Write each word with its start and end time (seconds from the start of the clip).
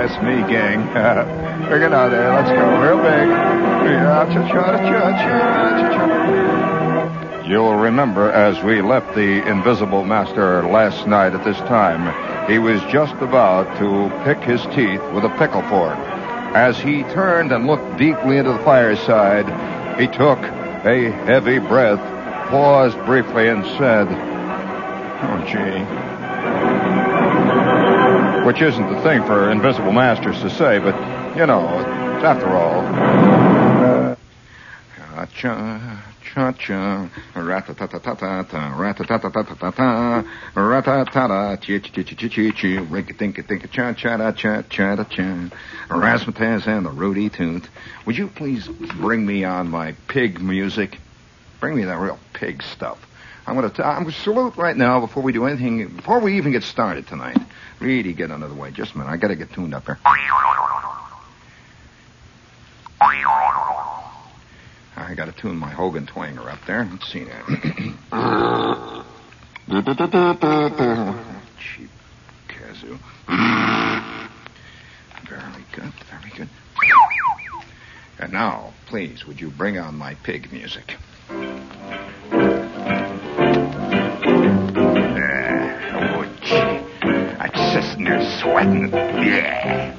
That's 0.00 0.22
me, 0.22 0.36
gang. 0.50 0.80
It 1.70 1.92
out 1.92 2.10
there. 2.10 2.32
Let's 2.32 2.48
go. 2.48 2.80
Real 2.80 2.96
big. 2.96 3.28
You'll 7.46 7.74
remember 7.74 8.32
as 8.32 8.64
we 8.64 8.80
left 8.80 9.14
the 9.14 9.46
Invisible 9.46 10.04
Master 10.06 10.66
last 10.66 11.06
night 11.06 11.34
at 11.34 11.44
this 11.44 11.58
time, 11.58 12.50
he 12.50 12.58
was 12.58 12.80
just 12.90 13.14
about 13.16 13.78
to 13.78 14.10
pick 14.24 14.42
his 14.42 14.62
teeth 14.74 15.02
with 15.12 15.24
a 15.24 15.34
pickle 15.38 15.62
fork. 15.68 15.98
As 16.56 16.78
he 16.78 17.02
turned 17.02 17.52
and 17.52 17.66
looked 17.66 17.98
deeply 17.98 18.38
into 18.38 18.52
the 18.52 18.58
fireside, 18.60 19.46
he 20.00 20.06
took 20.06 20.38
a 20.38 21.10
heavy 21.26 21.58
breath, 21.58 22.00
paused 22.48 22.96
briefly, 23.04 23.48
and 23.48 23.66
said, 23.76 24.08
Oh, 24.08 25.44
gee. 25.46 26.09
Which 28.46 28.62
isn't 28.62 28.88
the 28.90 29.00
thing 29.02 29.22
for 29.24 29.50
invisible 29.50 29.92
masters 29.92 30.40
to 30.40 30.50
say, 30.50 30.78
but, 30.78 30.94
you 31.36 31.46
know, 31.46 31.66
after 32.24 32.48
all. 32.48 32.80
Uh, 35.16 35.26
cha, 35.26 36.02
cha, 36.22 36.52
cha, 36.52 37.08
rat-a-ta-ta-ta-ta, 37.34 38.74
rat-a-ta-ta-ta-ta-ta, 38.78 40.24
rat-a-ta-ta, 40.54 41.56
chi-chi-chi-chi-chi-chi, 41.56 42.78
rinka-dinka-dinka, 42.88 43.68
cha-cha-cha-cha-cha-cha, 43.68 45.50
Razzmatazz 45.88 46.66
and 46.66 46.86
the 46.86 46.90
Rudy 46.90 47.28
Toot. 47.28 47.68
Would 48.06 48.16
you 48.16 48.28
please 48.28 48.66
bring 48.68 49.26
me 49.26 49.44
on 49.44 49.68
my 49.68 49.94
pig 50.08 50.40
music? 50.40 50.98
Bring 51.60 51.76
me 51.76 51.84
that 51.84 51.98
real 51.98 52.18
pig 52.32 52.62
stuff. 52.62 52.98
I'm 53.50 53.56
going 53.56 53.68
to. 53.68 53.84
I'm 53.84 54.02
going 54.04 54.14
to 54.14 54.20
salute 54.20 54.56
right 54.56 54.76
now 54.76 55.00
before 55.00 55.24
we 55.24 55.32
do 55.32 55.44
anything. 55.44 55.88
Before 55.88 56.20
we 56.20 56.36
even 56.36 56.52
get 56.52 56.62
started 56.62 57.08
tonight. 57.08 57.36
Really 57.80 58.12
get 58.12 58.30
under 58.30 58.46
the 58.46 58.54
way. 58.54 58.70
Just 58.70 58.94
a 58.94 58.98
minute. 58.98 59.10
I 59.10 59.16
got 59.16 59.28
to 59.28 59.34
get 59.34 59.52
tuned 59.52 59.74
up 59.74 59.86
here. 59.86 59.98
I 64.96 65.14
got 65.16 65.24
to 65.24 65.32
tune 65.32 65.56
my 65.56 65.70
Hogan 65.70 66.06
twanger 66.06 66.46
up 66.46 66.64
there. 66.64 66.88
Let's 66.88 67.10
see 67.12 67.24
that. 67.24 67.44
Cheap 71.58 71.90
kazoo. 72.46 73.00
Very 75.28 75.64
good. 75.72 75.92
Very 76.08 76.30
good. 76.36 76.48
And 78.20 78.32
now, 78.32 78.74
please, 78.86 79.26
would 79.26 79.40
you 79.40 79.50
bring 79.50 79.76
on 79.76 79.96
my 79.96 80.14
pig 80.14 80.52
music? 80.52 80.96
There. 88.64 89.24
Yeah. 89.24 89.96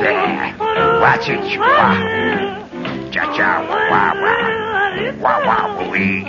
Yeah. 0.00 1.00
Watch 1.00 1.28
it, 1.28 1.40
chua. 1.50 3.12
Cha 3.12 3.24
cha, 3.36 3.60
wah 3.68 4.12
wah. 4.22 4.40
Wah 5.22 5.38
wah 5.46 5.90
wee. 5.90 6.24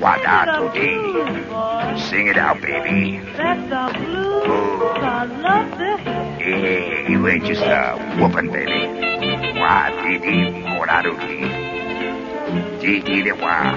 Wah 0.00 0.16
da 0.22 0.44
to 0.44 0.70
dee. 0.72 2.00
Sing 2.08 2.26
it 2.28 2.36
out, 2.36 2.60
baby. 2.60 3.20
That's 3.36 3.62
the 3.68 3.98
blues. 3.98 4.98
I 5.02 5.24
love 5.24 5.70
to 5.78 5.96
hear. 6.02 6.58
Yeah, 6.58 7.08
you 7.08 7.28
ain't 7.28 7.44
just 7.44 7.62
a 7.62 7.98
whooping, 8.18 8.50
baby. 8.50 8.86
Wah 9.58 9.90
dee 10.02 10.18
dee, 10.18 10.50
mo 10.50 10.84
da 10.86 11.02
do 11.02 11.16
dee. 11.18 11.46
Dee 12.80 13.00
dee 13.00 13.22
dee 13.22 13.32
wah. 13.32 13.74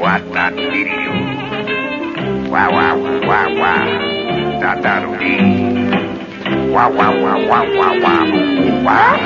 Wah 0.00 0.18
da 0.18 0.50
dee 0.50 0.84
dee. 0.84 2.50
Wah 2.50 2.70
wah 2.70 2.94
wah 2.94 3.20
wah 3.26 3.48
wah 3.60 4.15
da 4.60 4.74
da 4.80 5.00
do 5.00 5.16
dee. 5.18 5.40
Wah 6.72 6.88
wah 6.88 7.12
wah 7.22 7.38
wah 7.48 7.64
wah 7.78 7.94
wah 8.02 8.24
wah. 8.86 9.16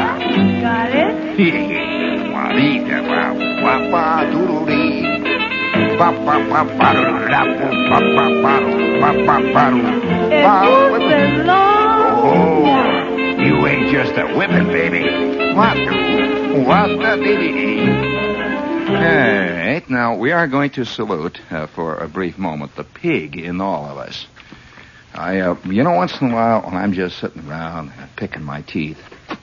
Got 0.60 0.90
it? 0.94 1.12
Wah 2.32 2.52
dee 2.56 2.78
da 2.88 2.98
wah 3.10 3.32
wah 3.62 3.80
wah 3.92 4.24
doo 4.30 4.46
doo 4.46 4.66
dee. 4.66 5.02
Ba 5.98 6.08
ba 6.26 6.36
ba 6.50 6.60
ba 6.78 6.88
do 6.96 7.04
da 7.32 7.42
ba 7.90 7.98
ba 8.16 8.24
ba 8.42 8.54
do 8.64 8.72
ba 9.00 9.10
ba 9.26 9.36
ba 9.54 9.64
do. 9.70 9.80
It 10.32 10.90
was 10.92 11.46
long 11.46 11.80
Oh, 12.22 13.40
you 13.40 13.66
ain't 13.66 13.90
just 13.90 14.12
a 14.16 14.26
whipping, 14.36 14.68
baby. 14.68 15.02
What 15.54 15.74
do? 15.76 16.62
What 16.66 16.88
the 17.00 17.16
dee 17.22 17.36
dee 17.36 17.52
dee. 17.52 18.10
All 18.90 18.96
right, 18.96 19.84
now 19.88 20.16
we 20.16 20.32
are 20.32 20.48
going 20.48 20.70
to 20.70 20.84
salute 20.84 21.40
uh, 21.50 21.66
for 21.68 21.94
a 21.98 22.08
brief 22.08 22.36
moment 22.38 22.74
the 22.74 22.82
pig 22.84 23.36
in 23.36 23.60
all 23.60 23.86
of 23.86 23.98
us. 23.98 24.26
I, 25.20 25.40
uh, 25.40 25.56
you 25.66 25.82
know, 25.82 25.90
once 25.90 26.18
in 26.22 26.30
a 26.30 26.34
while 26.34 26.62
when 26.62 26.74
I'm 26.74 26.94
just 26.94 27.18
sitting 27.18 27.46
around 27.46 27.90
uh, 27.90 28.06
picking 28.16 28.42
my 28.42 28.62
teeth, 28.62 28.96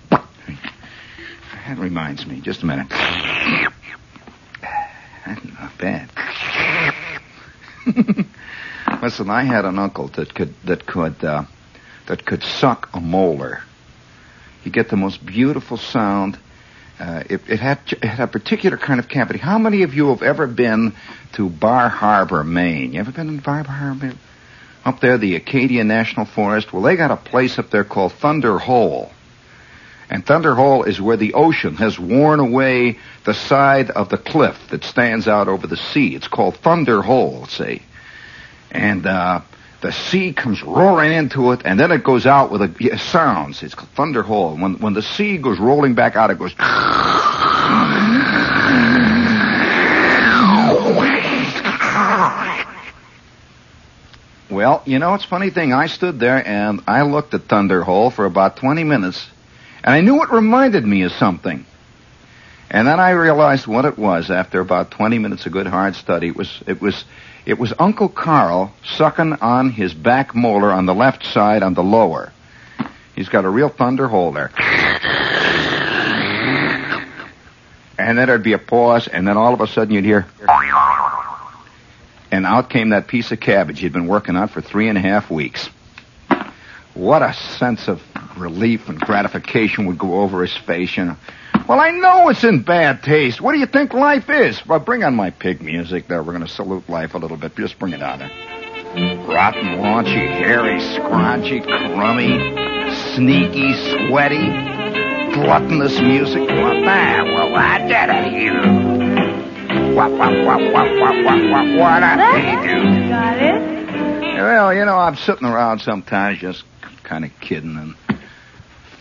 that 0.09 1.77
reminds 1.77 2.25
me. 2.25 2.41
Just 2.41 2.63
a 2.63 2.65
minute. 2.65 2.89
That's 5.23 5.45
not 5.45 5.77
bad. 5.77 6.09
Listen, 9.03 9.29
I 9.29 9.43
had 9.43 9.65
an 9.65 9.77
uncle 9.77 10.07
that 10.15 10.33
could 10.33 10.55
that 10.63 10.87
could 10.87 11.23
uh, 11.23 11.43
that 12.07 12.25
could 12.25 12.41
suck 12.41 12.89
a 12.95 12.99
molar. 12.99 13.61
You 14.63 14.71
get 14.71 14.89
the 14.89 14.97
most 14.97 15.23
beautiful 15.23 15.77
sound. 15.77 16.39
Uh, 16.99 17.21
it, 17.29 17.41
it 17.47 17.59
had 17.59 17.77
it 17.91 18.03
had 18.03 18.21
a 18.21 18.27
particular 18.27 18.77
kind 18.77 18.99
of 18.99 19.07
cavity. 19.07 19.37
How 19.37 19.59
many 19.59 19.83
of 19.83 19.93
you 19.93 20.09
have 20.09 20.23
ever 20.23 20.47
been 20.47 20.95
to 21.33 21.49
Bar 21.51 21.89
Harbor, 21.89 22.43
Maine? 22.43 22.93
You 22.93 22.99
ever 22.99 23.11
been 23.11 23.29
in 23.29 23.37
Bar 23.37 23.63
Harbor? 23.63 24.13
Up 24.87 25.01
there, 25.01 25.17
the 25.17 25.35
Acadia 25.35 25.83
National 25.83 26.25
Forest. 26.25 26.71
Well, 26.71 26.81
they 26.81 26.95
got 26.95 27.11
a 27.11 27.17
place 27.17 27.59
up 27.59 27.69
there 27.71 27.83
called 27.83 28.13
Thunder 28.13 28.57
Hole. 28.57 29.11
And 30.09 30.25
Thunder 30.25 30.55
Hole 30.55 30.83
is 30.83 31.01
where 31.01 31.17
the 31.17 31.33
ocean 31.33 31.75
has 31.75 31.99
worn 31.99 32.39
away 32.39 32.97
the 33.25 33.33
side 33.33 33.91
of 33.91 34.07
the 34.07 34.17
cliff 34.17 34.57
that 34.69 34.85
stands 34.85 35.27
out 35.27 35.49
over 35.49 35.67
the 35.67 35.75
sea. 35.75 36.15
It's 36.15 36.29
called 36.29 36.55
Thunder 36.55 37.01
Hole, 37.01 37.47
see. 37.47 37.81
And 38.71 39.05
uh, 39.05 39.41
the 39.81 39.91
sea 39.91 40.31
comes 40.31 40.63
roaring 40.63 41.11
into 41.11 41.51
it, 41.51 41.63
and 41.65 41.77
then 41.77 41.91
it 41.91 42.05
goes 42.05 42.25
out 42.25 42.49
with 42.49 42.61
a 42.61 42.73
it 42.79 43.01
sounds. 43.01 43.63
It's 43.63 43.75
called 43.75 43.89
Thunder 43.89 44.23
Hole. 44.23 44.55
When 44.55 44.79
when 44.79 44.93
the 44.93 45.01
sea 45.01 45.37
goes 45.37 45.59
rolling 45.59 45.95
back 45.95 46.15
out, 46.15 46.31
it 46.31 46.39
goes. 46.39 46.53
Well, 54.49 54.81
you 54.85 54.99
know, 54.99 55.13
it's 55.13 55.25
a 55.25 55.27
funny 55.27 55.49
thing. 55.49 55.73
I 55.73 55.87
stood 55.87 56.19
there 56.19 56.45
and 56.45 56.81
I 56.87 57.01
looked 57.01 57.33
at 57.33 57.43
Thunder 57.43 57.83
Hole 57.83 58.09
for 58.09 58.25
about 58.25 58.55
20 58.55 58.83
minutes, 58.85 59.27
and 59.83 59.93
I 59.93 60.01
knew 60.01 60.23
it 60.23 60.29
reminded 60.31 60.85
me 60.85 61.03
of 61.03 61.11
something. 61.11 61.65
And 62.69 62.87
then 62.87 62.99
I 62.99 63.11
realized 63.11 63.67
what 63.67 63.85
it 63.85 63.97
was 63.97 64.29
after 64.29 64.59
about 64.59 64.91
20 64.91 65.19
minutes 65.19 65.45
of 65.45 65.51
good 65.51 65.67
hard 65.67 65.95
study. 65.95 66.27
It 66.27 66.35
was, 66.35 66.63
it 66.65 66.81
was, 66.81 67.03
it 67.45 67.59
was 67.59 67.73
Uncle 67.77 68.09
Carl 68.09 68.73
sucking 68.85 69.33
on 69.33 69.69
his 69.69 69.93
back 69.93 70.33
molar 70.33 70.71
on 70.71 70.85
the 70.85 70.95
left 70.95 71.25
side 71.25 71.63
on 71.63 71.73
the 71.73 71.83
lower. 71.83 72.31
He's 73.15 73.29
got 73.29 73.45
a 73.45 73.49
real 73.49 73.69
thunder 73.69 74.07
hole 74.07 74.31
there. 74.31 74.51
And 77.97 78.17
then 78.17 78.27
there'd 78.27 78.43
be 78.43 78.53
a 78.53 78.59
pause, 78.59 79.07
and 79.07 79.27
then 79.27 79.37
all 79.37 79.53
of 79.53 79.61
a 79.61 79.67
sudden 79.67 79.93
you'd 79.93 80.05
hear, 80.05 80.25
and 82.31 82.45
out 82.45 82.69
came 82.69 82.89
that 82.89 83.07
piece 83.07 83.31
of 83.31 83.39
cabbage 83.39 83.79
he'd 83.79 83.93
been 83.93 84.07
working 84.07 84.35
on 84.35 84.47
for 84.47 84.61
three 84.61 84.89
and 84.89 84.97
a 84.97 85.01
half 85.01 85.29
weeks. 85.29 85.69
What 86.93 87.21
a 87.21 87.33
sense 87.33 87.87
of 87.87 88.01
relief 88.37 88.89
and 88.89 88.99
gratification 88.99 89.85
would 89.85 89.99
go 89.99 90.21
over 90.21 90.41
his 90.41 90.55
face, 90.55 90.97
you 90.97 91.05
know. 91.05 91.17
Well, 91.67 91.79
I 91.79 91.91
know 91.91 92.29
it's 92.29 92.43
in 92.43 92.63
bad 92.63 93.03
taste. 93.03 93.41
What 93.41 93.51
do 93.51 93.59
you 93.59 93.65
think 93.65 93.93
life 93.93 94.29
is? 94.29 94.65
Well, 94.65 94.79
bring 94.79 95.03
on 95.03 95.15
my 95.15 95.31
pig 95.31 95.61
music 95.61 96.07
there. 96.07 96.23
We're 96.23 96.33
going 96.33 96.45
to 96.45 96.51
salute 96.51 96.89
life 96.89 97.13
a 97.13 97.17
little 97.17 97.37
bit. 97.37 97.55
Just 97.55 97.77
bring 97.77 97.93
it 97.93 98.01
on. 98.01 98.19
Rotten, 99.27 99.65
raunchy, 99.79 100.27
hairy, 100.27 100.79
scronchy, 100.79 101.61
crummy, 101.63 102.37
sneaky, 103.15 103.73
sweaty, 104.07 104.47
gluttonous 105.33 105.99
music. 105.99 106.39
What 106.39 106.81
that? 106.85 107.25
Well, 107.25 107.55
I 107.55 107.79
did 107.79 108.33
it, 108.33 108.41
you. 108.41 108.86
What, 109.97 110.11
what, 110.11 110.19
what, 110.19 110.61
what, 110.61 110.99
what, 110.99 111.23
what, 111.25 111.49
what, 111.49 111.75
what 111.75 112.03
I 112.03 112.37
do? 112.37 113.09
Got 113.09 113.41
it? 113.41 114.35
Well, 114.35 114.71
you 114.71 114.85
know, 114.85 114.95
I'm 114.95 115.15
sitting 115.15 115.47
around 115.47 115.79
sometimes 115.79 116.37
just 116.37 116.63
kind 117.03 117.25
of 117.25 117.31
kidding 117.41 117.75
and 117.75 118.19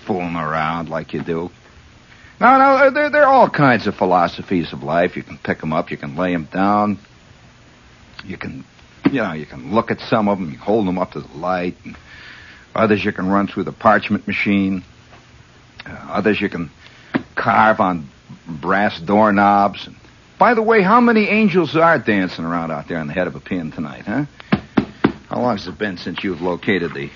fooling 0.07 0.37
around 0.37 0.89
like 0.89 1.13
you 1.13 1.23
do. 1.23 1.51
No, 2.41 2.59
no, 2.59 2.91
there, 2.91 3.11
there 3.11 3.25
are 3.25 3.31
all 3.31 3.51
kinds 3.51 3.87
of 3.87 3.95
philosophies 3.95 4.73
of 4.73 4.83
life. 4.83 5.19
You 5.19 5.23
can 5.23 5.37
pick 5.37 5.61
them 5.61 5.75
up, 5.75 5.91
you 5.91 5.99
can 5.99 6.17
lay 6.17 6.33
them 6.33 6.49
down. 6.51 6.99
You 8.25 8.39
can, 8.39 8.65
you 9.05 9.21
know, 9.21 9.35
you 9.35 9.45
can 9.45 9.75
look 9.75 9.91
at 9.91 10.01
some 10.01 10.31
of 10.31 10.39
them, 10.39 10.51
you 10.51 10.59
hold 10.59 10.87
them 10.87 10.99
up 10.99 11.11
to 11.11 11.21
the 11.21 11.37
light. 11.37 11.77
And 11.85 11.95
others 12.75 13.05
you 13.05 13.13
can 13.13 13.29
run 13.29 13.49
through 13.49 13.65
the 13.65 13.73
parchment 13.73 14.27
machine. 14.27 14.83
Uh, 15.85 15.91
others 16.09 16.41
you 16.41 16.49
can 16.49 16.71
carve 17.35 17.81
on 17.81 18.09
brass 18.49 18.99
doorknobs. 18.99 19.87
And 19.87 19.96
by 20.39 20.55
the 20.55 20.63
way, 20.63 20.83
how 20.83 21.01
many 21.01 21.29
angels 21.29 21.77
are 21.77 21.99
dancing 21.99 22.45
around 22.45 22.71
out 22.71 22.89
there 22.89 22.99
on 22.99 23.07
the 23.07 23.13
head 23.13 23.27
of 23.27 23.35
a 23.35 23.41
pin 23.41 23.73
tonight, 23.73 24.05
huh? 24.07 24.27
How 25.29 25.41
long 25.41 25.57
has 25.57 25.67
it 25.67 25.79
been 25.79 25.97
since 25.97 26.23
you've 26.23 26.43
located 26.43 26.95
the 26.95 27.11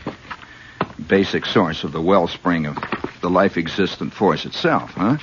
basic 1.06 1.46
source 1.46 1.84
of 1.84 1.92
the 1.92 2.00
wellspring 2.00 2.66
of 2.66 2.76
the 3.20 3.30
life 3.30 3.56
existent 3.56 4.12
force 4.12 4.46
itself, 4.46 4.90
huh? 4.92 5.18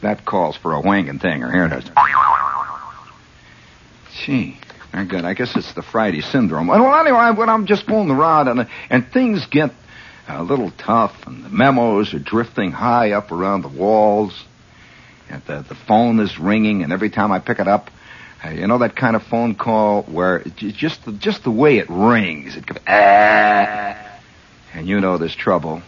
That 0.00 0.24
calls 0.24 0.56
for 0.56 0.72
a 0.72 0.80
wanging 0.80 1.18
thinger. 1.18 1.52
Here 1.52 1.66
it 1.66 1.72
is. 1.72 1.90
Gee, 4.12 4.58
very 4.92 5.06
good. 5.06 5.24
I 5.24 5.34
guess 5.34 5.54
it's 5.56 5.72
the 5.74 5.82
Friday 5.82 6.20
syndrome. 6.20 6.66
Well, 6.66 6.94
anyway, 6.94 7.30
when 7.32 7.48
I'm 7.48 7.66
just 7.66 7.86
fooling 7.86 8.10
around 8.10 8.48
and, 8.48 8.68
and 8.90 9.06
things 9.12 9.46
get 9.46 9.70
a 10.28 10.42
little 10.42 10.70
tough 10.70 11.26
and 11.26 11.44
the 11.44 11.50
memos 11.50 12.14
are 12.14 12.18
drifting 12.18 12.72
high 12.72 13.12
up 13.12 13.30
around 13.30 13.62
the 13.62 13.68
walls 13.68 14.44
the, 15.46 15.64
the 15.68 15.74
phone 15.74 16.20
is 16.20 16.38
ringing 16.38 16.82
and 16.82 16.92
every 16.92 17.10
time 17.10 17.32
I 17.32 17.38
pick 17.38 17.58
it 17.58 17.68
up, 17.68 17.90
uh, 18.44 18.50
you 18.50 18.66
know 18.66 18.78
that 18.78 18.94
kind 18.94 19.16
of 19.16 19.22
phone 19.22 19.54
call 19.54 20.02
where 20.02 20.38
it, 20.38 20.56
just 20.56 21.04
the, 21.04 21.12
just 21.12 21.44
the 21.44 21.50
way 21.50 21.78
it 21.78 21.88
rings, 21.88 22.56
it 22.56 22.66
goes, 22.66 22.78
ah, 22.86 24.20
and 24.74 24.86
you 24.86 25.00
know 25.00 25.16
there's 25.18 25.34
trouble. 25.34 25.82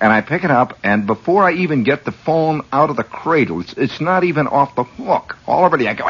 And 0.00 0.12
I 0.12 0.20
pick 0.20 0.44
it 0.44 0.50
up, 0.50 0.78
and 0.84 1.06
before 1.06 1.42
I 1.44 1.54
even 1.54 1.82
get 1.82 2.04
the 2.04 2.12
phone 2.12 2.62
out 2.72 2.88
of 2.88 2.96
the 2.96 3.02
cradle, 3.02 3.60
it's, 3.60 3.72
it's 3.72 4.00
not 4.00 4.22
even 4.22 4.46
off 4.46 4.76
the 4.76 4.84
hook. 4.84 5.36
All 5.44 5.64
already 5.64 5.88
I 5.88 5.94
go, 5.94 6.04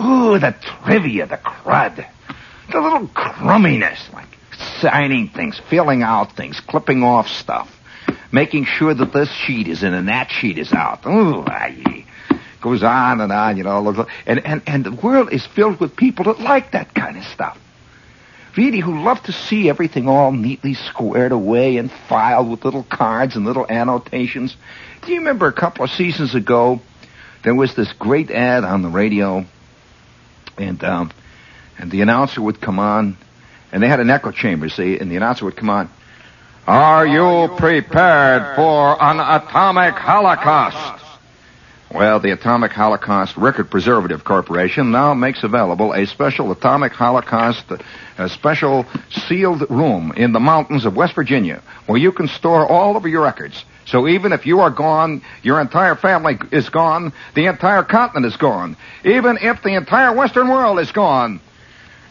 ooh, 0.00 0.38
the 0.38 0.54
trivia, 0.84 1.26
the 1.26 1.36
crud, 1.36 2.04
the 2.72 2.80
little 2.80 3.06
crumminess, 3.08 4.12
like 4.12 4.29
signing 4.80 5.28
things, 5.28 5.60
filling 5.70 6.02
out 6.02 6.36
things, 6.36 6.60
clipping 6.60 7.02
off 7.02 7.28
stuff, 7.28 7.68
making 8.32 8.64
sure 8.64 8.94
that 8.94 9.12
this 9.12 9.30
sheet 9.30 9.68
is 9.68 9.82
in 9.82 9.94
and 9.94 10.08
that 10.08 10.30
sheet 10.30 10.58
is 10.58 10.72
out. 10.72 11.06
Ooh, 11.06 11.44
aye. 11.46 12.04
Goes 12.60 12.82
on 12.82 13.20
and 13.20 13.32
on, 13.32 13.56
you 13.56 13.64
know, 13.64 14.06
and, 14.26 14.44
and, 14.44 14.62
and 14.66 14.84
the 14.84 14.92
world 14.92 15.32
is 15.32 15.46
filled 15.46 15.80
with 15.80 15.96
people 15.96 16.26
that 16.26 16.40
like 16.40 16.72
that 16.72 16.94
kind 16.94 17.16
of 17.16 17.24
stuff 17.24 17.58
really 18.56 18.80
who 18.80 19.02
love 19.02 19.22
to 19.24 19.32
see 19.32 19.68
everything 19.68 20.08
all 20.08 20.32
neatly 20.32 20.74
squared 20.74 21.32
away 21.32 21.76
and 21.76 21.90
filed 22.08 22.50
with 22.50 22.64
little 22.64 22.82
cards 22.82 23.36
and 23.36 23.44
little 23.46 23.66
annotations. 23.68 24.56
Do 25.02 25.12
you 25.12 25.18
remember 25.18 25.46
a 25.46 25.52
couple 25.52 25.84
of 25.84 25.90
seasons 25.90 26.34
ago, 26.34 26.80
there 27.42 27.54
was 27.54 27.74
this 27.74 27.92
great 27.94 28.30
ad 28.30 28.64
on 28.64 28.82
the 28.82 28.88
radio, 28.88 29.46
and 30.58 30.82
um, 30.84 31.10
and 31.78 31.90
the 31.90 32.02
announcer 32.02 32.42
would 32.42 32.60
come 32.60 32.78
on, 32.78 33.16
and 33.72 33.82
they 33.82 33.88
had 33.88 34.00
an 34.00 34.10
echo 34.10 34.30
chamber, 34.30 34.68
see, 34.68 34.98
and 34.98 35.10
the 35.10 35.16
announcer 35.16 35.44
would 35.44 35.56
come 35.56 35.70
on. 35.70 35.90
Are 36.66 37.06
you 37.06 37.48
prepared 37.56 38.56
for 38.56 39.02
an 39.02 39.18
atomic 39.18 39.94
holocaust? 39.94 41.04
Well, 41.92 42.20
the 42.20 42.30
Atomic 42.30 42.70
Holocaust 42.70 43.36
Record 43.36 43.68
Preservative 43.68 44.22
Corporation 44.22 44.92
now 44.92 45.12
makes 45.12 45.42
available 45.42 45.92
a 45.92 46.06
special 46.06 46.52
Atomic 46.52 46.92
Holocaust, 46.92 47.64
a 48.16 48.28
special 48.28 48.86
sealed 49.26 49.68
room 49.68 50.12
in 50.16 50.32
the 50.32 50.38
mountains 50.38 50.84
of 50.84 50.94
West 50.94 51.16
Virginia 51.16 51.60
where 51.86 51.98
you 51.98 52.12
can 52.12 52.28
store 52.28 52.64
all 52.64 52.96
of 52.96 53.04
your 53.06 53.22
records. 53.22 53.64
So 53.86 54.06
even 54.06 54.32
if 54.32 54.46
you 54.46 54.60
are 54.60 54.70
gone, 54.70 55.22
your 55.42 55.60
entire 55.60 55.96
family 55.96 56.38
is 56.52 56.68
gone, 56.68 57.12
the 57.34 57.46
entire 57.46 57.82
continent 57.82 58.24
is 58.26 58.36
gone, 58.36 58.76
even 59.04 59.38
if 59.42 59.60
the 59.64 59.74
entire 59.74 60.14
Western 60.14 60.46
world 60.46 60.78
is 60.78 60.92
gone, 60.92 61.40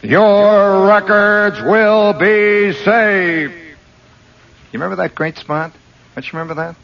your 0.02 0.88
records 0.88 1.62
will 1.62 2.14
be 2.14 2.74
safe. 2.74 3.52
You 3.52 4.80
remember 4.80 4.98
that 4.98 5.16
great 5.16 5.38
spot? 5.38 5.74
Don't 6.16 6.26
you 6.26 6.38
remember 6.38 6.56
that? 6.56 6.76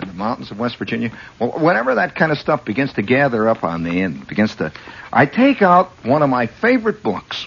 in 0.00 0.08
the 0.08 0.14
mountains 0.14 0.50
of 0.50 0.58
West 0.58 0.76
Virginia. 0.76 1.16
Well, 1.38 1.52
whenever 1.52 1.94
that 1.94 2.14
kind 2.14 2.32
of 2.32 2.38
stuff 2.38 2.64
begins 2.64 2.92
to 2.94 3.02
gather 3.02 3.48
up 3.48 3.64
on 3.64 3.82
me 3.82 4.02
and 4.02 4.26
begins 4.26 4.54
to, 4.56 4.72
I 5.12 5.26
take 5.26 5.62
out 5.62 5.90
one 6.04 6.22
of 6.22 6.30
my 6.30 6.46
favorite 6.46 7.02
books. 7.02 7.46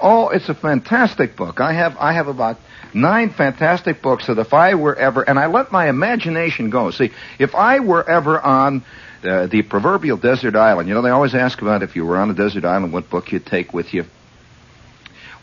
Oh, 0.00 0.28
it's 0.28 0.48
a 0.48 0.54
fantastic 0.54 1.36
book. 1.36 1.60
I 1.60 1.72
have 1.72 1.96
I 1.96 2.12
have 2.12 2.26
about 2.26 2.58
nine 2.92 3.30
fantastic 3.30 4.02
books 4.02 4.26
that 4.26 4.38
if 4.38 4.52
I 4.52 4.74
were 4.74 4.96
ever 4.96 5.22
and 5.22 5.38
I 5.38 5.46
let 5.46 5.70
my 5.70 5.88
imagination 5.88 6.70
go. 6.70 6.90
See, 6.90 7.10
if 7.38 7.54
I 7.54 7.80
were 7.80 8.08
ever 8.08 8.40
on 8.40 8.84
uh, 9.24 9.46
the 9.46 9.62
proverbial 9.62 10.16
desert 10.16 10.56
island, 10.56 10.88
you 10.88 10.94
know 10.94 11.02
they 11.02 11.10
always 11.10 11.34
ask 11.34 11.60
about 11.62 11.82
if 11.82 11.96
you 11.96 12.04
were 12.04 12.16
on 12.16 12.30
a 12.30 12.34
desert 12.34 12.64
island, 12.64 12.92
what 12.92 13.08
book 13.10 13.32
you'd 13.32 13.46
take 13.46 13.72
with 13.72 13.94
you. 13.94 14.04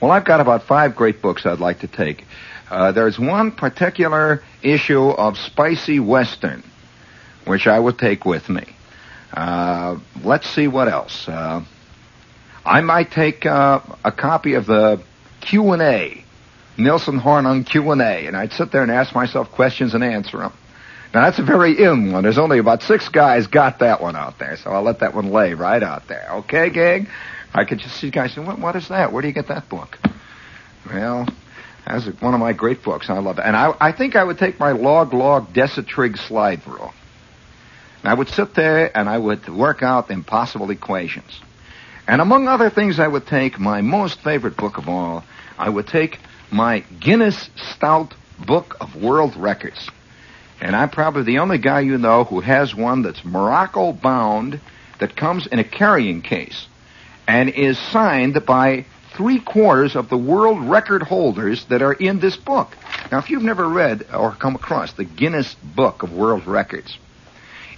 Well, 0.01 0.11
I've 0.11 0.25
got 0.25 0.39
about 0.39 0.63
five 0.63 0.95
great 0.95 1.21
books 1.21 1.45
I'd 1.45 1.59
like 1.59 1.79
to 1.79 1.87
take. 1.87 2.25
Uh, 2.69 2.91
there's 2.91 3.19
one 3.19 3.51
particular 3.51 4.43
issue 4.61 5.09
of 5.09 5.37
Spicy 5.37 5.99
Western, 5.99 6.63
which 7.45 7.67
I 7.67 7.79
would 7.79 7.97
take 7.97 8.25
with 8.25 8.47
me. 8.47 8.63
Uh, 9.33 9.97
let's 10.23 10.49
see 10.49 10.67
what 10.67 10.87
else. 10.87 11.27
Uh, 11.27 11.63
I 12.65 12.81
might 12.81 13.11
take 13.11 13.45
uh, 13.45 13.81
a 14.03 14.11
copy 14.11 14.53
of 14.53 14.65
the 14.65 15.01
Q 15.41 15.71
and 15.71 15.81
A, 15.81 16.23
Nielsen 16.77 17.17
Horn 17.17 17.45
on 17.45 17.63
Q 17.63 17.91
and 17.91 18.01
A, 18.01 18.27
and 18.27 18.37
I'd 18.37 18.53
sit 18.53 18.71
there 18.71 18.83
and 18.83 18.91
ask 18.91 19.13
myself 19.13 19.51
questions 19.51 19.93
and 19.93 20.03
answer 20.03 20.37
them. 20.37 20.53
Now 21.13 21.21
that's 21.21 21.39
a 21.39 21.43
very 21.43 21.81
in 21.81 22.11
one. 22.11 22.23
There's 22.23 22.37
only 22.37 22.59
about 22.59 22.83
six 22.83 23.09
guys 23.09 23.47
got 23.47 23.79
that 23.79 24.01
one 24.01 24.15
out 24.15 24.37
there, 24.37 24.57
so 24.57 24.69
I'll 24.71 24.83
let 24.83 24.99
that 24.99 25.15
one 25.15 25.31
lay 25.31 25.55
right 25.55 25.81
out 25.81 26.07
there. 26.07 26.27
Okay, 26.31 26.69
gang? 26.69 27.07
I 27.53 27.65
could 27.65 27.79
just 27.79 27.95
see 27.95 28.11
guys 28.11 28.33
saying, 28.33 28.45
what, 28.45 28.59
what 28.59 28.75
is 28.75 28.89
that? 28.89 29.11
Where 29.11 29.21
do 29.21 29.27
you 29.27 29.33
get 29.33 29.47
that 29.47 29.69
book? 29.69 29.97
Well, 30.85 31.27
that's 31.85 32.05
one 32.21 32.35
of 32.35 32.39
my 32.39 32.53
great 32.53 32.83
books. 32.83 33.09
and 33.09 33.17
I 33.17 33.21
love 33.21 33.39
it. 33.39 33.45
And 33.45 33.55
I, 33.55 33.73
I 33.79 33.91
think 33.91 34.15
I 34.15 34.23
would 34.23 34.37
take 34.37 34.59
my 34.59 34.71
log 34.71 35.13
log 35.13 35.51
Decitrig 35.53 36.17
slide 36.17 36.65
rule. 36.67 36.93
And 38.03 38.11
I 38.11 38.13
would 38.13 38.29
sit 38.29 38.53
there 38.53 38.95
and 38.95 39.09
I 39.09 39.17
would 39.17 39.49
work 39.49 39.81
out 39.81 40.11
impossible 40.11 40.69
equations. 40.69 41.41
And 42.07 42.21
among 42.21 42.47
other 42.47 42.69
things, 42.69 42.99
I 42.99 43.07
would 43.07 43.27
take 43.27 43.59
my 43.59 43.81
most 43.81 44.21
favorite 44.21 44.57
book 44.57 44.77
of 44.77 44.87
all. 44.87 45.23
I 45.57 45.69
would 45.69 45.87
take 45.87 46.19
my 46.51 46.79
Guinness 46.99 47.49
Stout 47.55 48.13
Book 48.45 48.77
of 48.79 48.95
World 48.95 49.35
Records. 49.35 49.89
And 50.61 50.75
I'm 50.75 50.89
probably 50.89 51.23
the 51.23 51.39
only 51.39 51.57
guy 51.57 51.81
you 51.81 51.97
know 51.97 52.23
who 52.23 52.41
has 52.41 52.75
one 52.75 53.01
that's 53.01 53.23
Morocco 53.23 53.93
bound 53.93 54.59
that 54.99 55.15
comes 55.15 55.47
in 55.47 55.59
a 55.59 55.63
carrying 55.63 56.21
case 56.21 56.67
and 57.27 57.49
is 57.49 57.77
signed 57.77 58.45
by 58.45 58.85
three 59.15 59.39
quarters 59.39 59.95
of 59.95 60.09
the 60.09 60.17
world 60.17 60.69
record 60.69 61.03
holders 61.03 61.65
that 61.65 61.81
are 61.81 61.93
in 61.93 62.19
this 62.19 62.35
book. 62.37 62.75
Now, 63.11 63.19
if 63.19 63.29
you've 63.29 63.43
never 63.43 63.67
read 63.67 64.05
or 64.13 64.31
come 64.31 64.55
across 64.55 64.93
the 64.93 65.05
Guinness 65.05 65.55
Book 65.75 66.03
of 66.03 66.11
World 66.11 66.45
Records, 66.45 66.97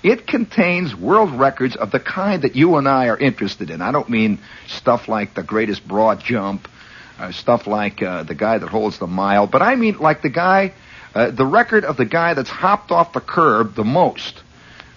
it 0.03 0.25
contains 0.25 0.95
world 0.95 1.31
records 1.31 1.75
of 1.75 1.91
the 1.91 1.99
kind 1.99 2.41
that 2.41 2.55
you 2.55 2.77
and 2.77 2.87
I 2.87 3.07
are 3.07 3.17
interested 3.17 3.69
in. 3.69 3.81
I 3.81 3.91
don't 3.91 4.09
mean 4.09 4.39
stuff 4.67 5.07
like 5.07 5.35
the 5.35 5.43
greatest 5.43 5.87
broad 5.87 6.23
jump, 6.23 6.67
uh, 7.19 7.31
stuff 7.31 7.67
like 7.67 8.01
uh, 8.01 8.23
the 8.23 8.33
guy 8.33 8.57
that 8.57 8.69
holds 8.69 8.97
the 8.97 9.07
mile, 9.07 9.45
but 9.45 9.61
I 9.61 9.75
mean 9.75 9.99
like 9.99 10.23
the 10.23 10.29
guy, 10.29 10.73
uh, 11.13 11.31
the 11.31 11.45
record 11.45 11.85
of 11.85 11.97
the 11.97 12.05
guy 12.05 12.33
that's 12.33 12.49
hopped 12.49 12.91
off 12.91 13.13
the 13.13 13.21
curb 13.21 13.75
the 13.75 13.83
most. 13.83 14.41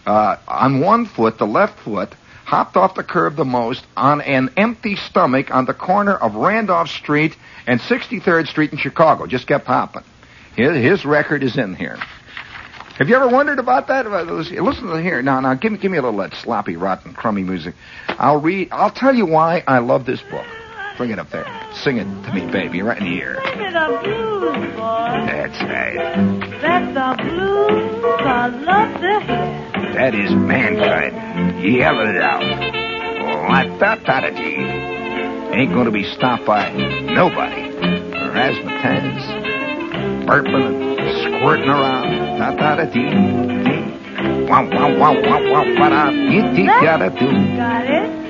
Uh, 0.06 0.37
on 0.47 0.80
one 0.80 1.06
foot, 1.06 1.38
the 1.38 1.47
left 1.47 1.78
foot, 1.80 2.14
hopped 2.44 2.76
off 2.76 2.94
the 2.94 3.02
curb 3.02 3.37
the 3.37 3.44
most 3.44 3.85
on 3.97 4.21
an 4.21 4.50
empty 4.56 4.97
stomach 4.97 5.52
on 5.52 5.64
the 5.64 5.75
corner 5.75 6.14
of 6.14 6.35
Randolph 6.35 6.90
Street 6.90 7.37
and 7.66 7.80
63rd 7.80 8.47
Street 8.49 8.73
in 8.73 8.78
Chicago. 8.78 9.26
Just 9.26 9.47
kept 9.47 9.66
hopping. 9.66 10.04
His, 10.56 10.76
his 10.76 11.04
record 11.04 11.42
is 11.42 11.56
in 11.56 11.75
here. 11.75 11.99
Have 12.99 13.09
you 13.09 13.16
ever 13.16 13.26
wondered 13.26 13.59
about 13.59 13.88
that? 13.88 14.06
Listen 14.06 14.87
to 14.87 15.02
here. 15.02 15.21
Now, 15.21 15.40
now, 15.40 15.54
give 15.54 15.73
me, 15.73 15.78
give 15.78 15.90
me 15.90 15.99
a 15.99 16.02
little 16.02 16.21
of 16.21 16.30
that 16.30 16.37
sloppy, 16.37 16.76
rotten, 16.76 17.12
crummy 17.12 17.42
music. 17.42 17.75
I'll 18.06 18.40
read. 18.40 18.68
I'll 18.71 18.92
tell 18.92 19.12
you 19.12 19.26
why 19.26 19.64
I 19.66 19.78
love 19.80 20.06
this 20.06 20.23
book. 20.23 20.47
Bring 20.96 21.10
it 21.10 21.18
up 21.18 21.28
there. 21.30 21.44
Sing 21.74 21.96
it 21.96 22.04
to 22.04 22.32
me, 22.32 22.46
baby, 22.52 22.80
right 22.82 22.98
in 22.98 23.04
the 23.04 23.10
ear. 23.18 23.40
Sing 23.44 23.60
it 23.60 23.74
a 23.74 23.88
blues, 24.02 24.74
boy. 24.76 25.24
That's 25.26 25.60
right. 25.62 25.96
That's 26.62 26.94
the 26.94 27.16
blues 27.24 28.04
I 28.20 28.46
love 28.48 29.00
to 29.00 29.20
hear. 29.26 29.92
That 29.94 30.14
is 30.14 30.30
mankind. 30.32 31.14
Yell 31.64 31.98
it 32.00 32.16
out. 32.22 32.42
Latatati. 33.50 34.54
Ain't 35.54 35.72
gonna 35.72 35.90
be 35.90 36.04
stopped 36.14 36.44
by 36.46 36.70
nobody. 36.72 37.70
Razzmatazz. 38.34 39.22
Burping 40.26 40.98
and 40.98 41.10
squirting 41.38 41.68
around. 41.68 42.38
Ta-ta-da-dee. 42.38 43.10
Wow, 44.48 44.64
wow, 44.70 44.90
wow, 44.98 45.14
wow, 45.20 45.40
wow, 45.52 45.64
ba-da. 45.76 46.02
Yee-dee-da-da-doo. 46.10 47.56
Got 47.56 47.86
it? 47.86 48.24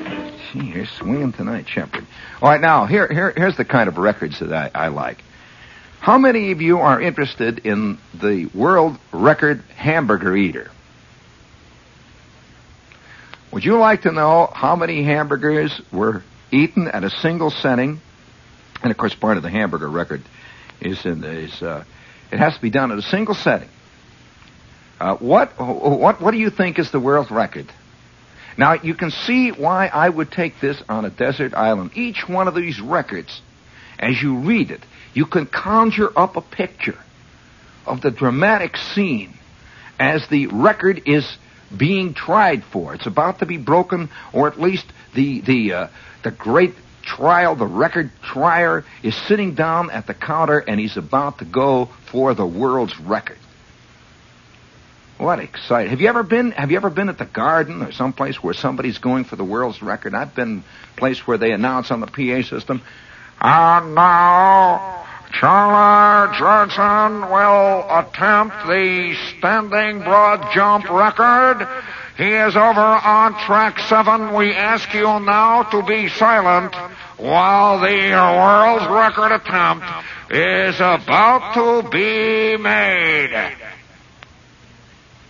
Gee, 0.54 0.66
you're 0.66 0.86
swinging 0.86 1.32
tonight, 1.32 1.68
Shepherd. 1.68 2.06
All 2.40 2.48
right, 2.48 2.60
now, 2.60 2.86
here, 2.86 3.08
here, 3.08 3.32
here's 3.36 3.56
the 3.56 3.64
kind 3.64 3.88
of 3.88 3.98
records 3.98 4.38
that 4.38 4.52
I, 4.52 4.86
I 4.86 4.88
like. 4.88 5.18
How 5.98 6.16
many 6.16 6.52
of 6.52 6.60
you 6.60 6.78
are 6.78 7.00
interested 7.00 7.66
in 7.66 7.98
the 8.14 8.46
world 8.54 8.96
record 9.12 9.62
hamburger 9.74 10.36
eater? 10.36 10.70
Would 13.52 13.64
you 13.64 13.78
like 13.78 14.02
to 14.02 14.12
know 14.12 14.48
how 14.52 14.76
many 14.76 15.02
hamburgers 15.02 15.80
were 15.92 16.22
eaten 16.52 16.86
at 16.86 17.02
a 17.02 17.10
single 17.10 17.50
setting? 17.50 18.00
And 18.82 18.92
of 18.92 18.96
course, 18.96 19.14
part 19.14 19.36
of 19.36 19.42
the 19.42 19.50
hamburger 19.50 19.88
record 19.88 20.22
is 20.80 21.04
in 21.04 21.24
is 21.24 21.62
uh, 21.62 21.84
it 22.30 22.38
has 22.38 22.54
to 22.54 22.62
be 22.62 22.70
done 22.70 22.92
at 22.92 22.98
a 22.98 23.02
single 23.02 23.34
setting. 23.34 23.68
Uh, 25.00 25.16
what 25.16 25.58
what 25.58 26.20
what 26.20 26.30
do 26.30 26.38
you 26.38 26.50
think 26.50 26.78
is 26.78 26.92
the 26.92 27.00
world 27.00 27.30
record? 27.30 27.66
Now, 28.56 28.74
you 28.74 28.94
can 28.94 29.10
see 29.10 29.50
why 29.50 29.88
I 29.88 30.08
would 30.08 30.30
take 30.30 30.60
this 30.60 30.80
on 30.88 31.04
a 31.04 31.10
desert 31.10 31.54
island. 31.54 31.92
Each 31.94 32.28
one 32.28 32.48
of 32.48 32.54
these 32.54 32.80
records, 32.80 33.42
as 33.98 34.20
you 34.22 34.36
read 34.38 34.70
it, 34.70 34.80
you 35.12 35.26
can 35.26 35.46
conjure 35.46 36.10
up 36.16 36.36
a 36.36 36.40
picture 36.40 36.98
of 37.86 38.00
the 38.00 38.10
dramatic 38.10 38.76
scene 38.76 39.34
as 39.98 40.26
the 40.28 40.46
record 40.48 41.02
is 41.06 41.38
being 41.76 42.14
tried 42.14 42.64
for. 42.64 42.94
It's 42.94 43.06
about 43.06 43.40
to 43.40 43.46
be 43.46 43.58
broken, 43.58 44.10
or 44.32 44.46
at 44.48 44.60
least 44.60 44.86
the 45.14 45.40
the 45.40 45.72
uh, 45.72 45.88
the 46.22 46.30
great 46.30 46.74
trial, 47.02 47.54
the 47.54 47.66
record 47.66 48.10
trier 48.22 48.84
is 49.02 49.14
sitting 49.14 49.54
down 49.54 49.90
at 49.90 50.06
the 50.06 50.14
counter 50.14 50.58
and 50.58 50.80
he's 50.80 50.96
about 50.96 51.38
to 51.38 51.44
go 51.44 51.90
for 52.06 52.34
the 52.34 52.46
world's 52.46 52.98
record. 52.98 53.38
What 55.18 55.38
exciting! 55.38 55.90
Have 55.90 56.00
you 56.00 56.08
ever 56.08 56.24
been? 56.24 56.50
Have 56.52 56.72
you 56.72 56.76
ever 56.76 56.90
been 56.90 57.08
at 57.08 57.18
the 57.18 57.24
Garden 57.24 57.82
or 57.82 57.92
someplace 57.92 58.42
where 58.42 58.52
somebody's 58.52 58.98
going 58.98 59.24
for 59.24 59.36
the 59.36 59.44
world's 59.44 59.80
record? 59.80 60.12
I've 60.12 60.34
been 60.34 60.64
place 60.96 61.24
where 61.24 61.38
they 61.38 61.52
announce 61.52 61.92
on 61.92 62.00
the 62.00 62.06
PA 62.08 62.42
system, 62.48 62.82
and 63.40 63.94
now 63.94 65.06
Charlie 65.32 66.36
Johnson 66.36 67.30
will 67.30 67.86
attempt 67.90 68.66
the 68.66 69.14
standing 69.38 70.00
broad 70.00 70.52
jump 70.52 70.90
record. 70.90 71.66
He 72.16 72.30
is 72.30 72.56
over 72.56 72.80
on 72.80 73.34
track 73.46 73.78
seven. 73.88 74.34
We 74.34 74.52
ask 74.52 74.92
you 74.94 75.04
now 75.04 75.62
to 75.62 75.82
be 75.82 76.08
silent 76.08 76.74
while 77.18 77.78
the 77.78 77.86
world's 77.86 78.86
record 78.88 79.32
attempt 79.32 79.86
is 80.30 80.76
about 80.76 81.54
to 81.54 81.88
be 81.88 82.56
made. 82.56 83.73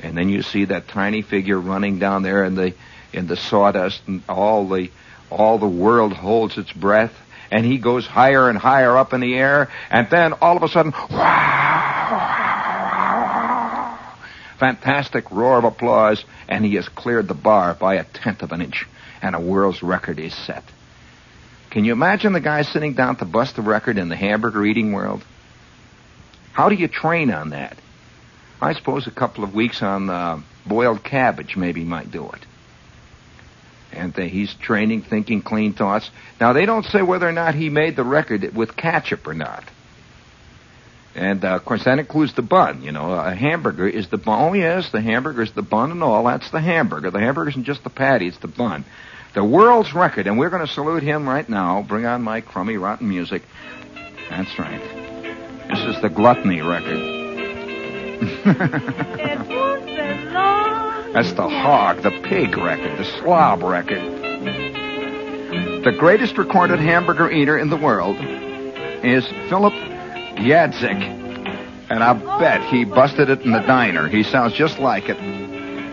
And 0.04 0.16
then 0.16 0.28
you 0.28 0.42
see 0.42 0.66
that 0.66 0.88
tiny 0.88 1.22
figure 1.22 1.58
running 1.58 1.98
down 1.98 2.22
there 2.22 2.44
in 2.44 2.54
the 2.54 2.74
in 3.12 3.26
the 3.26 3.36
sawdust, 3.36 4.02
and 4.06 4.22
all 4.28 4.68
the 4.68 4.90
all 5.30 5.58
the 5.58 5.66
world 5.66 6.12
holds 6.12 6.58
its 6.58 6.72
breath, 6.72 7.12
and 7.50 7.64
he 7.64 7.78
goes 7.78 8.06
higher 8.06 8.48
and 8.48 8.58
higher 8.58 8.96
up 8.96 9.14
in 9.14 9.20
the 9.20 9.34
air, 9.34 9.70
and 9.90 10.08
then 10.10 10.34
all 10.34 10.56
of 10.56 10.62
a 10.62 10.68
sudden, 10.68 10.92
fantastic 14.58 15.30
roar 15.30 15.58
of 15.58 15.64
applause, 15.64 16.24
and 16.48 16.64
he 16.64 16.74
has 16.74 16.88
cleared 16.88 17.28
the 17.28 17.34
bar 17.34 17.74
by 17.74 17.94
a 17.94 18.04
tenth 18.04 18.42
of 18.42 18.52
an 18.52 18.60
inch, 18.60 18.86
and 19.22 19.34
a 19.34 19.40
world's 19.40 19.82
record 19.82 20.18
is 20.18 20.34
set. 20.34 20.64
Can 21.70 21.84
you 21.84 21.92
imagine 21.92 22.32
the 22.32 22.40
guy 22.40 22.62
sitting 22.62 22.94
down 22.94 23.16
to 23.16 23.24
bust 23.24 23.56
the 23.56 23.62
record 23.62 23.98
in 23.98 24.08
the 24.08 24.16
hamburger 24.16 24.64
eating 24.64 24.92
world? 24.92 25.24
How 26.52 26.68
do 26.68 26.76
you 26.76 26.86
train 26.86 27.32
on 27.32 27.50
that? 27.50 27.76
I 28.64 28.72
suppose 28.74 29.06
a 29.06 29.10
couple 29.10 29.44
of 29.44 29.54
weeks 29.54 29.82
on 29.82 30.08
uh, 30.08 30.40
boiled 30.66 31.04
cabbage 31.04 31.56
maybe 31.56 31.84
might 31.84 32.10
do 32.10 32.28
it. 32.30 32.40
And 33.92 34.18
uh, 34.18 34.22
he's 34.22 34.52
training, 34.54 35.02
thinking 35.02 35.42
clean 35.42 35.74
thoughts. 35.74 36.10
Now 36.40 36.52
they 36.52 36.66
don't 36.66 36.84
say 36.86 37.02
whether 37.02 37.28
or 37.28 37.32
not 37.32 37.54
he 37.54 37.68
made 37.68 37.94
the 37.94 38.04
record 38.04 38.54
with 38.54 38.74
ketchup 38.74 39.26
or 39.26 39.34
not. 39.34 39.64
And 41.14 41.44
uh, 41.44 41.54
of 41.54 41.64
course 41.64 41.84
that 41.84 41.98
includes 41.98 42.32
the 42.34 42.42
bun. 42.42 42.82
You 42.82 42.90
know, 42.90 43.12
a 43.12 43.34
hamburger 43.34 43.86
is 43.86 44.08
the 44.08 44.16
bun. 44.16 44.50
Oh 44.50 44.52
yes, 44.54 44.90
the 44.90 45.00
hamburger 45.00 45.42
is 45.42 45.52
the 45.52 45.62
bun 45.62 45.90
and 45.92 46.02
all. 46.02 46.24
That's 46.24 46.50
the 46.50 46.60
hamburger. 46.60 47.10
The 47.10 47.20
hamburger 47.20 47.50
isn't 47.50 47.64
just 47.64 47.84
the 47.84 47.90
patty; 47.90 48.26
it's 48.26 48.38
the 48.38 48.48
bun 48.48 48.84
the 49.34 49.44
world's 49.44 49.92
record, 49.92 50.28
and 50.28 50.38
we're 50.38 50.48
going 50.48 50.64
to 50.64 50.72
salute 50.72 51.02
him 51.02 51.28
right 51.28 51.48
now. 51.48 51.82
Bring 51.82 52.06
on 52.06 52.22
my 52.22 52.40
crummy, 52.40 52.76
rotten 52.76 53.08
music. 53.08 53.42
That's 54.30 54.58
right. 54.58 54.80
This 55.68 55.96
is 55.96 56.00
the 56.00 56.08
gluttony 56.08 56.62
record. 56.62 57.23
That's 61.14 61.32
the 61.32 61.48
hog, 61.48 62.02
the 62.02 62.10
pig 62.10 62.58
record, 62.58 62.98
the 62.98 63.04
slob 63.04 63.62
record. 63.62 64.02
The 65.82 65.94
greatest 65.98 66.36
recorded 66.36 66.78
hamburger 66.78 67.30
eater 67.30 67.56
in 67.56 67.70
the 67.70 67.78
world 67.78 68.16
is 69.02 69.26
Philip 69.48 69.72
Yazdzik. 70.36 71.22
And 71.88 72.04
I 72.04 72.12
bet 72.38 72.62
he 72.64 72.84
busted 72.84 73.30
it 73.30 73.40
in 73.40 73.52
the 73.52 73.60
diner. 73.60 74.08
He 74.08 74.22
sounds 74.22 74.52
just 74.52 74.78
like 74.78 75.08
it. 75.08 75.16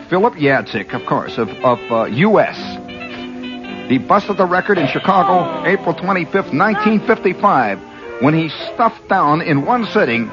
Philip 0.10 0.34
Yazdzik, 0.34 0.94
of 0.94 1.06
course, 1.06 1.38
of, 1.38 1.48
of 1.64 1.80
uh, 1.90 2.04
U.S. 2.06 2.58
He 3.90 3.98
busted 3.98 4.36
the 4.36 4.46
record 4.46 4.78
in 4.78 4.88
Chicago 4.88 5.66
April 5.66 5.96
25th, 5.96 6.52
1955, 6.52 8.22
when 8.22 8.34
he 8.34 8.50
stuffed 8.74 9.08
down 9.08 9.42
in 9.42 9.66
one 9.66 9.86
sitting 9.86 10.30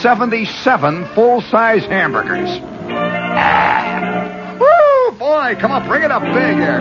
77 0.00 1.06
full-size 1.14 1.84
hamburgers. 1.84 2.48
Ah! 2.90 4.56
Woo! 4.60 5.18
Boy, 5.18 5.56
come 5.60 5.72
on, 5.72 5.86
bring 5.86 6.02
it 6.02 6.10
up 6.10 6.22
big 6.22 6.56
here. 6.56 6.80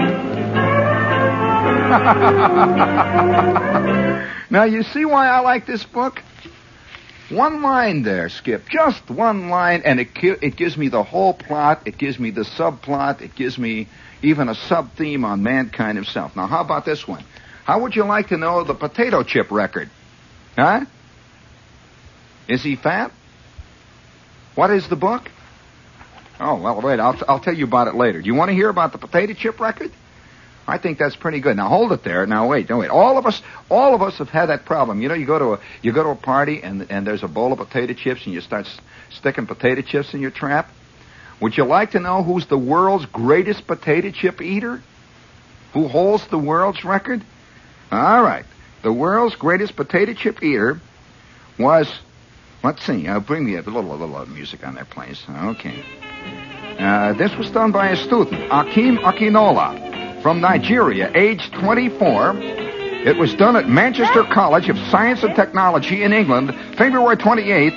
now, 4.49 4.63
you 4.63 4.83
see 4.83 5.05
why 5.05 5.27
I 5.27 5.39
like 5.39 5.65
this 5.65 5.83
book? 5.83 6.21
One 7.29 7.61
line 7.61 8.03
there, 8.03 8.29
Skip. 8.29 8.67
Just 8.69 9.09
one 9.09 9.49
line, 9.49 9.83
and 9.85 9.99
it, 9.99 10.09
it 10.21 10.55
gives 10.55 10.77
me 10.77 10.89
the 10.89 11.03
whole 11.03 11.33
plot. 11.33 11.83
It 11.85 11.97
gives 11.97 12.19
me 12.19 12.31
the 12.31 12.41
subplot. 12.41 13.21
It 13.21 13.35
gives 13.35 13.57
me 13.57 13.87
even 14.21 14.49
a 14.49 14.55
sub 14.55 14.93
theme 14.95 15.23
on 15.23 15.41
mankind 15.41 15.97
himself. 15.97 16.35
Now, 16.35 16.47
how 16.47 16.61
about 16.61 16.85
this 16.85 17.07
one? 17.07 17.23
How 17.63 17.81
would 17.81 17.95
you 17.95 18.03
like 18.03 18.29
to 18.29 18.37
know 18.37 18.63
the 18.63 18.73
potato 18.73 19.23
chip 19.23 19.49
record? 19.49 19.89
Huh? 20.57 20.85
Is 22.51 22.61
he 22.61 22.75
fat? 22.75 23.13
What 24.55 24.71
is 24.71 24.89
the 24.89 24.97
book? 24.97 25.29
Oh, 26.37 26.55
well, 26.61 26.81
wait, 26.81 26.99
I'll, 26.99 27.17
I'll 27.29 27.39
tell 27.39 27.53
you 27.55 27.63
about 27.63 27.87
it 27.87 27.95
later. 27.95 28.21
Do 28.21 28.27
you 28.27 28.35
want 28.35 28.49
to 28.49 28.53
hear 28.55 28.67
about 28.67 28.91
the 28.91 28.97
potato 28.97 29.31
chip 29.33 29.61
record? 29.61 29.89
I 30.67 30.77
think 30.77 30.97
that's 30.97 31.15
pretty 31.15 31.39
good. 31.39 31.55
Now 31.55 31.69
hold 31.69 31.93
it 31.93 32.03
there. 32.03 32.25
Now 32.25 32.47
wait, 32.49 32.67
don't 32.67 32.79
wait. 32.79 32.89
All 32.89 33.17
of 33.17 33.25
us, 33.25 33.41
all 33.69 33.95
of 33.95 34.01
us 34.01 34.17
have 34.17 34.27
had 34.29 34.47
that 34.47 34.65
problem. 34.65 35.01
You 35.01 35.07
know, 35.07 35.13
you 35.13 35.25
go 35.25 35.39
to 35.39 35.53
a, 35.53 35.59
you 35.81 35.93
go 35.93 36.03
to 36.03 36.09
a 36.09 36.15
party 36.15 36.61
and, 36.61 36.91
and 36.91 37.07
there's 37.07 37.23
a 37.23 37.27
bowl 37.29 37.53
of 37.53 37.59
potato 37.59 37.93
chips 37.93 38.25
and 38.25 38.33
you 38.33 38.41
start 38.41 38.65
s- 38.65 38.79
sticking 39.11 39.47
potato 39.47 39.81
chips 39.81 40.13
in 40.13 40.19
your 40.19 40.31
trap. 40.31 40.69
Would 41.39 41.55
you 41.57 41.63
like 41.63 41.91
to 41.91 42.01
know 42.01 42.21
who's 42.21 42.47
the 42.47 42.57
world's 42.57 43.05
greatest 43.05 43.65
potato 43.65 44.11
chip 44.11 44.41
eater? 44.41 44.81
Who 45.73 45.87
holds 45.87 46.27
the 46.27 46.37
world's 46.37 46.83
record? 46.83 47.23
All 47.91 48.21
right. 48.21 48.45
The 48.83 48.91
world's 48.91 49.35
greatest 49.35 49.77
potato 49.77 50.13
chip 50.13 50.43
eater 50.43 50.81
was, 51.57 51.87
let's 52.63 52.83
see, 52.83 53.07
uh, 53.07 53.19
bring 53.19 53.45
me 53.45 53.55
a 53.55 53.61
little, 53.61 53.93
a 53.93 53.95
little 53.95 54.25
music 54.27 54.65
on 54.65 54.75
there, 54.75 54.85
please. 54.85 55.23
Okay. 55.29 55.83
Uh, 56.79 57.13
this 57.13 57.35
was 57.35 57.49
done 57.51 57.71
by 57.71 57.89
a 57.89 57.95
student, 57.95 58.41
Akim 58.51 58.97
Akinola, 58.97 60.21
from 60.21 60.41
Nigeria, 60.41 61.11
age 61.15 61.51
24. 61.51 62.33
It 63.03 63.17
was 63.17 63.33
done 63.33 63.55
at 63.55 63.67
Manchester 63.67 64.23
College 64.23 64.69
of 64.69 64.77
Science 64.89 65.23
and 65.23 65.35
Technology 65.35 66.03
in 66.03 66.13
England, 66.13 66.55
February 66.77 67.17
28, 67.17 67.73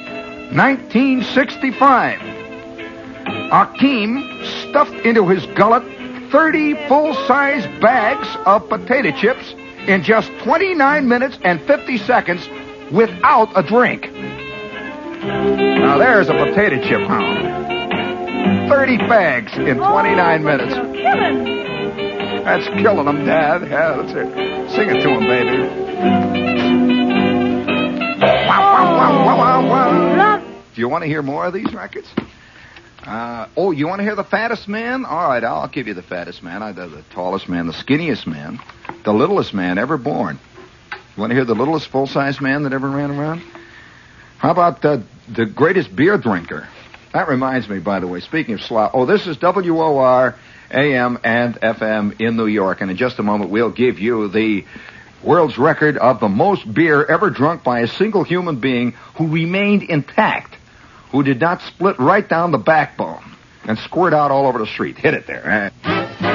1965. 0.53 2.21
Akim 3.51 4.23
stuffed 4.69 4.95
into 5.07 5.29
his 5.29 5.47
gullet 5.55 5.83
30 6.31 6.89
full-size 6.89 7.65
bags 7.81 8.29
of 8.45 8.69
potato 8.69 9.11
chips 9.13 9.55
in 9.87 10.03
just 10.03 10.31
29 10.43 11.09
minutes 11.09 11.39
and 11.43 11.61
50 11.63 11.99
seconds 11.99 12.49
without 12.91 13.51
a 13.57 13.63
drink. 13.63 14.11
Now 15.27 15.99
there's 15.99 16.29
a 16.29 16.33
potato 16.33 16.77
chip 16.87 17.01
hound. 17.09 18.69
30 18.69 18.99
bags 18.99 19.53
in 19.57 19.79
29 19.79 20.45
minutes. 20.45 20.75
That's 22.45 22.67
killing 22.83 23.07
them, 23.07 23.25
Dad. 23.25 23.63
Yeah, 23.63 24.03
that's 24.03 24.13
it. 24.13 24.71
Sing 24.73 24.91
it 24.91 25.03
to 25.03 25.09
him, 25.09 25.27
baby. 25.27 25.57
Wow. 28.47 28.75
Do 30.75 30.81
you 30.81 30.89
want 30.89 31.03
to 31.03 31.09
hear 31.09 31.23
more 31.23 31.47
of 31.47 31.55
these 31.55 31.73
records? 31.73 32.09
Uh, 33.03 33.49
oh, 33.57 33.71
you 33.71 33.87
want 33.87 34.01
to 34.01 34.03
hear 34.03 34.17
the 34.17 34.25
fattest 34.25 34.67
man? 34.69 35.05
All 35.05 35.29
right, 35.29 35.45
I'll 35.45 35.69
give 35.69 35.87
you 35.87 35.95
the 35.95 36.03
fattest 36.03 36.43
man. 36.43 36.63
I, 36.63 36.73
the, 36.73 36.87
the 36.89 37.03
tallest 37.11 37.49
man, 37.49 37.67
the 37.67 37.73
skinniest 37.73 38.27
man, 38.27 38.61
the 39.05 39.13
littlest 39.13 39.55
man 39.55 39.79
ever 39.79 39.97
born. 39.97 40.39
You 40.93 41.21
want 41.21 41.31
to 41.31 41.35
hear 41.35 41.45
the 41.45 41.55
littlest 41.55 41.89
full-size 41.89 42.41
man 42.41 42.65
that 42.65 42.73
ever 42.73 42.91
ran 42.91 43.11
around? 43.11 43.43
How 44.39 44.51
about 44.51 44.83
the 44.83 45.03
the 45.29 45.47
greatest 45.47 45.95
beer 45.95 46.19
drinker? 46.19 46.69
That 47.13 47.29
reminds 47.29 47.69
me, 47.69 47.79
by 47.79 48.01
the 48.01 48.07
way, 48.07 48.21
speaking 48.21 48.55
of 48.55 48.63
slop. 48.63 48.93
Oh, 48.95 49.07
this 49.07 49.27
is 49.27 49.41
WOR 49.41 50.35
AM 50.71 51.19
and 51.23 51.55
FM 51.55 52.21
in 52.21 52.37
New 52.37 52.47
York, 52.47 52.81
and 52.81 52.91
in 52.91 52.97
just 52.97 53.19
a 53.19 53.23
moment 53.23 53.51
we'll 53.51 53.71
give 53.71 54.01
you 54.01 54.29
the 54.29 54.65
world's 55.23 55.57
record 55.57 55.97
of 55.97 56.21
the 56.21 56.29
most 56.29 56.73
beer 56.73 57.05
ever 57.05 57.31
drunk 57.31 57.63
by 57.63 57.81
a 57.81 57.87
single 57.87 58.25
human 58.25 58.57
being 58.57 58.93
who 59.17 59.29
remained 59.29 59.83
intact 59.85 60.57
who 61.11 61.23
did 61.23 61.41
not 61.41 61.63
split 61.63 61.99
right 62.01 62.29
down 62.29 62.51
the 62.51 62.59
backbone 62.59 63.23
and 63.67 63.79
squirt 63.79 64.13
out 64.13 64.33
all 64.33 64.47
over 64.47 64.59
the 64.59 64.67
street. 64.67 64.99
Hit 64.99 65.15
it 65.15 65.27
there. 65.29 65.71
Holy 65.81 66.34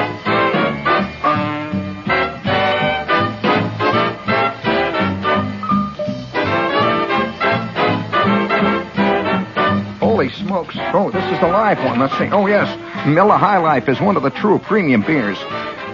Holy 10.20 10.32
smokes. 10.34 10.74
Oh, 10.92 11.10
this 11.10 11.24
is 11.32 11.40
the 11.40 11.46
live 11.46 11.78
one. 11.78 11.98
Let's 11.98 12.12
see. 12.18 12.28
Oh, 12.30 12.46
yes. 12.46 12.68
Miller 13.08 13.38
High 13.38 13.56
Life 13.56 13.88
is 13.88 14.02
one 14.02 14.18
of 14.18 14.22
the 14.22 14.28
true 14.28 14.58
premium 14.58 15.00
beers. 15.00 15.38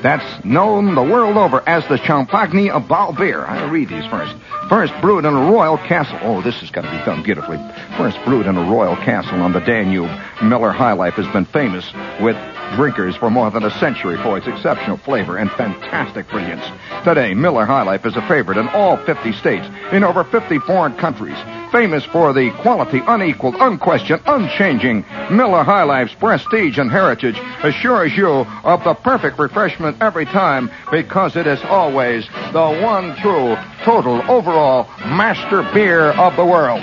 That's 0.03 0.45
known 0.45 0.97
the 0.97 1.03
world 1.05 1.37
over 1.37 1.63
as 1.69 1.87
the 1.87 1.97
Champagne 1.99 2.71
of 2.71 2.89
Bottle 2.89 3.15
beer. 3.15 3.45
I'll 3.47 3.71
read 3.71 3.89
these 3.89 4.05
first. 4.07 4.35
First 4.69 4.93
brewed 5.01 5.27
in 5.27 5.33
a 5.33 5.53
royal 5.53 5.79
castle. 5.79 6.19
Oh, 6.23 6.43
this 6.43 6.59
has 6.59 6.73
got 6.73 6.81
to 6.81 6.91
be 6.91 6.97
done 7.05 7.23
beautifully. 7.23 7.59
First 7.97 8.19
brewed 8.25 8.47
in 8.47 8.57
a 8.57 8.69
royal 8.69 8.97
castle 8.97 9.41
on 9.41 9.53
the 9.53 9.61
Danube, 9.61 10.11
Miller 10.43 10.73
High 10.73 10.95
Life 10.95 11.15
has 11.15 11.33
been 11.33 11.45
famous 11.45 11.89
with 12.21 12.37
drinkers 12.75 13.15
for 13.15 13.31
more 13.31 13.53
than 13.53 13.63
a 13.63 13.71
century 13.79 14.17
for 14.25 14.37
its 14.37 14.49
exceptional 14.49 14.97
flavor 14.97 15.37
and 15.37 15.53
fantastic 15.53 16.29
brilliance. 16.31 16.67
Today, 17.05 17.33
Miller 17.33 17.65
High 17.65 17.83
Life 17.83 18.05
is 18.05 18.17
a 18.17 18.27
favorite 18.27 18.59
in 18.59 18.67
all 18.71 18.97
50 18.97 19.33
states, 19.35 19.69
in 19.93 20.03
over 20.03 20.25
50 20.25 20.59
foreign 20.67 20.97
countries. 20.97 21.39
Famous 21.73 22.05
for 22.05 22.33
the 22.33 22.51
quality, 22.63 23.01
unequaled, 23.07 23.57
unquestioned, 23.57 24.23
unchanging 24.27 25.05
Miller 25.31 25.65
High 25.65 25.83
Life's 25.83 26.15
prestige 26.15 26.79
and 26.79 26.91
heritage 26.91 27.37
assures 27.63 28.17
you 28.17 28.47
of 28.65 28.83
the 28.85 28.95
perfect 28.95 29.39
refreshment 29.39 30.01
every 30.01 30.25
time 30.27 30.71
because 30.91 31.37
it 31.37 31.47
is 31.47 31.61
always 31.65 32.27
the 32.53 32.81
one 32.83 33.17
true, 33.17 33.57
total, 33.85 34.23
overall 34.31 34.87
master 35.01 35.63
beer 35.75 36.13
of 36.13 36.37
the 36.37 36.45
world. 36.45 36.81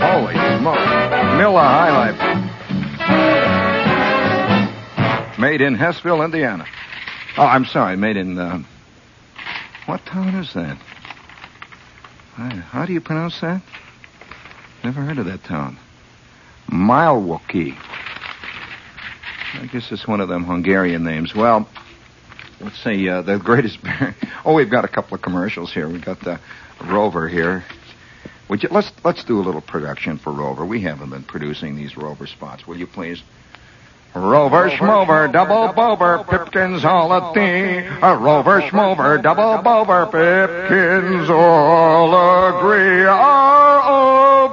Holy 0.00 0.34
smoke. 0.58 0.78
Miller 1.38 1.60
High 1.60 2.10
Life. 2.10 2.18
Made 5.38 5.60
in 5.60 5.76
Hessville, 5.76 6.24
Indiana. 6.24 6.66
Oh, 7.38 7.44
I'm 7.46 7.66
sorry, 7.66 7.96
made 7.96 8.16
in, 8.16 8.38
uh, 8.38 8.62
what 9.86 10.04
town 10.06 10.34
is 10.34 10.52
that? 10.54 10.78
How 12.36 12.84
do 12.84 12.92
you 12.92 13.00
pronounce 13.00 13.40
that? 13.40 13.62
Never 14.84 15.00
heard 15.00 15.16
of 15.16 15.24
that 15.24 15.42
town. 15.44 15.78
Milwaukee. 16.70 17.74
I 19.54 19.66
guess 19.72 19.90
it's 19.90 20.06
one 20.06 20.20
of 20.20 20.28
them 20.28 20.44
Hungarian 20.44 21.02
names. 21.02 21.34
Well, 21.34 21.66
let's 22.60 22.82
see, 22.84 23.08
uh, 23.08 23.22
the 23.22 23.38
greatest. 23.38 23.78
Oh, 24.44 24.54
we've 24.54 24.70
got 24.70 24.84
a 24.84 24.88
couple 24.88 25.16
of 25.16 25.22
commercials 25.22 25.72
here. 25.72 25.88
We've 25.88 26.04
got 26.04 26.20
the 26.20 26.38
Rover 26.84 27.26
here. 27.26 27.64
Would 28.48 28.62
you, 28.62 28.68
let's, 28.70 28.92
let's 29.02 29.24
do 29.24 29.40
a 29.40 29.42
little 29.42 29.60
production 29.60 30.18
for 30.18 30.32
Rover. 30.32 30.64
We 30.64 30.82
haven't 30.82 31.10
been 31.10 31.24
producing 31.24 31.74
these 31.74 31.96
Rover 31.96 32.28
spots. 32.28 32.64
Will 32.64 32.76
you 32.76 32.86
please? 32.86 33.24
Rover 34.16 34.70
Schmover, 34.70 35.30
double 35.30 35.74
bober, 35.74 36.24
Pipkins 36.26 36.86
all 36.86 37.12
a 37.12 37.34
thing. 37.34 37.86
A 38.02 38.16
Rover 38.16 38.62
Schmover, 38.62 39.22
double 39.22 39.62
bober, 39.62 40.06
Pipkins 40.06 41.28
all 41.28 42.08
agree. 42.48 43.04
R-O-V-E-R. 43.04 44.50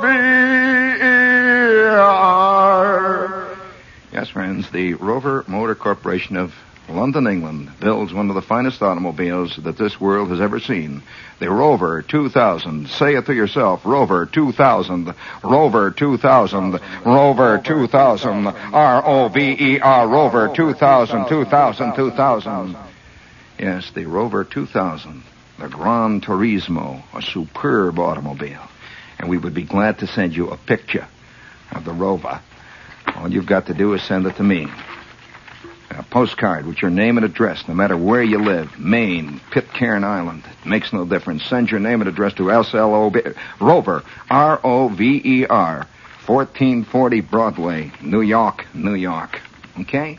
Yes, 4.12 4.28
friends, 4.28 4.70
the 4.72 4.96
Rover 4.96 5.46
Motor 5.48 5.76
Corporation 5.76 6.36
of 6.36 6.54
London, 6.90 7.28
England, 7.28 7.72
builds 7.80 8.14
one 8.14 8.30
of 8.30 8.36
the 8.36 8.42
finest 8.42 8.82
automobiles 8.82 9.56
that 9.64 9.78
this 9.78 10.00
world 10.02 10.30
has 10.30 10.42
ever 10.42 10.60
seen. 10.60 11.02
The 11.40 11.50
Rover 11.50 12.02
2000. 12.02 12.90
Say 12.90 13.16
it 13.16 13.26
to 13.28 13.34
yourself. 13.34 13.86
Rover 13.86 14.26
2000. 14.26 15.14
Rover 15.44 15.92
2000. 15.92 16.80
Rover 17.06 17.62
2000. 17.66 18.48
R-O-V-E-R. 18.48 20.08
Rover 20.08 20.54
2000. 20.54 21.28
2000. 21.28 21.96
2000. 21.96 22.78
Yes, 23.58 23.92
the 23.92 24.06
Rover 24.06 24.44
2000. 24.44 25.24
The 25.60 25.70
Gran 25.70 26.20
Turismo. 26.20 27.02
A 27.14 27.22
superb 27.22 27.98
automobile. 27.98 28.68
And 29.20 29.30
we 29.30 29.38
would 29.38 29.54
be 29.54 29.64
glad 29.64 30.00
to 30.00 30.08
send 30.08 30.36
you 30.36 30.50
a 30.50 30.58
picture 30.58 31.08
of 31.72 31.86
the 31.86 31.94
Rover. 31.94 32.42
All 33.16 33.32
you've 33.32 33.46
got 33.46 33.68
to 33.68 33.74
do 33.74 33.94
is 33.94 34.04
send 34.04 34.26
it 34.26 34.36
to 34.36 34.44
me. 34.44 34.68
A 35.96 36.04
postcard 36.04 36.66
with 36.66 36.82
your 36.82 36.90
name 36.90 37.18
and 37.18 37.26
address, 37.26 37.68
no 37.68 37.74
matter 37.74 37.96
where 37.96 38.24
you 38.24 38.40
live. 38.40 38.80
Maine, 38.80 39.40
Pitcairn 39.52 40.04
Island. 40.04 40.44
It 40.46 40.68
makes 40.68 40.92
no 40.92 41.06
difference. 41.06 41.46
Send 41.46 41.70
your 41.70 41.80
name 41.80 42.02
and 42.02 42.10
address 42.10 42.34
to 42.36 42.64
SLO 42.64 43.12
Rover, 43.60 44.04
R-O-V-E-R, 44.30 45.88
1440 46.26 47.22
Broadway, 47.22 47.92
New 48.02 48.22
York, 48.22 48.66
New 48.74 48.96
York. 48.96 49.40
Okay? 49.82 50.18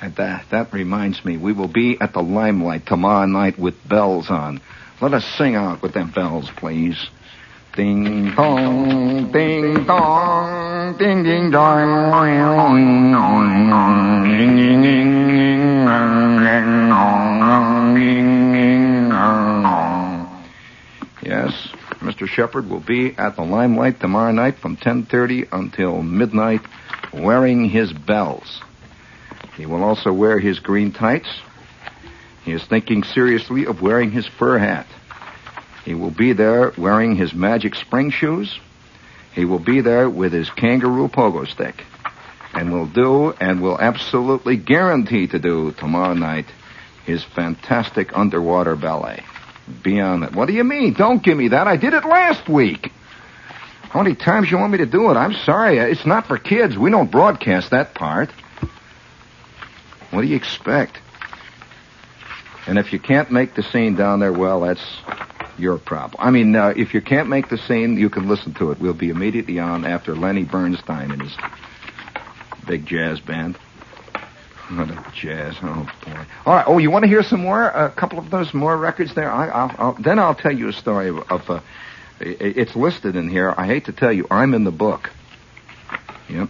And 0.00 0.14
that, 0.16 0.50
that 0.50 0.72
reminds 0.72 1.24
me, 1.24 1.38
we 1.38 1.52
will 1.52 1.68
be 1.68 1.98
at 2.00 2.12
the 2.12 2.22
Limelight 2.22 2.86
tomorrow 2.86 3.26
night 3.26 3.58
with 3.58 3.88
bells 3.88 4.30
on. 4.30 4.60
Let 5.00 5.14
us 5.14 5.24
sing 5.24 5.56
out 5.56 5.82
with 5.82 5.94
them 5.94 6.10
bells, 6.10 6.50
please. 6.50 7.08
Ding 7.76 8.32
dong, 8.36 9.32
ding 9.32 9.84
dong, 9.84 10.96
ding 10.96 11.24
ding 11.24 11.50
dong, 11.50 12.12
ding 14.28 14.52
ding 14.52 14.82
ding. 14.82 15.14
Yes, 21.20 21.68
Mr. 22.00 22.28
Shepherd 22.28 22.70
will 22.70 22.78
be 22.78 23.14
at 23.18 23.34
the 23.34 23.42
Limelight 23.42 23.98
tomorrow 23.98 24.30
night 24.30 24.58
from 24.58 24.76
10:30 24.76 25.48
until 25.50 26.00
midnight, 26.00 26.60
wearing 27.12 27.68
his 27.68 27.92
bells. 27.92 28.62
He 29.56 29.66
will 29.66 29.82
also 29.82 30.12
wear 30.12 30.38
his 30.38 30.60
green 30.60 30.92
tights. 30.92 31.40
He 32.44 32.52
is 32.52 32.62
thinking 32.64 33.02
seriously 33.02 33.66
of 33.66 33.82
wearing 33.82 34.12
his 34.12 34.28
fur 34.28 34.58
hat. 34.58 34.86
He 35.84 35.94
will 35.94 36.10
be 36.10 36.32
there 36.32 36.72
wearing 36.76 37.16
his 37.16 37.34
magic 37.34 37.74
spring 37.74 38.10
shoes. 38.10 38.58
He 39.34 39.44
will 39.44 39.58
be 39.58 39.80
there 39.80 40.08
with 40.08 40.32
his 40.32 40.48
kangaroo 40.50 41.08
pogo 41.08 41.46
stick. 41.46 41.84
And 42.54 42.72
will 42.72 42.86
do, 42.86 43.32
and 43.32 43.60
will 43.60 43.78
absolutely 43.78 44.56
guarantee 44.56 45.26
to 45.28 45.38
do 45.38 45.72
tomorrow 45.72 46.14
night, 46.14 46.46
his 47.04 47.22
fantastic 47.22 48.16
underwater 48.16 48.76
ballet. 48.76 49.24
Be 49.82 50.00
on 50.00 50.22
it. 50.22 50.32
What 50.34 50.46
do 50.46 50.54
you 50.54 50.64
mean? 50.64 50.94
Don't 50.94 51.22
give 51.22 51.36
me 51.36 51.48
that. 51.48 51.66
I 51.66 51.76
did 51.76 51.94
it 51.94 52.04
last 52.04 52.48
week. 52.48 52.92
How 53.90 54.02
many 54.02 54.14
times 54.14 54.50
you 54.50 54.58
want 54.58 54.72
me 54.72 54.78
to 54.78 54.86
do 54.86 55.10
it? 55.10 55.14
I'm 55.14 55.34
sorry. 55.34 55.78
It's 55.78 56.06
not 56.06 56.26
for 56.26 56.38
kids. 56.38 56.76
We 56.76 56.90
don't 56.90 57.10
broadcast 57.10 57.70
that 57.70 57.94
part. 57.94 58.30
What 60.10 60.22
do 60.22 60.26
you 60.28 60.36
expect? 60.36 60.98
And 62.66 62.78
if 62.78 62.92
you 62.92 62.98
can't 62.98 63.30
make 63.30 63.54
the 63.54 63.62
scene 63.62 63.94
down 63.94 64.20
there, 64.20 64.32
well, 64.32 64.60
that's 64.60 64.84
your 65.58 65.78
problem. 65.78 66.20
I 66.24 66.30
mean, 66.30 66.54
uh, 66.56 66.74
if 66.76 66.94
you 66.94 67.00
can't 67.00 67.28
make 67.28 67.48
the 67.48 67.58
scene, 67.58 67.96
you 67.96 68.10
can 68.10 68.28
listen 68.28 68.54
to 68.54 68.70
it. 68.70 68.80
We'll 68.80 68.94
be 68.94 69.10
immediately 69.10 69.58
on 69.58 69.84
after 69.84 70.14
Lenny 70.14 70.44
Bernstein 70.44 71.10
and 71.10 71.22
his 71.22 71.36
big 72.66 72.86
jazz 72.86 73.20
band. 73.20 73.58
What 74.70 74.90
a 74.90 75.12
jazz! 75.14 75.56
Oh 75.62 75.86
boy! 76.04 76.26
All 76.46 76.54
right. 76.54 76.64
Oh, 76.66 76.78
you 76.78 76.90
want 76.90 77.02
to 77.04 77.08
hear 77.08 77.22
some 77.22 77.40
more? 77.40 77.64
A 77.64 77.90
couple 77.90 78.18
of 78.18 78.30
those 78.30 78.54
more 78.54 78.74
records 78.76 79.14
there. 79.14 79.30
I, 79.30 79.48
I'll, 79.48 79.74
I'll, 79.78 79.92
then 79.92 80.18
I'll 80.18 80.34
tell 80.34 80.52
you 80.52 80.68
a 80.68 80.72
story 80.72 81.10
of. 81.10 81.18
of 81.30 81.50
uh, 81.50 81.60
it's 82.20 82.74
listed 82.74 83.16
in 83.16 83.28
here. 83.28 83.52
I 83.56 83.66
hate 83.66 83.86
to 83.86 83.92
tell 83.92 84.12
you, 84.12 84.26
I'm 84.30 84.54
in 84.54 84.64
the 84.64 84.70
book. 84.70 85.10
Yep. 86.30 86.48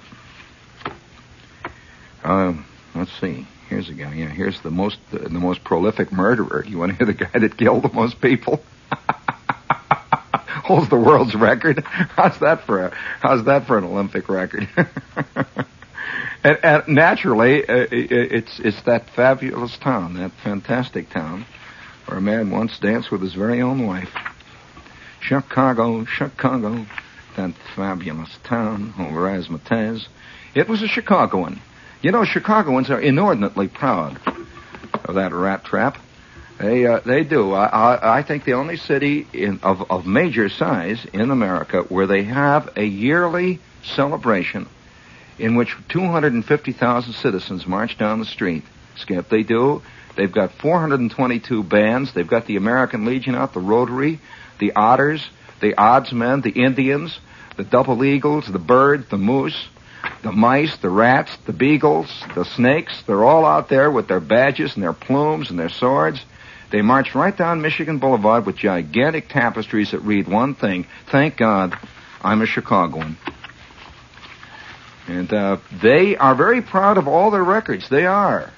Um, 2.23 2.67
let's 2.95 3.11
see. 3.21 3.47
Here's 3.69 3.89
a 3.89 3.95
guy. 3.95 4.15
Yeah, 4.15 4.29
here's 4.29 4.61
the 4.61 4.71
most 4.71 4.99
the 5.11 5.29
most 5.31 5.65
prolific 5.65 6.13
murderer. 6.13 6.65
You 6.65 6.79
want 6.79 6.93
to 6.93 6.97
hear 6.97 7.07
the 7.07 7.25
guy 7.25 7.39
that 7.39 7.57
killed 7.57 7.83
the 7.83 7.93
most 7.93 8.21
people? 8.21 8.63
Holds 10.65 10.89
the 10.89 10.97
world's 10.97 11.35
record. 11.35 11.85
How's 11.85 12.39
that 12.41 12.65
for 12.65 12.87
a 12.87 12.91
How's 13.21 13.45
that 13.45 13.67
for 13.67 13.77
an 13.79 13.85
Olympic 13.85 14.29
record? 14.29 14.69
and, 16.45 16.59
and 16.63 16.89
naturally, 16.89 17.69
uh, 17.69 17.87
it's 17.91 18.59
it's 18.61 18.83
that 18.83 19.11
fabulous 19.11 19.77
town, 19.79 20.15
that 20.15 20.33
fantastic 20.43 21.11
town, 21.11 21.45
where 22.07 22.19
a 22.19 22.23
man 22.23 22.51
once 22.51 22.79
danced 22.79 23.11
with 23.11 23.21
his 23.21 23.35
very 23.35 23.61
own 23.61 23.87
wife. 23.87 24.11
Chicago, 25.21 26.05
Chicago, 26.05 26.87
that 27.37 27.55
fabulous 27.75 28.37
town 28.45 28.93
over 28.99 29.21
Razzmatazz. 29.23 30.07
It 30.55 30.69
was 30.69 30.83
a 30.83 30.89
Chicagoan. 30.89 31.61
You 32.03 32.13
know, 32.13 32.25
Chicagoans 32.25 32.91
are 32.91 33.01
inordinately 33.01 33.69
proud 33.69 34.21
of 35.05 35.15
that 35.15 35.33
rat 35.33 35.65
trap. 35.65 35.97
They 36.59 36.87
uh, 36.87 37.01
they 37.01 37.25
do. 37.25 37.53
I, 37.53 37.67
I 37.67 38.19
I 38.19 38.23
think 38.23 38.45
the 38.45 38.55
only 38.55 38.77
city 38.77 39.27
in 39.33 39.61
of 39.63 39.91
of 39.91 40.07
major 40.07 40.49
size 40.49 41.05
in 41.13 41.31
America 41.31 41.83
where 41.83 42.07
they 42.07 42.23
have 42.25 42.77
a 42.77 42.85
yearly 42.85 43.61
celebration 43.83 44.69
in 45.39 45.57
which 45.57 45.77
250,000 45.89 47.13
citizens 47.13 47.67
march 47.67 47.99
down 47.99 48.21
the 48.21 48.25
street. 48.25 48.63
Skip, 48.97 49.29
they 49.29 49.43
do. 49.43 49.83
They've 50.17 50.31
got 50.31 50.53
422 50.53 51.65
bands. 51.65 52.13
They've 52.13 52.27
got 52.27 52.47
the 52.47 52.57
American 52.57 53.05
Legion 53.05 53.35
out, 53.35 53.53
the 53.53 53.61
Rotary, 53.61 54.21
the 54.61 54.73
Otters, 54.77 55.29
the 55.61 55.75
Oddsmen, 55.75 56.43
the 56.43 56.51
Indians, 56.51 57.19
the 57.57 57.65
Double 57.65 58.05
Eagles, 58.05 58.47
the 58.47 58.61
Birds, 58.61 59.09
the 59.09 59.17
Moose, 59.17 59.69
the 60.23 60.31
Mice, 60.31 60.77
the 60.77 60.91
Rats, 60.91 61.37
the 61.47 61.53
Beagles, 61.53 62.09
the 62.35 62.45
Snakes. 62.45 63.03
They're 63.03 63.25
all 63.25 63.45
out 63.45 63.69
there 63.69 63.91
with 63.91 64.07
their 64.07 64.21
badges 64.21 64.75
and 64.75 64.85
their 64.85 64.93
plumes 64.93 65.51
and 65.51 65.59
their 65.59 65.69
swords. 65.69 66.25
They 66.71 66.83
march 66.83 67.15
right 67.15 67.37
down 67.37 67.63
Michigan 67.63 67.99
Boulevard 67.99 68.47
with 68.47 68.57
gigantic 68.57 69.29
tapestries 69.29 69.93
that 69.93 70.01
read 70.01 70.29
one 70.29 70.55
thing, 70.55 70.87
thank 71.11 71.37
God 71.37 71.77
I'm 72.23 72.43
a 72.43 72.47
Chicagoan. 72.47 73.17
And 75.07 75.33
uh, 75.33 75.59
they 75.83 76.17
are 76.17 76.35
very 76.35 76.63
proud 76.63 76.97
of 76.97 77.07
all 77.07 77.31
their 77.31 77.45
records. 77.45 77.89
They 77.89 78.07
are. 78.07 78.51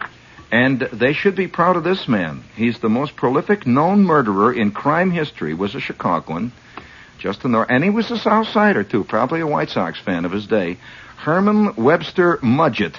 And 0.53 0.81
they 0.92 1.12
should 1.12 1.35
be 1.35 1.49
proud 1.49 1.77
of 1.77 1.83
this 1.83 2.07
man. 2.07 2.45
He's 2.55 2.79
the 2.79 2.88
most 2.88 3.16
prolific 3.16 3.66
known 3.66 4.05
murderer 4.05 4.53
in 4.53 4.71
crime 4.71 5.11
history, 5.11 5.55
was 5.55 5.75
a 5.75 5.81
Chicagoan. 5.81 6.53
Just 7.19 7.45
in 7.45 7.55
and 7.55 7.83
he 7.83 7.90
was 7.90 8.11
a 8.11 8.19
South 8.19 8.47
Sider 8.49 8.85
too, 8.85 9.03
probably 9.03 9.40
a 9.40 9.47
White 9.47 9.71
Sox 9.71 9.99
fan 9.99 10.25
of 10.25 10.33
his 10.33 10.47
day. 10.47 10.79
Herman 11.16 11.75
Webster 11.77 12.37
Mudgett. 12.38 12.95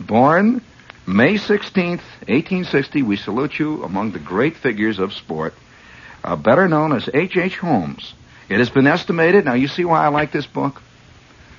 Born 0.00 0.62
May 1.10 1.34
16th, 1.34 2.02
1860, 2.28 3.02
we 3.02 3.16
salute 3.16 3.58
you 3.58 3.82
among 3.82 4.12
the 4.12 4.20
great 4.20 4.56
figures 4.56 5.00
of 5.00 5.12
sport, 5.12 5.54
uh, 6.22 6.36
better 6.36 6.68
known 6.68 6.92
as 6.92 7.08
H.H. 7.12 7.36
H. 7.36 7.58
Holmes. 7.58 8.14
It 8.48 8.58
has 8.58 8.70
been 8.70 8.86
estimated, 8.86 9.44
now 9.44 9.54
you 9.54 9.66
see 9.66 9.84
why 9.84 10.04
I 10.04 10.08
like 10.08 10.30
this 10.30 10.46
book? 10.46 10.80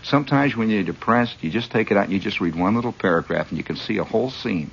Sometimes 0.03 0.55
when 0.55 0.69
you're 0.69 0.83
depressed, 0.83 1.43
you 1.43 1.51
just 1.51 1.69
take 1.69 1.91
it 1.91 1.97
out 1.97 2.05
and 2.05 2.13
you 2.13 2.19
just 2.19 2.39
read 2.39 2.55
one 2.55 2.75
little 2.75 2.93
paragraph 2.93 3.49
and 3.49 3.57
you 3.57 3.63
can 3.65 3.75
see 3.75 3.97
a 3.97 4.05
whole 4.05 4.31
scene. 4.31 4.71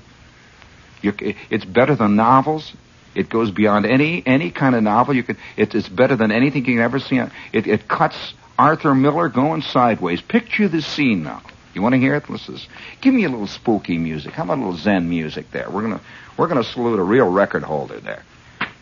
You, 1.02 1.12
it's 1.50 1.64
better 1.64 1.96
than 1.96 2.14
novels. 2.14 2.72
It 3.16 3.28
goes 3.28 3.50
beyond 3.50 3.84
any 3.84 4.22
any 4.24 4.52
kind 4.52 4.76
of 4.76 4.84
novel 4.84 5.14
you 5.14 5.24
could. 5.24 5.38
It, 5.56 5.74
it's 5.74 5.88
better 5.88 6.14
than 6.14 6.30
anything 6.30 6.64
you 6.64 6.74
can 6.74 6.84
ever 6.84 7.00
see. 7.00 7.18
It, 7.52 7.66
it 7.66 7.88
cuts 7.88 8.34
Arthur 8.56 8.94
Miller 8.94 9.28
going 9.28 9.62
sideways. 9.62 10.20
Picture 10.20 10.68
the 10.68 10.82
scene 10.82 11.24
now. 11.24 11.42
You 11.74 11.82
want 11.82 11.94
to 11.94 11.98
hear 12.00 12.14
it? 12.14 12.24
This 12.28 12.48
is. 12.48 12.66
Give 13.00 13.14
me 13.14 13.24
a 13.24 13.28
little 13.28 13.46
spooky 13.46 13.98
music. 13.98 14.32
How 14.32 14.44
about 14.44 14.58
a 14.58 14.62
little 14.62 14.76
Zen 14.76 15.08
music 15.08 15.50
there? 15.50 15.68
We're 15.70 15.82
gonna 15.82 16.00
we're 16.36 16.48
gonna 16.48 16.64
salute 16.64 16.98
a 16.98 17.04
real 17.04 17.30
record 17.30 17.62
holder 17.62 18.00
there. 18.00 18.24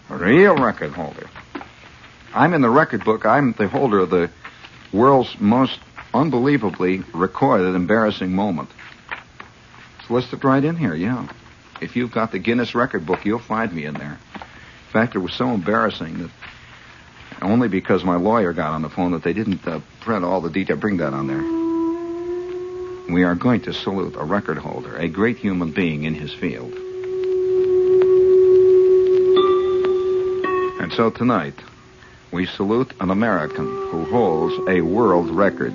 A 0.08 0.16
real 0.16 0.56
record 0.56 0.92
holder. 0.92 1.28
I'm 2.32 2.54
in 2.54 2.60
the 2.60 2.70
record 2.70 3.04
book. 3.04 3.26
I'm 3.26 3.52
the 3.52 3.68
holder 3.68 4.00
of 4.00 4.10
the 4.10 4.30
world's 4.92 5.34
most 5.40 5.78
unbelievably 6.14 7.02
recorded 7.12 7.74
embarrassing 7.74 8.32
moment. 8.32 8.70
It's 10.00 10.10
listed 10.10 10.44
right 10.44 10.62
in 10.62 10.76
here, 10.76 10.94
yeah. 10.94 11.28
If 11.80 11.96
you've 11.96 12.12
got 12.12 12.32
the 12.32 12.38
Guinness 12.38 12.74
record 12.74 13.04
book, 13.04 13.24
you'll 13.24 13.38
find 13.38 13.72
me 13.72 13.84
in 13.84 13.94
there. 13.94 14.18
In 14.34 14.92
fact, 14.92 15.14
it 15.14 15.18
was 15.18 15.34
so 15.34 15.48
embarrassing 15.48 16.18
that 16.18 16.30
only 17.42 17.68
because 17.68 18.04
my 18.04 18.16
lawyer 18.16 18.52
got 18.52 18.72
on 18.72 18.82
the 18.82 18.88
phone 18.88 19.12
that 19.12 19.22
they 19.22 19.32
didn't 19.32 19.66
uh, 19.66 19.80
print 20.00 20.24
all 20.24 20.40
the 20.40 20.50
detail. 20.50 20.76
Bring 20.76 20.98
that 20.98 21.12
on 21.12 21.26
there. 21.26 21.65
We 23.08 23.22
are 23.22 23.34
going 23.36 23.60
to 23.62 23.72
salute 23.72 24.16
a 24.16 24.24
record 24.24 24.58
holder, 24.58 24.96
a 24.96 25.08
great 25.08 25.36
human 25.36 25.70
being 25.70 26.04
in 26.04 26.14
his 26.14 26.34
field. 26.34 26.72
And 30.80 30.92
so 30.92 31.10
tonight, 31.10 31.54
we 32.32 32.46
salute 32.46 32.92
an 33.00 33.10
American 33.10 33.66
who 33.66 34.04
holds 34.06 34.68
a 34.68 34.80
world 34.80 35.30
record. 35.30 35.72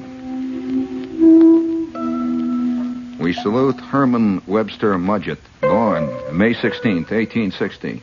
We 3.19 3.33
salute 3.33 3.79
Herman 3.79 4.41
Webster 4.45 4.97
Mudgett, 4.97 5.39
born 5.61 6.37
May 6.37 6.53
16, 6.53 6.95
1860, 6.95 8.01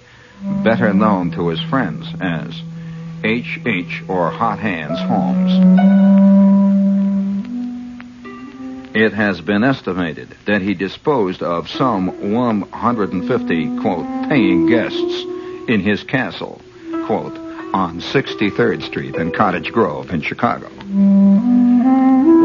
better 0.64 0.94
known 0.94 1.32
to 1.32 1.48
his 1.48 1.60
friends 1.68 2.06
as 2.20 2.62
H.H. 3.24 4.04
or 4.08 4.30
Hot 4.30 4.58
Hands 4.58 4.98
Holmes. 5.00 5.98
It 8.94 9.12
has 9.12 9.40
been 9.40 9.64
estimated 9.64 10.34
that 10.46 10.62
he 10.62 10.72
disposed 10.74 11.42
of 11.42 11.68
some 11.68 12.32
150, 12.32 13.80
quote, 13.80 14.28
paying 14.28 14.66
guests 14.66 15.24
in 15.68 15.80
his 15.80 16.02
castle, 16.02 16.62
quote, 17.06 17.36
on 17.74 18.00
63rd 18.00 18.82
Street 18.82 19.14
and 19.16 19.34
Cottage 19.34 19.72
Grove 19.72 20.10
in 20.10 20.22
Chicago. 20.22 20.68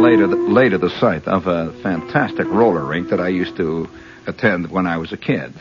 Later, 0.01 0.27
later 0.27 0.77
the 0.77 0.89
site 0.99 1.27
of 1.29 1.47
a 1.47 1.71
fantastic 1.81 2.47
roller 2.47 2.83
rink 2.83 3.09
that 3.09 3.21
I 3.21 3.29
used 3.29 3.55
to 3.57 3.87
attend 4.27 4.69
when 4.69 4.85
I 4.85 4.97
was 4.97 5.13
a 5.13 5.17
kid. 5.17 5.53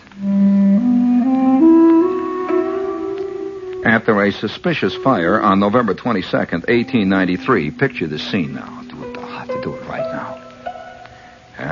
After 3.85 4.21
a 4.21 4.33
suspicious 4.33 4.95
fire 4.97 5.41
on 5.41 5.61
November 5.61 5.95
22nd, 5.95 6.67
1893, 6.69 7.71
picture 7.71 8.09
the 8.09 8.19
scene 8.19 8.55
now. 8.55 8.69
I'll, 8.69 8.85
do 8.85 9.05
it, 9.05 9.17
I'll 9.19 9.27
have 9.27 9.49
to 9.49 9.61
do 9.61 9.75
it 9.75 9.89
right 9.89 10.12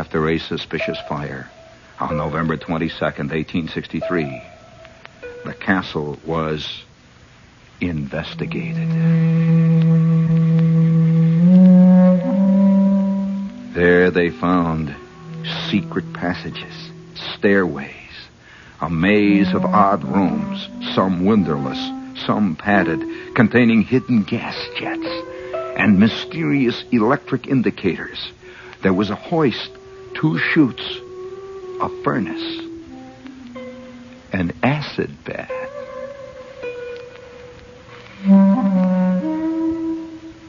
After 0.00 0.30
a 0.30 0.38
suspicious 0.38 0.96
fire 1.10 1.50
on 1.98 2.16
November 2.16 2.56
22nd, 2.56 3.32
1863, 3.32 4.42
the 5.44 5.52
castle 5.52 6.18
was 6.24 6.84
investigated. 7.82 8.88
There 13.74 14.10
they 14.10 14.30
found 14.30 14.96
secret 15.68 16.10
passages, 16.14 16.90
stairways, 17.34 17.92
a 18.80 18.88
maze 18.88 19.52
of 19.52 19.66
odd 19.66 20.02
rooms, 20.02 20.66
some 20.94 21.26
windowless, 21.26 21.78
some 22.24 22.56
padded, 22.56 23.34
containing 23.34 23.82
hidden 23.82 24.22
gas 24.22 24.56
jets 24.78 25.06
and 25.76 26.00
mysterious 26.00 26.84
electric 26.90 27.48
indicators. 27.48 28.32
There 28.80 28.94
was 28.94 29.10
a 29.10 29.14
hoist, 29.14 29.72
two 30.14 30.38
chutes, 30.38 30.82
a 31.80 31.88
furnace, 32.02 32.60
an 34.32 34.52
acid 34.62 35.10
bath. 35.24 35.50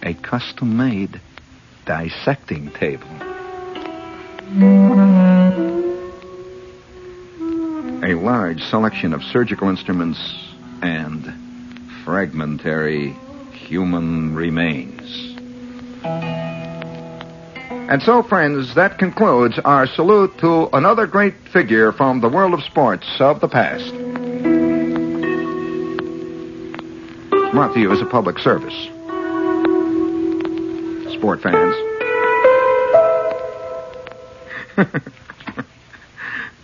A 0.03 0.13
custom 0.21 0.77
made 0.77 1.21
dissecting 1.85 2.71
table. 2.71 3.07
A 8.03 8.15
large 8.15 8.61
selection 8.63 9.13
of 9.13 9.23
surgical 9.23 9.69
instruments 9.69 10.19
and 10.81 11.33
fragmentary 12.03 13.15
human 13.53 14.35
remains. 14.35 15.37
And 17.91 18.01
so, 18.01 18.23
friends, 18.23 18.73
that 18.75 18.97
concludes 18.99 19.59
our 19.65 19.85
salute 19.85 20.37
to 20.37 20.69
another 20.71 21.05
great 21.05 21.33
figure 21.51 21.91
from 21.91 22.21
the 22.21 22.29
world 22.29 22.53
of 22.53 22.63
sports 22.63 23.05
of 23.19 23.41
the 23.41 23.49
past. 23.49 23.93
You 27.75 27.91
as 27.91 27.99
a 27.99 28.05
public 28.05 28.39
service. 28.39 28.73
Sport 31.17 31.41
fans. 31.41 31.75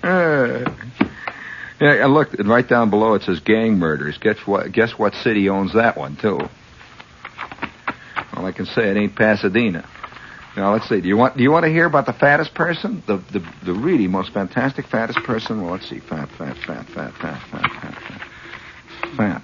uh, 0.03 0.71
yeah, 1.81 2.05
look, 2.05 2.29
right 2.39 2.65
down 2.65 2.89
below 2.89 3.15
it 3.15 3.23
says 3.23 3.41
gang 3.41 3.77
murders. 3.77 4.17
Guess 4.17 4.37
what? 4.45 4.71
Guess 4.71 4.91
what 4.97 5.13
city 5.13 5.49
owns 5.49 5.73
that 5.73 5.97
one 5.97 6.15
too? 6.15 6.39
Well, 8.33 8.45
I 8.45 8.53
can 8.53 8.65
say 8.65 8.91
it 8.91 8.95
ain't 8.95 9.13
Pasadena. 9.17 9.85
Now 10.57 10.73
let's 10.73 10.89
see. 10.89 10.99
Do 11.01 11.07
you 11.07 11.15
want 11.15 11.37
do 11.37 11.43
you 11.43 11.51
want 11.51 11.65
to 11.65 11.71
hear 11.71 11.85
about 11.85 12.07
the 12.07 12.13
fattest 12.13 12.55
person? 12.55 13.03
The 13.05 13.17
the 13.17 13.47
the 13.63 13.73
really 13.73 14.07
most 14.07 14.33
fantastic 14.33 14.87
fattest 14.87 15.19
person? 15.19 15.61
Well, 15.61 15.73
let's 15.73 15.87
see. 15.87 15.99
Fat, 15.99 16.29
fat, 16.29 16.57
fat, 16.57 16.87
fat, 16.87 17.13
fat, 17.13 17.43
fat, 17.43 17.71
fat, 17.71 17.93
fat, 19.15 19.43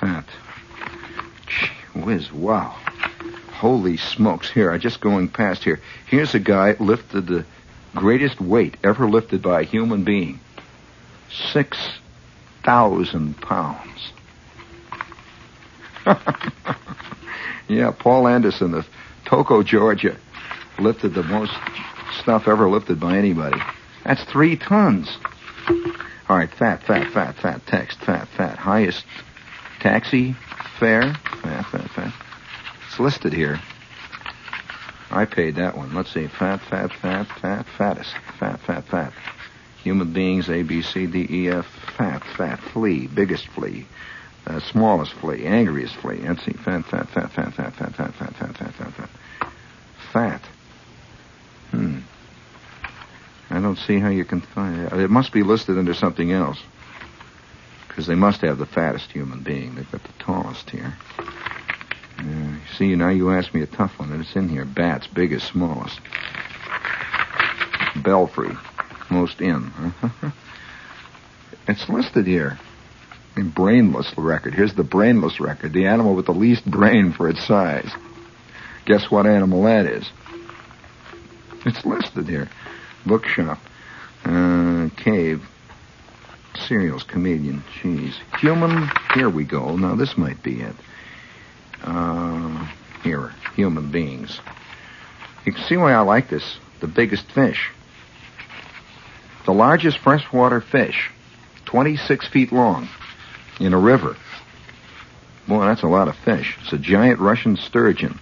fat. 0.00 0.24
Gee 1.46 2.00
whiz! 2.00 2.32
Wow. 2.32 2.76
Holy 3.52 3.96
smokes! 3.96 4.50
Here, 4.50 4.72
I 4.72 4.78
just 4.78 5.00
going 5.00 5.28
past 5.28 5.62
here. 5.62 5.80
Here's 6.08 6.34
a 6.34 6.40
guy 6.40 6.74
lifted 6.80 7.28
the 7.28 7.46
greatest 7.94 8.40
weight 8.40 8.76
ever 8.82 9.08
lifted 9.08 9.42
by 9.42 9.60
a 9.60 9.64
human 9.64 10.02
being. 10.02 10.40
Six 11.52 11.78
thousand 12.64 13.40
pounds. 13.40 14.12
yeah, 17.68 17.92
Paul 17.96 18.26
Anderson 18.26 18.74
of 18.74 18.88
Toccoa, 19.28 19.62
Georgia, 19.62 20.16
lifted 20.78 21.12
the 21.12 21.22
most 21.22 21.52
stuff 22.22 22.48
ever 22.48 22.68
lifted 22.68 22.98
by 22.98 23.18
anybody. 23.18 23.60
That's 24.04 24.24
three 24.24 24.56
tons. 24.56 25.18
All 26.28 26.36
right, 26.36 26.50
fat, 26.50 26.82
fat, 26.82 27.12
fat, 27.12 27.36
fat, 27.36 27.60
text, 27.66 27.98
fat, 27.98 28.26
fat. 28.28 28.56
Highest 28.56 29.04
taxi 29.80 30.34
fare, 30.78 31.14
fat, 31.42 31.66
fat, 31.66 31.90
fat. 31.90 32.14
It's 32.86 32.98
listed 32.98 33.34
here. 33.34 33.60
I 35.10 35.26
paid 35.26 35.56
that 35.56 35.76
one. 35.76 35.94
Let's 35.94 36.12
see. 36.12 36.26
Fat, 36.26 36.60
fat, 36.62 36.90
fat, 36.92 37.26
fat, 37.26 37.66
fattest. 37.76 38.14
Fat, 38.38 38.60
fat, 38.60 38.84
fat. 38.84 39.12
Human 39.82 40.12
beings, 40.12 40.48
A, 40.48 40.62
B, 40.62 40.80
C, 40.80 41.06
D, 41.06 41.26
E, 41.28 41.48
F. 41.50 41.66
Fat, 41.96 42.22
fat, 42.36 42.60
flea, 42.60 43.06
biggest 43.06 43.46
flea. 43.48 43.86
Uh, 44.48 44.60
smallest 44.60 45.12
flea, 45.12 45.44
angriest 45.44 45.94
flea. 45.96 46.20
Let's 46.26 46.42
see. 46.42 46.52
Fat, 46.52 46.86
fat, 46.86 47.10
fat, 47.10 47.30
fat, 47.32 47.52
fat, 47.52 47.74
fat, 47.74 47.94
fat, 47.94 48.14
fat, 48.14 48.34
fat, 48.34 48.56
fat, 48.56 48.74
fat, 48.74 48.94
fat. 48.94 49.10
Fat. 50.10 50.40
Hmm. 51.70 51.98
I 53.50 53.60
don't 53.60 53.76
see 53.76 53.98
how 53.98 54.08
you 54.08 54.24
can 54.24 54.40
find 54.40 54.80
it. 54.80 54.92
It 54.94 55.10
must 55.10 55.34
be 55.34 55.42
listed 55.42 55.76
under 55.76 55.92
something 55.92 56.32
else. 56.32 56.58
Because 57.88 58.06
they 58.06 58.14
must 58.14 58.40
have 58.40 58.56
the 58.56 58.64
fattest 58.64 59.10
human 59.12 59.42
being. 59.42 59.74
They've 59.74 59.90
got 59.90 60.02
the 60.02 60.12
tallest 60.18 60.70
here. 60.70 60.96
Uh, 62.18 62.56
see, 62.78 62.94
now 62.94 63.10
you 63.10 63.30
asked 63.30 63.52
me 63.52 63.60
a 63.60 63.66
tough 63.66 63.98
one, 63.98 64.12
and 64.12 64.22
it's 64.22 64.34
in 64.34 64.48
here. 64.48 64.64
Bats, 64.64 65.06
biggest, 65.08 65.48
smallest. 65.48 66.00
Belfry, 68.02 68.56
most 69.10 69.42
in. 69.42 69.70
it's 71.68 71.86
listed 71.90 72.26
here. 72.26 72.58
In 73.38 73.50
brainless 73.50 74.12
record. 74.16 74.52
Here's 74.52 74.74
the 74.74 74.82
brainless 74.82 75.38
record. 75.38 75.72
The 75.72 75.86
animal 75.86 76.16
with 76.16 76.26
the 76.26 76.32
least 76.32 76.68
brain 76.68 77.12
for 77.12 77.28
its 77.28 77.46
size. 77.46 77.88
Guess 78.84 79.12
what 79.12 79.26
animal 79.26 79.62
that 79.62 79.86
is? 79.86 80.10
It's 81.64 81.84
listed 81.86 82.26
here. 82.26 82.48
Bookshop. 83.06 83.60
Uh, 84.24 84.88
cave. 84.96 85.44
Cereals, 86.66 87.04
comedian, 87.04 87.62
cheese. 87.80 88.18
Human, 88.40 88.90
here 89.14 89.30
we 89.30 89.44
go. 89.44 89.76
Now 89.76 89.94
this 89.94 90.18
might 90.18 90.42
be 90.42 90.60
it. 90.60 90.74
Uh, 91.84 92.68
here, 93.04 93.30
human 93.54 93.92
beings. 93.92 94.40
You 95.46 95.52
can 95.52 95.62
see 95.62 95.76
why 95.76 95.92
I 95.92 96.00
like 96.00 96.28
this. 96.28 96.58
The 96.80 96.88
biggest 96.88 97.30
fish. 97.30 97.70
The 99.46 99.52
largest 99.52 99.98
freshwater 99.98 100.60
fish. 100.60 101.12
26 101.66 102.26
feet 102.30 102.50
long. 102.50 102.88
In 103.58 103.72
a 103.72 103.78
river. 103.78 104.16
Boy, 105.46 105.66
that's 105.66 105.82
a 105.82 105.88
lot 105.88 106.08
of 106.08 106.16
fish. 106.16 106.56
It's 106.62 106.72
a 106.72 106.78
giant 106.78 107.20
Russian 107.20 107.56
sturgeon. 107.56 108.18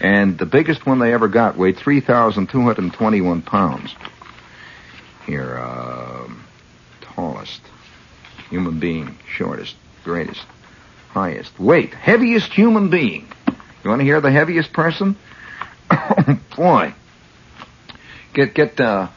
And 0.00 0.38
the 0.38 0.46
biggest 0.46 0.86
one 0.86 0.98
they 0.98 1.12
ever 1.12 1.28
got 1.28 1.56
weighed 1.56 1.76
3,221 1.76 3.42
pounds. 3.42 3.94
Here, 5.26 5.56
uh, 5.56 6.28
tallest, 7.00 7.60
human 8.50 8.80
being, 8.80 9.16
shortest, 9.28 9.76
greatest, 10.02 10.44
highest, 11.10 11.58
weight, 11.60 11.94
heaviest 11.94 12.52
human 12.52 12.90
being. 12.90 13.28
You 13.84 13.90
want 13.90 14.00
to 14.00 14.04
hear 14.04 14.20
the 14.20 14.30
heaviest 14.32 14.72
person? 14.72 15.16
oh, 15.90 16.40
boy. 16.56 16.94
Get, 18.32 18.54
get, 18.54 18.80
uh, 18.80 19.08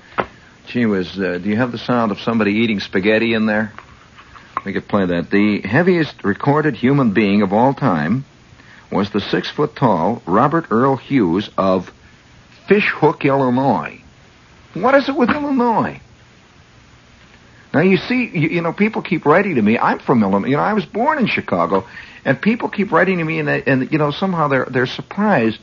gee 0.67 0.85
whiz, 0.85 1.17
uh, 1.17 1.39
do 1.41 1.49
you 1.49 1.55
have 1.55 1.71
the 1.71 1.77
sound 1.77 2.11
of 2.11 2.19
somebody 2.19 2.51
eating 2.51 2.79
spaghetti 2.79 3.33
in 3.33 3.45
there? 3.45 3.73
We 4.65 4.73
could 4.73 4.87
play 4.87 5.05
that. 5.05 5.29
The 5.29 5.61
heaviest 5.61 6.23
recorded 6.23 6.75
human 6.75 7.11
being 7.11 7.43
of 7.43 7.53
all 7.53 7.75
time 7.75 8.25
was 8.91 9.11
the 9.11 9.21
six 9.21 9.49
foot 9.49 9.75
tall 9.75 10.23
Robert 10.25 10.65
Earl 10.71 10.95
Hughes 10.95 11.49
of 11.55 11.93
Fishhook, 12.67 13.23
Illinois. 13.23 14.01
What 14.73 14.95
is 14.95 15.07
it 15.07 15.15
with 15.15 15.29
Illinois? 15.29 16.01
Now 17.73 17.81
you 17.81 17.97
see, 17.97 18.25
you, 18.25 18.49
you, 18.49 18.61
know, 18.61 18.73
people 18.73 19.01
keep 19.01 19.25
writing 19.25 19.55
to 19.55 19.61
me. 19.61 19.77
I'm 19.77 19.99
from 19.99 20.23
Illinois. 20.23 20.47
You 20.47 20.57
know, 20.57 20.63
I 20.63 20.73
was 20.73 20.85
born 20.85 21.19
in 21.19 21.27
Chicago, 21.27 21.85
and 22.23 22.41
people 22.41 22.69
keep 22.69 22.91
writing 22.91 23.19
to 23.19 23.23
me, 23.23 23.39
and, 23.39 23.49
and 23.49 23.91
you 23.91 23.97
know, 23.97 24.11
somehow 24.11 24.47
they're 24.47 24.65
they're 24.65 24.87
surprised 24.87 25.59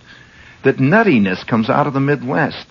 that 0.63 0.77
nuttiness 0.77 1.45
comes 1.45 1.69
out 1.69 1.89
of 1.89 1.93
the 1.93 2.01
Midwest. 2.01 2.67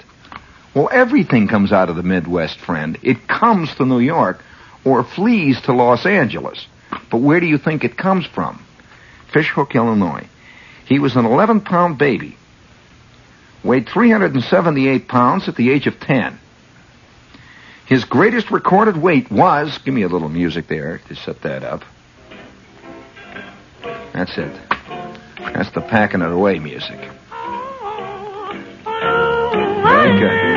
Well, 0.74 0.88
everything 0.92 1.50
comes 1.50 1.74
out 1.74 1.90
of 1.90 1.98
the 1.98 2.04
Midwest, 2.04 2.58
friend. 2.60 2.98
It 3.02 3.28
comes 3.28 3.76
to 3.76 3.86
New 3.86 4.00
York 4.00 4.42
or 4.84 5.04
flees 5.04 5.62
to 5.62 5.74
Los 5.74 6.06
Angeles. 6.06 6.66
But 7.10 7.18
where 7.20 7.40
do 7.40 7.46
you 7.46 7.58
think 7.58 7.84
it 7.84 7.98
comes 7.98 8.26
from? 8.26 8.64
Fishhook, 9.32 9.76
Illinois. 9.76 10.28
He 10.86 11.00
was 11.00 11.16
an 11.16 11.26
11 11.26 11.62
pound 11.62 11.98
baby. 11.98 12.38
Weighed 13.64 13.88
378 13.88 15.08
pounds 15.08 15.48
at 15.48 15.56
the 15.56 15.72
age 15.72 15.88
of 15.88 16.00
10. 16.00 16.40
His 17.86 18.06
greatest 18.06 18.52
recorded 18.52 18.98
weight 18.98 19.30
was, 19.30 19.78
give 19.80 19.94
me 19.94 20.04
a 20.04 20.08
little 20.08 20.30
music 20.30 20.68
there 20.68 21.00
to 21.10 21.16
set 21.16 21.42
that 21.42 21.64
up. 21.64 21.84
That's 24.14 24.38
it. 24.38 24.54
That's 25.38 25.72
the 25.72 25.82
packing 25.82 26.22
it 26.22 26.32
away 26.32 26.60
music. 26.60 27.00
Oh, 27.32 27.78
oh, 27.84 28.84
oh, 28.86 29.82
Very 29.84 30.20
good. 30.20 30.51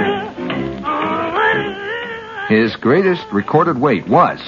His 2.48 2.74
greatest 2.76 3.26
recorded 3.33 3.78
weight 3.78 4.07
was 4.07 4.38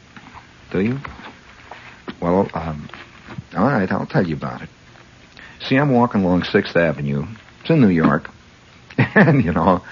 Do 0.71 0.82
you? 0.82 1.00
Well, 2.21 2.47
um, 2.54 2.88
all 3.58 3.65
right, 3.65 3.91
I'll 3.91 4.06
tell 4.06 4.28
you 4.28 4.36
about 4.36 4.62
it. 4.62 4.69
See, 5.67 5.76
I'm 5.76 5.91
walking 5.91 6.24
along 6.24 6.43
Sixth 6.43 6.76
Avenue. 6.76 7.26
It's 7.62 7.69
in 7.69 7.82
New 7.82 7.89
York, 7.89 8.30
and 8.97 9.43
you 9.43 9.52
know, 9.52 9.84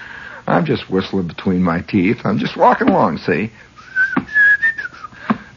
I'm 0.46 0.64
just 0.64 0.90
whistling 0.90 1.28
between 1.28 1.62
my 1.62 1.80
teeth. 1.80 2.18
I'm 2.24 2.38
just 2.38 2.56
walking 2.56 2.88
along. 2.88 3.18
See, 3.18 3.52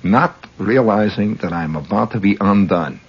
not 0.03 0.35
realizing 0.57 1.35
that 1.35 1.53
I'm 1.53 1.75
about 1.75 2.11
to 2.11 2.19
be 2.19 2.37
undone. 2.39 2.99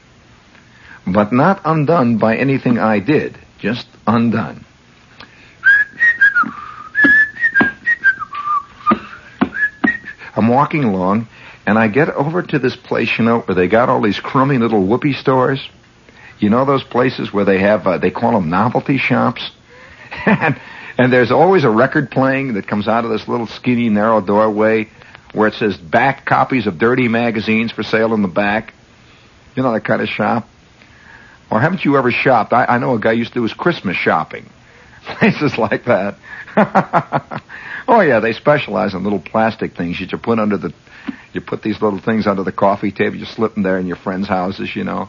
But 1.07 1.33
not 1.33 1.61
undone 1.65 2.17
by 2.17 2.37
anything 2.37 2.79
I 2.79 2.99
did, 2.99 3.39
just 3.59 3.87
undone. 4.07 4.65
I'm 10.37 10.49
walking 10.49 10.85
along, 10.85 11.29
and 11.67 11.79
I 11.79 11.89
get 11.89 12.09
over 12.09 12.43
to 12.43 12.59
this 12.59 12.75
place, 12.75 13.19
you 13.19 13.25
know, 13.25 13.41
where 13.41 13.55
they 13.55 13.69
got 13.69 13.89
all 13.89 14.01
these 14.01 14.19
crummy 14.19 14.59
little 14.59 14.85
whoopee 14.85 15.13
stores. 15.13 15.69
You 16.45 16.51
know 16.51 16.67
those 16.67 16.85
places 16.85 17.33
where 17.33 17.47
they 17.47 17.59
have, 17.61 17.87
uh, 17.87 17.97
they 17.97 18.11
call 18.11 18.33
them 18.33 18.51
novelty 18.51 18.99
shops? 18.99 19.51
and, 20.27 20.61
and 20.99 21.11
there's 21.11 21.31
always 21.31 21.65
a 21.65 21.71
record 21.71 22.11
playing 22.11 22.53
that 22.53 22.67
comes 22.67 22.87
out 22.87 23.07
of 23.07 23.11
this 23.11 23.27
little 23.27 23.47
skinny, 23.47 23.89
narrow 23.89 24.21
doorway 24.21 24.91
where 25.33 25.49
it 25.49 25.55
says 25.55 25.79
back 25.79 26.27
copies 26.27 26.67
of 26.67 26.77
dirty 26.77 27.09
magazines 27.09 27.73
for 27.73 27.83
sale 27.83 28.13
in 28.13 28.21
the 28.21 28.29
back. 28.29 28.75
You 29.57 29.63
know 29.63 29.73
that 29.73 29.87
kind 29.87 30.03
of 30.03 30.09
shop? 30.11 30.47
Or 31.51 31.61
haven't 31.63 31.83
you 31.87 31.97
ever 31.97 32.11
shopped? 32.11 32.53
I, 32.53 32.67
I 32.67 32.77
know 32.77 32.95
a 32.95 33.01
guy 33.01 33.13
used 33.13 33.33
to 33.33 33.39
do 33.39 33.43
his 33.45 33.55
Christmas 33.55 33.97
shopping. 33.97 34.45
Places 35.19 35.57
like 35.57 35.87
that. 35.87 36.19
oh 37.89 38.03
yeah, 38.03 38.21
they 38.21 38.35
specialize 38.35 38.93
in 38.93 39.03
little 39.03 39.19
plastic 39.19 39.75
things 39.75 39.99
that 39.99 40.13
you 40.13 40.19
put 40.19 40.39
under 40.39 40.59
the, 40.59 40.75
you 41.33 41.41
put 41.41 41.63
these 41.63 41.81
little 41.81 42.01
things 42.01 42.27
under 42.27 42.43
the 42.43 42.53
coffee 42.53 42.93
table, 42.93 43.17
you 43.17 43.25
slip 43.25 43.55
them 43.55 43.63
there 43.63 43.79
in 43.79 43.87
your 43.87 43.97
friends' 43.97 44.29
houses, 44.29 44.77
you 44.77 44.85
know. 44.85 45.09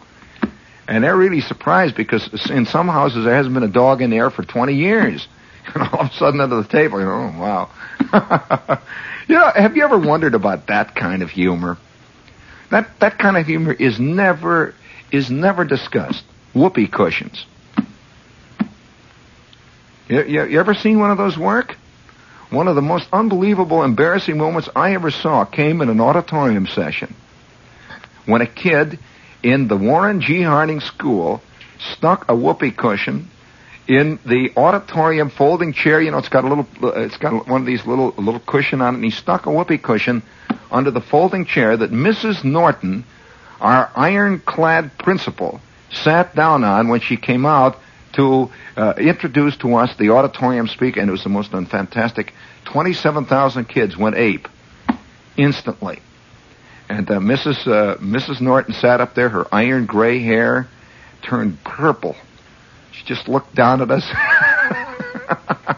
And 0.87 1.03
they're 1.03 1.15
really 1.15 1.41
surprised 1.41 1.95
because 1.95 2.49
in 2.49 2.65
some 2.65 2.87
houses 2.87 3.25
there 3.25 3.35
hasn't 3.35 3.53
been 3.53 3.63
a 3.63 3.67
dog 3.67 4.01
in 4.01 4.09
there 4.09 4.29
for 4.29 4.43
20 4.43 4.73
years. 4.73 5.27
And 5.73 5.81
all 5.81 6.01
of 6.01 6.11
a 6.11 6.13
sudden 6.13 6.41
under 6.41 6.61
the 6.61 6.67
table, 6.67 6.99
you 6.99 7.05
know, 7.05 7.33
oh 7.35 7.39
wow. 7.39 7.69
you 9.27 9.33
know, 9.33 9.49
have 9.49 9.75
you 9.75 9.83
ever 9.83 9.97
wondered 9.97 10.35
about 10.35 10.67
that 10.67 10.93
kind 10.93 11.23
of 11.23 11.31
humor? 11.31 11.79
That, 12.69 12.99
that 12.99 13.17
kind 13.17 13.35
of 13.35 13.47
humor 13.47 13.73
is 13.73 13.99
never, 13.99 14.75
is 15.11 15.31
never 15.31 15.65
discussed. 15.65 16.23
Whoopee 16.53 16.85
cushions. 16.85 17.47
You, 20.07 20.23
you, 20.23 20.45
you 20.45 20.59
ever 20.59 20.75
seen 20.75 20.99
one 20.99 21.09
of 21.09 21.17
those 21.17 21.35
work? 21.35 21.75
One 22.51 22.67
of 22.67 22.75
the 22.75 22.83
most 22.83 23.09
unbelievable, 23.11 23.83
embarrassing 23.83 24.37
moments 24.37 24.69
I 24.75 24.93
ever 24.93 25.09
saw 25.09 25.45
came 25.45 25.81
in 25.81 25.89
an 25.89 25.99
auditorium 25.99 26.67
session 26.67 27.15
when 28.25 28.41
a 28.41 28.47
kid 28.47 28.99
in 29.45 29.67
the 29.67 29.77
Warren 29.77 30.21
G. 30.21 30.41
Harding 30.41 30.79
School 30.79 31.39
stuck 31.93 32.25
a 32.27 32.35
whoopee 32.35 32.71
cushion 32.71 33.29
in 33.87 34.17
the 34.25 34.51
auditorium 34.57 35.29
folding 35.29 35.71
chair. 35.71 36.01
You 36.01 36.09
know, 36.09 36.17
it's 36.17 36.29
got 36.29 36.45
a 36.45 36.47
little, 36.47 36.67
uh, 36.81 36.99
it's 37.01 37.17
got 37.17 37.47
one 37.47 37.61
of 37.61 37.67
these 37.67 37.85
little, 37.85 38.09
little 38.17 38.39
cushion 38.39 38.81
on 38.81 38.95
it, 38.95 38.97
and 38.97 39.05
he 39.05 39.11
stuck 39.11 39.45
a 39.45 39.51
whoopee 39.51 39.77
cushion 39.77 40.23
under 40.71 40.89
the 40.89 40.99
folding 40.99 41.45
chair 41.45 41.77
that 41.77 41.91
Mrs. 41.91 42.43
Norton, 42.43 43.05
our 43.61 43.91
ironclad 43.95 44.97
principal, 44.97 45.61
sat 45.91 46.33
down 46.35 46.63
on 46.63 46.87
when 46.87 46.99
she 46.99 47.15
came 47.15 47.45
out 47.45 47.77
to 48.13 48.49
uh, 48.75 48.93
introduce 48.97 49.55
to 49.57 49.75
us 49.75 49.95
the 49.97 50.09
auditorium 50.09 50.67
speaker, 50.67 50.99
and 50.99 51.07
it 51.07 51.11
was 51.11 51.23
the 51.23 51.29
most 51.29 51.51
fantastic. 51.51 52.33
Twenty-seven 52.63 53.25
thousand 53.25 53.65
kids 53.65 53.95
went 53.95 54.15
ape 54.15 54.47
instantly, 55.37 55.99
and 56.89 57.09
uh, 57.09 57.19
Mrs. 57.19 57.67
Uh, 57.67 57.97
Mrs. 57.97 58.41
Norton 58.41 58.73
sat 58.73 59.01
up 59.01 59.15
there, 59.15 59.29
her 59.29 59.45
iron 59.51 59.85
gray 59.85 60.21
hair 60.21 60.67
turned 61.23 61.57
purple. 61.63 62.15
She 62.91 63.05
just 63.05 63.27
looked 63.27 63.55
down 63.55 63.81
at 63.81 63.91
us. 63.91 64.07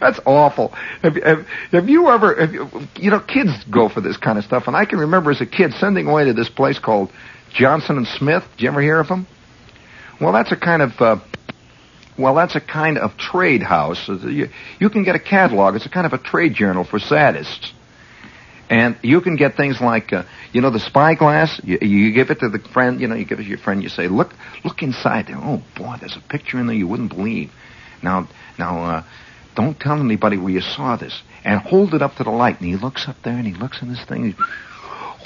That's 0.00 0.20
awful. 0.26 0.68
Have, 1.02 1.16
have, 1.16 1.46
have 1.70 1.88
you 1.88 2.08
ever, 2.08 2.34
have 2.34 2.52
you, 2.52 2.68
you 2.96 3.10
know, 3.10 3.20
kids 3.20 3.50
go 3.70 3.88
for 3.88 4.00
this 4.00 4.16
kind 4.16 4.38
of 4.38 4.44
stuff, 4.44 4.64
and 4.66 4.76
I 4.76 4.84
can 4.84 4.98
remember 4.98 5.30
as 5.30 5.40
a 5.40 5.46
kid 5.46 5.72
sending 5.74 6.06
away 6.06 6.24
to 6.24 6.32
this 6.32 6.48
place 6.48 6.78
called 6.78 7.10
Johnson 7.54 7.96
and 7.96 8.06
Smith. 8.06 8.44
Did 8.56 8.64
you 8.64 8.68
ever 8.68 8.82
hear 8.82 9.00
of 9.00 9.08
them? 9.08 9.26
Well, 10.20 10.32
that's 10.32 10.52
a 10.52 10.56
kind 10.56 10.82
of, 10.82 11.00
uh, 11.00 11.16
well, 12.18 12.34
that's 12.34 12.54
a 12.54 12.60
kind 12.60 12.98
of 12.98 13.16
trade 13.16 13.62
house. 13.62 14.08
You, 14.08 14.48
you 14.78 14.90
can 14.90 15.04
get 15.04 15.14
a 15.14 15.20
catalog. 15.20 15.74
It's 15.74 15.86
a 15.86 15.90
kind 15.90 16.06
of 16.06 16.12
a 16.12 16.18
trade 16.18 16.54
journal 16.54 16.84
for 16.84 16.98
sadists. 16.98 17.72
And 18.70 18.96
you 19.02 19.20
can 19.20 19.36
get 19.36 19.56
things 19.56 19.80
like, 19.80 20.12
uh, 20.12 20.24
you 20.52 20.60
know, 20.60 20.70
the 20.70 20.80
spyglass. 20.80 21.60
You, 21.62 21.78
you 21.82 22.12
give 22.12 22.30
it 22.30 22.40
to 22.40 22.48
the 22.48 22.58
friend. 22.58 23.00
You 23.00 23.08
know, 23.08 23.14
you 23.14 23.24
give 23.24 23.38
it 23.38 23.42
to 23.42 23.48
your 23.48 23.58
friend. 23.58 23.82
You 23.82 23.88
say, 23.88 24.08
"Look, 24.08 24.32
look 24.64 24.82
inside 24.82 25.26
there. 25.26 25.36
Oh 25.36 25.62
boy, 25.76 25.96
there's 26.00 26.16
a 26.16 26.28
picture 26.28 26.58
in 26.58 26.66
there 26.66 26.76
you 26.76 26.88
wouldn't 26.88 27.10
believe." 27.10 27.52
Now, 28.02 28.28
now, 28.58 28.84
uh, 28.84 29.02
don't 29.54 29.78
tell 29.78 30.00
anybody 30.00 30.38
where 30.38 30.52
you 30.52 30.60
saw 30.60 30.96
this, 30.96 31.22
and 31.44 31.60
hold 31.60 31.94
it 31.94 32.02
up 32.02 32.16
to 32.16 32.24
the 32.24 32.30
light. 32.30 32.60
And 32.60 32.68
he 32.68 32.76
looks 32.76 33.06
up 33.06 33.16
there 33.22 33.34
and 33.34 33.46
he 33.46 33.54
looks 33.54 33.82
in 33.82 33.88
this 33.88 34.02
thing. 34.04 34.32
He, 34.32 34.34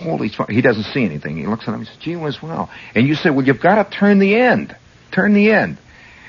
Holy, 0.04 0.28
he 0.48 0.60
doesn't 0.60 0.84
see 0.84 1.04
anything. 1.04 1.36
He 1.36 1.46
looks 1.46 1.66
at 1.66 1.74
him. 1.74 1.80
He 1.80 1.86
says, 1.86 1.96
"Gee 1.96 2.16
whiz, 2.16 2.42
well." 2.42 2.70
And 2.94 3.06
you 3.06 3.14
say, 3.14 3.30
"Well, 3.30 3.46
you've 3.46 3.60
got 3.60 3.90
to 3.90 3.96
turn 3.96 4.18
the 4.18 4.34
end. 4.36 4.76
Turn 5.12 5.34
the 5.34 5.52
end." 5.52 5.78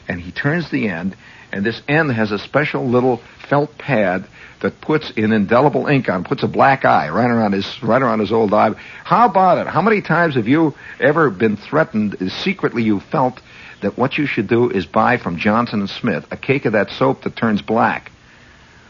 And 0.08 0.20
he 0.20 0.32
turns 0.32 0.72
the 0.72 0.88
end, 0.88 1.16
and 1.52 1.64
this 1.64 1.82
end 1.88 2.12
has 2.12 2.32
a 2.32 2.40
special 2.40 2.88
little 2.88 3.22
felt 3.48 3.78
pad 3.78 4.26
that 4.62 4.82
puts 4.82 5.12
in 5.12 5.32
indelible 5.32 5.88
ink 5.88 6.10
on, 6.10 6.24
puts 6.24 6.44
a 6.44 6.48
black 6.48 6.86
eye 6.86 7.10
right 7.10 7.30
around 7.30 7.54
his 7.54 7.82
right 7.82 8.02
around 8.02 8.20
his 8.20 8.32
old 8.32 8.54
eye. 8.54 8.72
How 9.04 9.26
about 9.26 9.58
it? 9.58 9.68
How 9.68 9.82
many 9.82 10.02
times 10.02 10.36
have 10.36 10.48
you 10.48 10.76
ever 11.00 11.30
been 11.30 11.58
threatened? 11.58 12.32
Secretly, 12.44 12.84
you 12.84 13.00
felt 13.00 13.42
that 13.82 13.98
what 13.98 14.18
you 14.18 14.26
should 14.26 14.48
do 14.48 14.70
is 14.70 14.86
buy 14.86 15.18
from 15.18 15.38
Johnson 15.38 15.80
and 15.80 15.90
Smith 15.90 16.26
a 16.32 16.38
cake 16.38 16.66
of 16.66 16.74
that 16.74 16.92
soap 16.92 17.24
that 17.24 17.36
turns 17.36 17.62
black 17.62 18.12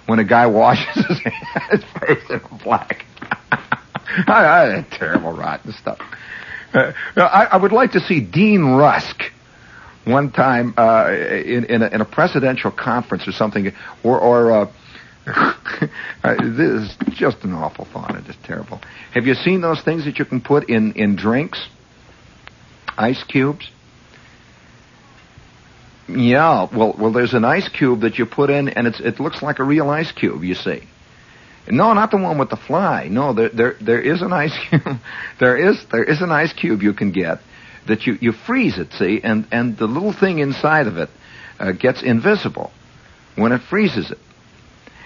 when 0.07 0.19
a 0.19 0.23
guy 0.23 0.47
washes 0.47 1.05
his, 1.05 1.21
in 2.29 2.41
black. 2.63 3.05
I, 3.51 4.77
I, 4.77 4.85
terrible, 4.91 5.31
rotten 5.31 5.73
stuff. 5.73 5.99
Uh, 6.73 6.93
I, 7.15 7.45
I 7.45 7.57
would 7.57 7.71
like 7.71 7.91
to 7.91 7.99
see 7.99 8.19
Dean 8.19 8.63
Rusk 8.63 9.31
one 10.05 10.31
time 10.31 10.73
uh, 10.77 11.11
in 11.11 11.65
in 11.65 11.81
a, 11.83 11.87
in 11.87 12.01
a 12.01 12.05
presidential 12.05 12.71
conference 12.71 13.27
or 13.27 13.31
something, 13.31 13.71
or 14.03 14.19
or 14.19 14.51
uh, 14.51 14.71
this 16.23 16.91
is 16.91 16.97
just 17.11 17.43
an 17.43 17.53
awful 17.53 17.85
thought. 17.85 18.15
It's 18.15 18.37
terrible. 18.43 18.81
Have 19.13 19.25
you 19.25 19.33
seen 19.33 19.61
those 19.61 19.81
things 19.81 20.05
that 20.05 20.19
you 20.19 20.25
can 20.25 20.41
put 20.41 20.69
in 20.69 20.93
in 20.93 21.15
drinks? 21.15 21.67
Ice 22.97 23.23
cubes. 23.23 23.69
Yeah, 26.07 26.67
well, 26.75 26.95
well, 26.97 27.11
there's 27.11 27.33
an 27.33 27.45
ice 27.45 27.69
cube 27.69 28.01
that 28.01 28.17
you 28.17 28.25
put 28.25 28.49
in, 28.49 28.69
and 28.69 28.87
it's 28.87 28.99
it 28.99 29.19
looks 29.19 29.41
like 29.43 29.59
a 29.59 29.63
real 29.63 29.89
ice 29.89 30.11
cube. 30.11 30.43
You 30.43 30.55
see. 30.55 30.83
No, 31.67 31.93
not 31.93 32.09
the 32.09 32.17
one 32.17 32.39
with 32.39 32.49
the 32.49 32.57
fly. 32.57 33.09
No, 33.09 33.33
there 33.33 33.49
there 33.49 33.75
there 33.79 34.01
is 34.01 34.21
an 34.21 34.33
ice 34.33 34.57
cube. 34.69 34.99
there 35.39 35.55
is 35.55 35.85
there 35.91 36.03
is 36.03 36.21
an 36.21 36.31
ice 36.31 36.51
cube 36.53 36.81
you 36.81 36.93
can 36.93 37.11
get 37.11 37.39
that 37.87 38.07
you 38.07 38.17
you 38.19 38.31
freeze 38.31 38.79
it. 38.79 38.91
See, 38.93 39.21
and 39.23 39.47
and 39.51 39.77
the 39.77 39.85
little 39.85 40.13
thing 40.13 40.39
inside 40.39 40.87
of 40.87 40.97
it 40.97 41.09
uh, 41.59 41.73
gets 41.73 42.01
invisible 42.01 42.71
when 43.35 43.51
it 43.51 43.61
freezes 43.61 44.11
it. 44.11 44.17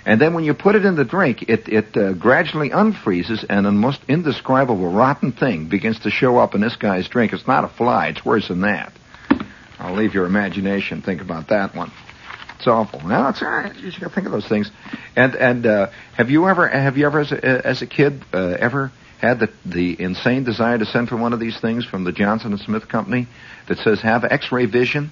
And 0.05 0.19
then 0.19 0.33
when 0.33 0.43
you 0.43 0.53
put 0.53 0.75
it 0.75 0.83
in 0.83 0.95
the 0.95 1.05
drink, 1.05 1.43
it, 1.43 1.69
it 1.69 1.95
uh, 1.95 2.13
gradually 2.13 2.69
unfreezes 2.71 3.45
and 3.49 3.65
a 3.65 3.71
most 3.71 4.01
indescribable 4.09 4.91
rotten 4.91 5.31
thing 5.31 5.69
begins 5.69 5.99
to 5.99 6.09
show 6.09 6.37
up 6.37 6.55
in 6.55 6.61
this 6.61 6.75
guy's 6.75 7.07
drink. 7.07 7.31
It's 7.31 7.47
not 7.47 7.63
a 7.63 7.69
fly. 7.69 8.07
It's 8.07 8.25
worse 8.25 8.49
than 8.49 8.61
that. 8.61 8.91
I'll 9.79 9.95
leave 9.95 10.13
your 10.13 10.25
imagination. 10.25 11.01
Think 11.01 11.21
about 11.21 11.49
that 11.49 11.75
one. 11.75 11.91
It's 12.57 12.67
awful. 12.67 13.01
No, 13.01 13.27
it's 13.27 13.41
all 13.41 13.49
right. 13.49 13.75
You 13.75 13.91
should 13.91 14.11
think 14.11 14.25
of 14.25 14.31
those 14.31 14.47
things. 14.47 14.71
And 15.15 15.35
and 15.35 15.65
uh, 15.65 15.89
have 16.15 16.29
you 16.29 16.47
ever 16.47 16.67
have 16.67 16.97
you 16.97 17.05
ever 17.05 17.19
as 17.19 17.31
a, 17.31 17.67
as 17.67 17.81
a 17.81 17.87
kid 17.87 18.23
uh, 18.33 18.55
ever 18.59 18.91
had 19.19 19.39
the 19.39 19.49
the 19.65 20.01
insane 20.01 20.45
desire 20.45 20.77
to 20.77 20.85
send 20.85 21.09
for 21.09 21.17
one 21.17 21.33
of 21.33 21.41
these 21.41 21.59
things 21.59 21.85
from 21.85 22.05
the 22.05 22.13
Johnson 22.13 22.53
and 22.53 22.61
Smith 22.61 22.87
company 22.87 23.27
that 23.67 23.79
says 23.79 24.01
have 24.01 24.23
X-ray 24.23 24.65
vision? 24.67 25.11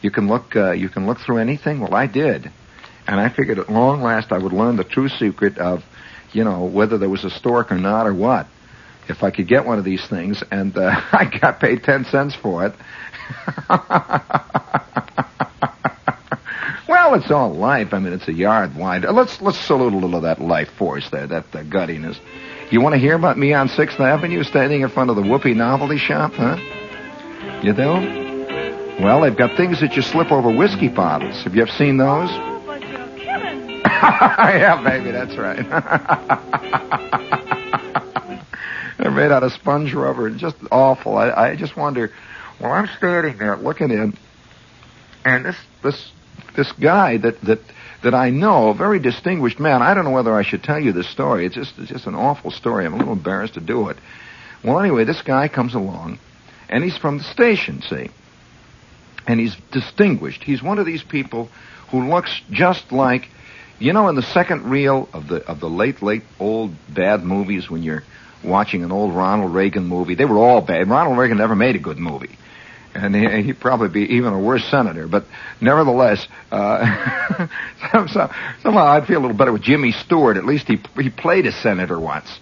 You 0.00 0.12
can 0.12 0.28
look 0.28 0.54
uh, 0.54 0.72
you 0.72 0.88
can 0.88 1.06
look 1.06 1.18
through 1.18 1.38
anything. 1.38 1.80
Well, 1.80 1.94
I 1.94 2.06
did. 2.06 2.52
And 3.06 3.20
I 3.20 3.28
figured 3.28 3.58
at 3.58 3.70
long 3.70 4.02
last 4.02 4.32
I 4.32 4.38
would 4.38 4.52
learn 4.52 4.76
the 4.76 4.84
true 4.84 5.08
secret 5.08 5.58
of, 5.58 5.82
you 6.32 6.44
know, 6.44 6.64
whether 6.64 6.98
there 6.98 7.08
was 7.08 7.24
a 7.24 7.30
stork 7.30 7.72
or 7.72 7.78
not 7.78 8.06
or 8.06 8.14
what. 8.14 8.46
If 9.08 9.24
I 9.24 9.30
could 9.30 9.48
get 9.48 9.66
one 9.66 9.78
of 9.78 9.84
these 9.84 10.06
things, 10.06 10.42
and 10.50 10.76
uh, 10.76 11.00
I 11.12 11.24
got 11.24 11.58
paid 11.60 11.82
ten 11.82 12.04
cents 12.04 12.34
for 12.34 12.66
it. 12.66 12.72
well, 16.88 17.14
it's 17.14 17.30
all 17.30 17.52
life. 17.52 17.92
I 17.92 17.98
mean, 17.98 18.12
it's 18.12 18.28
a 18.28 18.32
yard 18.32 18.76
wide. 18.76 19.04
Let's 19.04 19.40
let's 19.40 19.58
salute 19.58 19.92
a 19.92 19.96
little 19.96 20.14
of 20.14 20.22
that 20.22 20.40
life 20.40 20.70
force 20.78 21.10
there, 21.10 21.26
that 21.26 21.46
uh, 21.52 21.64
guttiness. 21.64 22.18
You 22.70 22.80
want 22.80 22.94
to 22.94 22.98
hear 22.98 23.16
about 23.16 23.36
me 23.36 23.52
on 23.52 23.68
Sixth 23.68 23.98
Avenue, 24.00 24.44
standing 24.44 24.82
in 24.82 24.88
front 24.88 25.10
of 25.10 25.16
the 25.16 25.22
Whoopi 25.22 25.54
Novelty 25.54 25.98
Shop, 25.98 26.32
huh? 26.32 26.56
You 27.62 27.74
do? 27.74 29.02
Well, 29.02 29.20
they've 29.22 29.36
got 29.36 29.56
things 29.56 29.80
that 29.80 29.96
you 29.96 30.02
slip 30.02 30.30
over 30.30 30.50
whiskey 30.50 30.88
bottles. 30.88 31.42
Have 31.42 31.54
you 31.54 31.62
ever 31.62 31.70
seen 31.72 31.96
those? 31.96 32.30
yeah, 34.56 34.82
baby, 34.82 35.12
that's 35.12 35.36
right. 35.36 35.58
They're 38.98 39.10
made 39.10 39.30
out 39.30 39.42
of 39.44 39.52
sponge 39.52 39.94
rubber. 39.94 40.26
and 40.26 40.38
Just 40.38 40.56
awful. 40.70 41.16
I, 41.16 41.30
I 41.30 41.56
just 41.56 41.76
wonder. 41.76 42.10
Well, 42.60 42.72
I'm 42.72 42.88
standing 42.98 43.38
there 43.38 43.56
looking 43.56 43.90
in, 43.90 44.16
and 45.24 45.44
this 45.44 45.56
this 45.82 46.10
this 46.56 46.72
guy 46.72 47.18
that 47.18 47.40
that 47.42 47.60
that 48.02 48.14
I 48.14 48.30
know, 48.30 48.70
a 48.70 48.74
very 48.74 48.98
distinguished 48.98 49.60
man. 49.60 49.82
I 49.82 49.94
don't 49.94 50.04
know 50.04 50.10
whether 50.10 50.34
I 50.34 50.42
should 50.42 50.64
tell 50.64 50.80
you 50.80 50.92
this 50.92 51.08
story. 51.08 51.46
It's 51.46 51.54
just 51.54 51.78
it's 51.78 51.90
just 51.90 52.06
an 52.06 52.14
awful 52.14 52.50
story. 52.50 52.84
I'm 52.84 52.94
a 52.94 52.96
little 52.96 53.12
embarrassed 53.12 53.54
to 53.54 53.60
do 53.60 53.88
it. 53.88 53.96
Well, 54.64 54.80
anyway, 54.80 55.04
this 55.04 55.22
guy 55.22 55.48
comes 55.48 55.74
along, 55.74 56.18
and 56.68 56.82
he's 56.82 56.96
from 56.96 57.18
the 57.18 57.24
station, 57.24 57.82
see, 57.82 58.10
and 59.26 59.38
he's 59.38 59.56
distinguished. 59.70 60.42
He's 60.42 60.62
one 60.62 60.78
of 60.78 60.86
these 60.86 61.02
people 61.02 61.48
who 61.90 62.08
looks 62.08 62.40
just 62.50 62.90
like 62.92 63.28
you 63.82 63.92
know, 63.92 64.08
in 64.08 64.14
the 64.14 64.22
second 64.22 64.70
reel 64.70 65.08
of 65.12 65.26
the 65.26 65.44
of 65.44 65.58
the 65.58 65.68
late, 65.68 66.02
late 66.02 66.22
old 66.38 66.72
bad 66.88 67.24
movies, 67.24 67.68
when 67.68 67.82
you're 67.82 68.04
watching 68.44 68.84
an 68.84 68.92
old 68.92 69.14
Ronald 69.14 69.52
Reagan 69.52 69.86
movie, 69.86 70.14
they 70.14 70.24
were 70.24 70.38
all 70.38 70.60
bad. 70.60 70.88
Ronald 70.88 71.18
Reagan 71.18 71.38
never 71.38 71.56
made 71.56 71.74
a 71.74 71.80
good 71.80 71.98
movie, 71.98 72.38
and 72.94 73.14
he, 73.14 73.42
he'd 73.42 73.58
probably 73.60 73.88
be 73.88 74.14
even 74.14 74.32
a 74.32 74.38
worse 74.38 74.64
senator. 74.70 75.08
But 75.08 75.24
nevertheless, 75.60 76.26
uh, 76.52 77.48
somehow 77.92 78.86
I'd 78.86 79.06
feel 79.06 79.18
a 79.18 79.22
little 79.22 79.36
better 79.36 79.52
with 79.52 79.62
Jimmy 79.62 79.90
Stewart. 79.90 80.36
At 80.36 80.44
least 80.44 80.68
he 80.68 80.80
he 81.00 81.10
played 81.10 81.46
a 81.46 81.52
senator 81.52 81.98
once. 81.98 82.38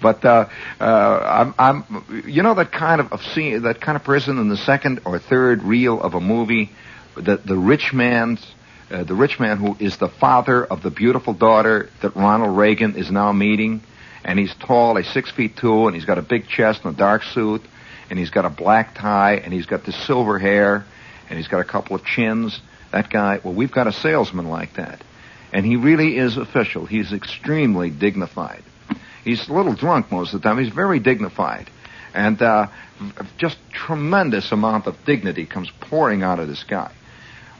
But 0.00 0.24
uh, 0.24 0.48
uh, 0.80 0.84
I'm, 0.84 1.54
I'm, 1.58 2.24
you 2.26 2.42
know, 2.42 2.54
that 2.54 2.72
kind 2.72 3.00
of 3.00 3.12
of 3.12 3.20
seeing 3.34 3.62
that 3.62 3.80
kind 3.82 3.96
of 3.96 4.04
person 4.04 4.38
in 4.38 4.48
the 4.48 4.56
second 4.56 5.00
or 5.04 5.18
third 5.18 5.62
reel 5.64 6.00
of 6.00 6.14
a 6.14 6.20
movie, 6.20 6.70
that 7.16 7.44
the 7.44 7.56
rich 7.56 7.92
man's 7.92 8.40
uh, 8.90 9.04
the 9.04 9.14
rich 9.14 9.38
man 9.38 9.58
who 9.58 9.76
is 9.78 9.98
the 9.98 10.08
father 10.08 10.64
of 10.64 10.82
the 10.82 10.90
beautiful 10.90 11.34
daughter 11.34 11.90
that 12.02 12.16
Ronald 12.16 12.56
Reagan 12.56 12.96
is 12.96 13.10
now 13.10 13.32
meeting. 13.32 13.82
And 14.24 14.38
he's 14.38 14.54
tall, 14.54 14.96
he's 14.96 15.10
six 15.12 15.30
feet 15.30 15.56
two, 15.56 15.86
and 15.86 15.94
he's 15.94 16.04
got 16.04 16.18
a 16.18 16.22
big 16.22 16.48
chest 16.48 16.84
and 16.84 16.94
a 16.94 16.98
dark 16.98 17.22
suit, 17.22 17.62
and 18.10 18.18
he's 18.18 18.30
got 18.30 18.44
a 18.44 18.50
black 18.50 18.94
tie, 18.94 19.36
and 19.36 19.52
he's 19.52 19.66
got 19.66 19.84
this 19.84 19.96
silver 20.06 20.38
hair, 20.38 20.84
and 21.28 21.38
he's 21.38 21.48
got 21.48 21.60
a 21.60 21.64
couple 21.64 21.96
of 21.96 22.04
chins. 22.04 22.60
That 22.92 23.10
guy, 23.10 23.40
well, 23.44 23.54
we've 23.54 23.72
got 23.72 23.86
a 23.86 23.92
salesman 23.92 24.48
like 24.48 24.74
that. 24.74 25.02
And 25.52 25.64
he 25.64 25.76
really 25.76 26.18
is 26.18 26.36
official. 26.36 26.84
He's 26.84 27.12
extremely 27.12 27.90
dignified. 27.90 28.62
He's 29.24 29.48
a 29.48 29.52
little 29.52 29.74
drunk 29.74 30.10
most 30.10 30.34
of 30.34 30.42
the 30.42 30.48
time. 30.48 30.58
He's 30.58 30.72
very 30.72 31.00
dignified. 31.00 31.70
And 32.14 32.40
uh, 32.42 32.68
just 33.36 33.56
tremendous 33.72 34.52
amount 34.52 34.86
of 34.86 34.96
dignity 35.04 35.46
comes 35.46 35.70
pouring 35.80 36.22
out 36.22 36.38
of 36.38 36.48
this 36.48 36.64
guy. 36.64 36.92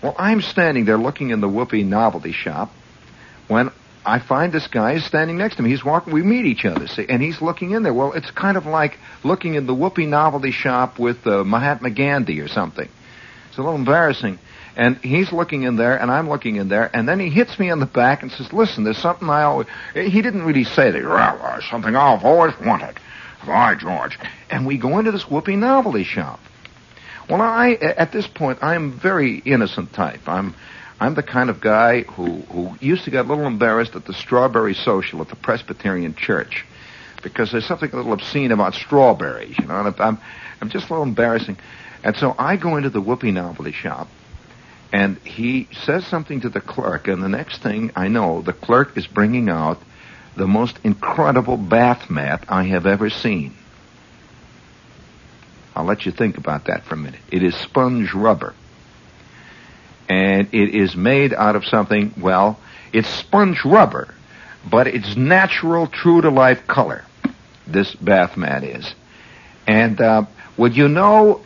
Well, 0.03 0.15
I'm 0.19 0.41
standing 0.41 0.85
there 0.85 0.99
looking 0.99 1.31
in 1.31 1.41
the 1.41 1.49
Whoopi 1.49 1.85
novelty 1.85 2.33
shop 2.33 2.73
when 3.49 3.71
I 4.07 4.21
find 4.21 4.53
this 4.53 4.67
guy 4.69 4.93
is 4.93 5.05
standing 5.05 5.37
next 5.37 5.57
to 5.57 5.63
me. 5.63 5.71
He's 5.71 5.85
walking. 5.85 6.13
We 6.13 6.23
meet 6.23 6.47
each 6.47 6.65
other, 6.65 6.87
see, 6.87 7.07
and 7.09 7.21
he's 7.21 7.43
looking 7.43 7.73
in 7.73 7.83
there. 7.83 7.93
Well, 7.93 8.13
it's 8.13 8.31
kind 8.31 8.57
of 8.57 8.65
like 8.65 8.99
looking 9.25 9.55
in 9.55 9.67
the 9.67 9.75
Whoopi 9.75 10.09
novelty 10.09 10.53
shop 10.53 10.99
with 10.99 11.27
uh, 11.27 11.45
Mahatma 11.45 11.91
Gandhi 11.91 12.41
or 12.41 12.49
something. 12.49 12.89
It's 13.49 13.59
a 13.59 13.61
little 13.61 13.75
embarrassing. 13.75 14.39
And 14.77 14.97
he's 14.99 15.33
looking 15.33 15.65
in 15.65 15.75
there, 15.75 16.01
and 16.01 16.09
I'm 16.09 16.29
looking 16.29 16.55
in 16.55 16.69
there, 16.69 16.89
and 16.95 17.09
then 17.09 17.19
he 17.19 17.31
hits 17.31 17.59
me 17.59 17.69
on 17.71 17.81
the 17.81 17.87
back 17.87 18.23
and 18.23 18.31
says, 18.31 18.53
"Listen, 18.53 18.85
there's 18.85 18.99
something 18.99 19.29
I 19.29 19.43
always." 19.43 19.67
He 19.93 20.23
didn't 20.23 20.45
really 20.45 20.63
say 20.63 20.93
that. 20.93 21.05
Uh, 21.05 21.61
something 21.69 21.97
I've 21.97 22.25
always 22.25 22.55
wanted. 22.61 22.95
By 23.45 23.75
George. 23.75 24.19
And 24.51 24.67
we 24.67 24.79
go 24.79 24.99
into 24.99 25.11
this 25.11 25.25
Whoopi 25.25 25.59
novelty 25.59 26.05
shop. 26.05 26.39
Well, 27.29 27.43
I 27.43 27.73
at 27.73 28.13
this 28.13 28.27
point 28.27 28.61
I'm 28.63 28.93
very 28.93 29.39
innocent 29.39 29.93
type. 29.93 30.29
I'm 30.29 30.55
I'm 31.01 31.15
the 31.15 31.23
kind 31.23 31.49
of 31.51 31.61
guy 31.61 32.03
who, 32.03 32.41
who 32.41 32.75
used 32.81 33.05
to 33.05 33.11
get 33.11 33.25
a 33.25 33.29
little 33.29 33.47
embarrassed 33.47 33.95
at 33.95 34.05
the 34.05 34.13
strawberry 34.13 34.75
social 34.75 35.21
at 35.21 35.29
the 35.29 35.37
Presbyterian 35.37 36.15
Church 36.15 36.67
because 37.23 37.53
there's 37.53 37.67
something 37.67 37.91
a 37.93 37.97
little 37.97 38.13
obscene 38.13 38.51
about 38.51 38.75
strawberries, 38.75 39.57
you 39.59 39.67
know, 39.67 39.79
and 39.81 40.01
I'm, 40.01 40.19
I'm 40.61 40.71
just 40.71 40.89
a 40.89 40.93
little 40.93 41.05
embarrassing. 41.05 41.57
And 42.03 42.17
so 42.17 42.35
I 42.39 42.57
go 42.57 42.77
into 42.77 42.91
the 42.91 43.01
Whoopi 43.01 43.33
novelty 43.33 43.73
shop 43.73 44.09
and 44.93 45.19
he 45.19 45.69
says 45.85 46.07
something 46.07 46.41
to 46.41 46.49
the 46.49 46.61
clerk 46.61 47.07
and 47.09 47.23
the 47.23 47.29
next 47.29 47.63
thing 47.63 47.93
I 47.95 48.09
know, 48.09 48.43
the 48.43 48.53
clerk 48.53 48.97
is 48.97 49.07
bringing 49.07 49.49
out 49.49 49.81
the 50.37 50.47
most 50.47 50.79
incredible 50.83 51.57
bath 51.57 52.11
mat 52.11 52.45
I 52.49 52.65
have 52.65 52.87
ever 52.87 53.11
seen. 53.11 53.55
I'll 55.79 55.85
let 55.85 56.05
you 56.05 56.11
think 56.11 56.39
about 56.39 56.65
that 56.65 56.83
for 56.83 56.95
a 56.95 56.99
minute. 56.99 57.21
It 57.31 57.45
is 57.45 57.55
sponge 57.55 58.13
rubber 58.13 58.53
and 60.09 60.49
it 60.51 60.75
is 60.75 60.97
made 60.97 61.33
out 61.33 61.55
of 61.55 61.65
something, 61.67 62.15
well, 62.19 62.59
it's 62.93 63.09
sponge 63.09 63.65
rubber, 63.65 64.13
but 64.69 64.89
it's 64.89 65.15
natural, 65.15 65.87
true 65.87 66.21
to 66.21 66.31
life 66.31 66.67
color. 66.67 67.05
This 67.65 67.95
bath 67.95 68.37
mat 68.37 68.65
is. 68.65 68.93
And, 69.69 70.01
uh, 70.01 70.25
would 70.57 70.77
you 70.77 70.89
know, 70.89 71.43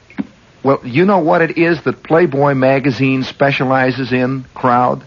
well, 0.63 0.81
you 0.83 1.05
know 1.05 1.19
what 1.19 1.43
it 1.43 1.59
is 1.59 1.83
that 1.83 2.03
Playboy 2.03 2.55
magazine 2.55 3.25
specializes 3.25 4.13
in, 4.13 4.47
crowd? 4.55 5.05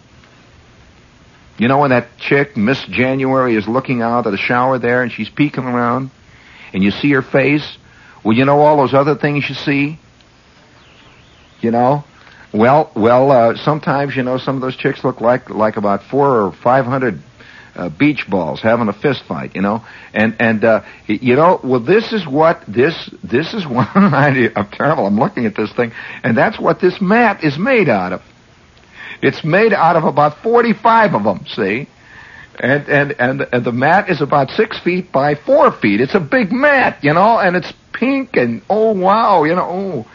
You 1.57 1.67
know 1.67 1.79
when 1.79 1.89
that 1.89 2.15
chick, 2.19 2.55
Miss 2.55 2.83
January, 2.83 3.55
is 3.55 3.67
looking 3.67 4.03
out 4.03 4.27
of 4.27 4.33
the 4.33 4.37
shower 4.37 4.77
there 4.77 5.01
and 5.01 5.11
she's 5.11 5.29
peeking 5.29 5.63
around 5.63 6.11
and 6.73 6.83
you 6.83 6.91
see 6.91 7.11
her 7.13 7.23
face? 7.23 7.79
Well, 8.25 8.35
you 8.35 8.43
know 8.43 8.59
all 8.59 8.77
those 8.77 8.95
other 8.95 9.15
things 9.15 9.47
you 9.47 9.53
see? 9.53 9.99
You 11.61 11.69
know? 11.69 12.03
Well, 12.51 12.91
well, 12.95 13.31
uh, 13.31 13.55
sometimes 13.57 14.15
you 14.15 14.23
know 14.23 14.37
some 14.37 14.55
of 14.55 14.61
those 14.61 14.75
chicks 14.75 15.03
look 15.03 15.21
like 15.21 15.49
like 15.49 15.77
about 15.77 16.03
four 16.03 16.41
or 16.41 16.51
five 16.51 16.85
hundred 16.85 17.21
uh, 17.75 17.89
beach 17.89 18.27
balls 18.29 18.61
having 18.61 18.87
a 18.87 18.93
fist 18.93 19.23
fight, 19.25 19.55
you 19.55 19.61
know, 19.61 19.85
and 20.13 20.37
and 20.39 20.63
uh, 20.63 20.81
you 21.05 21.35
know, 21.35 21.59
well, 21.63 21.81
this 21.81 22.13
is 22.13 22.25
what 22.25 22.63
this 22.67 23.09
this 23.23 23.53
is 23.53 23.67
one 23.67 23.87
idea. 23.95 24.53
I'm 24.55 24.69
terrible. 24.69 25.05
I'm 25.05 25.19
looking 25.19 25.45
at 25.45 25.55
this 25.55 25.71
thing, 25.73 25.91
and 26.23 26.35
that's 26.35 26.57
what 26.57 26.79
this 26.79 26.99
mat 27.01 27.43
is 27.43 27.57
made 27.59 27.89
out 27.89 28.13
of. 28.13 28.21
It's 29.21 29.43
made 29.43 29.73
out 29.73 29.97
of 29.97 30.05
about 30.05 30.41
forty-five 30.41 31.13
of 31.13 31.23
them. 31.23 31.45
See, 31.47 31.87
and 32.59 32.87
and 32.87 33.15
and 33.19 33.47
and 33.51 33.65
the 33.65 33.71
mat 33.71 34.09
is 34.09 34.21
about 34.21 34.49
six 34.51 34.79
feet 34.79 35.11
by 35.11 35.35
four 35.35 35.71
feet. 35.71 36.01
It's 36.01 36.15
a 36.15 36.19
big 36.19 36.51
mat, 36.51 37.03
you 37.03 37.13
know, 37.13 37.39
and 37.39 37.55
it's 37.55 37.71
pink 37.93 38.35
and 38.35 38.61
oh 38.69 38.91
wow, 38.91 39.43
you 39.43 39.55
know, 39.55 39.67
oh. 39.69 40.11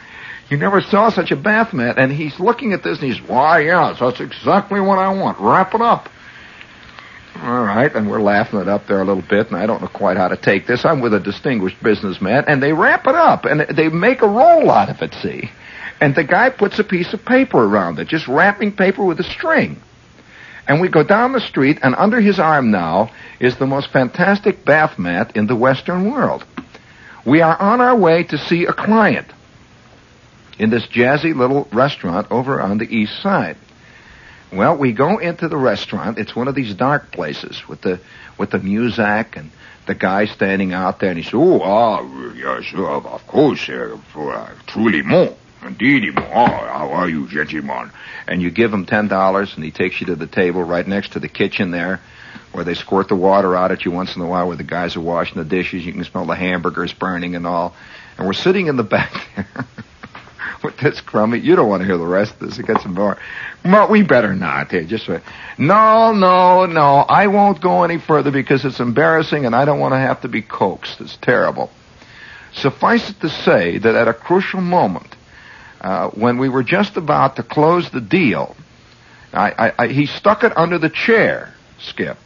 You 0.51 0.57
never 0.57 0.81
saw 0.81 1.11
such 1.11 1.31
a 1.31 1.37
bath 1.37 1.73
mat. 1.73 1.97
And 1.97 2.11
he's 2.11 2.41
looking 2.41 2.73
at 2.73 2.83
this 2.83 3.01
and 3.01 3.13
he's, 3.13 3.23
why, 3.23 3.61
yeah, 3.61 3.97
so 3.97 4.11
that's 4.11 4.21
exactly 4.21 4.81
what 4.81 4.99
I 4.99 5.09
want. 5.15 5.39
Wrap 5.39 5.75
it 5.75 5.81
up. 5.81 6.09
All 7.37 7.63
right, 7.63 7.95
and 7.95 8.11
we're 8.11 8.21
laughing 8.21 8.59
it 8.59 8.69
up 8.69 8.87
there 8.87 9.01
a 9.01 9.05
little 9.05 9.23
bit, 9.23 9.47
and 9.47 9.57
I 9.57 9.65
don't 9.65 9.81
know 9.81 9.89
quite 9.89 10.17
how 10.17 10.29
to 10.29 10.37
take 10.37 10.67
this. 10.67 10.85
I'm 10.85 11.01
with 11.01 11.15
a 11.15 11.21
distinguished 11.21 11.83
businessman, 11.83 12.45
and 12.49 12.63
they 12.63 12.73
wrap 12.73 13.07
it 13.07 13.15
up, 13.15 13.45
and 13.45 13.61
they 13.61 13.89
make 13.89 14.21
a 14.21 14.29
roll 14.29 14.71
out 14.71 14.91
of 14.91 15.01
it, 15.01 15.15
see? 15.23 15.51
And 16.01 16.15
the 16.15 16.25
guy 16.25 16.51
puts 16.51 16.79
a 16.81 16.85
piece 16.85 17.15
of 17.15 17.25
paper 17.25 17.65
around 17.65 17.99
it, 17.99 18.09
just 18.09 18.27
wrapping 18.29 18.73
paper 18.73 19.05
with 19.05 19.21
a 19.21 19.25
string. 19.25 19.81
And 20.69 20.81
we 20.81 20.89
go 20.89 21.03
down 21.03 21.33
the 21.33 21.41
street, 21.41 21.79
and 21.83 21.95
under 21.95 22.21
his 22.21 22.39
arm 22.39 22.71
now 22.71 23.11
is 23.39 23.57
the 23.57 23.67
most 23.67 23.91
fantastic 23.91 24.65
bath 24.65 24.99
mat 24.99 25.37
in 25.37 25.47
the 25.47 25.57
Western 25.57 26.11
world. 26.11 26.45
We 27.25 27.43
are 27.43 27.57
on 27.61 27.81
our 27.81 27.97
way 27.97 28.25
to 28.25 28.39
see 28.39 28.67
a 28.67 28.73
client 28.73 29.27
in 30.59 30.71
this 30.71 30.87
jazzy 30.87 31.35
little 31.35 31.69
restaurant 31.73 32.27
over 32.31 32.61
on 32.61 32.79
the 32.79 32.85
east 32.95 33.21
side. 33.23 33.57
Well, 34.53 34.77
we 34.77 34.93
go 34.93 35.19
into 35.19 35.49
the 35.49 35.57
restaurant. 35.57 36.19
It's 36.19 36.35
one 36.35 36.49
of 36.49 36.55
these 36.55 36.75
dark 36.75 37.13
places 37.13 37.63
with 37.69 37.81
the 37.83 38.01
with 38.37 38.51
the 38.51 38.59
music 38.59 39.37
and 39.37 39.51
the 39.87 39.95
guy 39.95 40.27
standing 40.27 40.73
out 40.73 40.99
there, 41.01 41.11
and 41.11 41.19
he 41.19 41.25
says, 41.25 41.35
"Oh, 41.35 41.61
ah, 41.61 42.03
yes, 42.35 42.73
of 42.75 43.27
course, 43.27 43.69
uh, 43.69 43.97
for 44.13 44.33
uh, 44.33 44.51
truly 44.67 45.03
more." 45.03 45.37
Indeed, 45.63 46.15
oh, 46.17 46.47
how 46.47 46.91
are 46.93 47.09
you, 47.09 47.29
gentlemen? 47.29 47.91
And 48.27 48.41
you 48.41 48.51
give 48.51 48.73
him 48.73 48.87
ten 48.87 49.09
dollars, 49.09 49.55
and 49.55 49.65
he 49.65 49.71
takes 49.71 50.01
you 50.01 50.07
to 50.09 50.17
the 50.17 50.27
table 50.27 50.63
right 50.63 50.87
next 50.87 51.13
to 51.13 51.21
the 51.21 51.29
kitchen 51.29 51.71
there, 51.71 52.01
where 52.53 52.65
they 52.65 52.75
squirt 52.75 53.09
the 53.09 53.17
water 53.17 53.55
out 53.55 53.71
at 53.71 53.85
you 53.85 53.91
once 53.91 54.17
in 54.17 54.23
a 54.23 54.27
while, 54.27 54.49
where 54.49 54.57
the 54.57 54.63
guys 54.65 54.97
are 54.97 55.01
washing 55.01 55.37
the 55.37 55.45
dishes. 55.45 55.85
You 55.85 55.93
can 55.93 56.05
smell 56.05 56.27
the 56.27 56.35
hamburgers 56.35 56.93
burning 56.93 57.37
and 57.37 57.47
all. 57.47 57.75
And 58.17 58.27
we're 58.27 58.33
sitting 58.33 58.67
in 58.67 58.77
the 58.77 58.83
back 58.83 59.29
there. 59.37 59.67
with 60.63 60.77
this 60.79 61.01
crummy. 61.01 61.39
You 61.39 61.57
don't 61.57 61.69
want 61.69 61.81
to 61.81 61.87
hear 61.87 61.97
the 61.97 62.07
rest 62.07 62.35
of 62.35 62.41
this. 62.41 62.59
It 62.59 62.67
gets 62.67 62.85
more. 62.85 63.19
But 63.63 63.91
we 63.91 64.03
better 64.03 64.35
not. 64.35 64.71
Here, 64.71 64.85
just 64.85 65.09
wait. 65.09 65.23
No, 65.59 66.13
no, 66.13 66.67
no. 66.67 66.97
I 66.97 67.27
won't 67.29 67.61
go 67.61 67.83
any 67.85 67.99
further 67.99 68.31
because 68.31 68.65
it's 68.65 68.81
embarrassing 68.81 69.47
and 69.47 69.55
I 69.55 69.65
don't 69.65 69.81
want 69.81 69.93
to 69.93 69.99
have 69.99 70.23
to 70.23 70.29
be 70.29 70.43
coaxed. 70.43 71.01
It's 71.01 71.17
terrible. 71.17 71.71
Suffice 72.53 73.11
it 73.11 73.21
to 73.21 73.29
say 73.29 73.79
that 73.79 73.95
at 73.95 74.09
a 74.09 74.13
crucial 74.15 74.61
moment, 74.61 75.15
uh, 75.81 76.11
when 76.11 76.39
we 76.39 76.49
were 76.49 76.63
just 76.63 76.97
about 76.97 77.37
to 77.37 77.43
close 77.43 77.91
the 77.91 78.01
deal, 78.01 78.57
I, 79.33 79.51
I, 79.51 79.85
I, 79.85 79.89
he 79.89 80.07
stuck 80.07 80.45
it 80.45 80.57
under 80.57 80.79
the 80.79 80.91
chair, 80.91 81.55
Skip, 81.79 82.19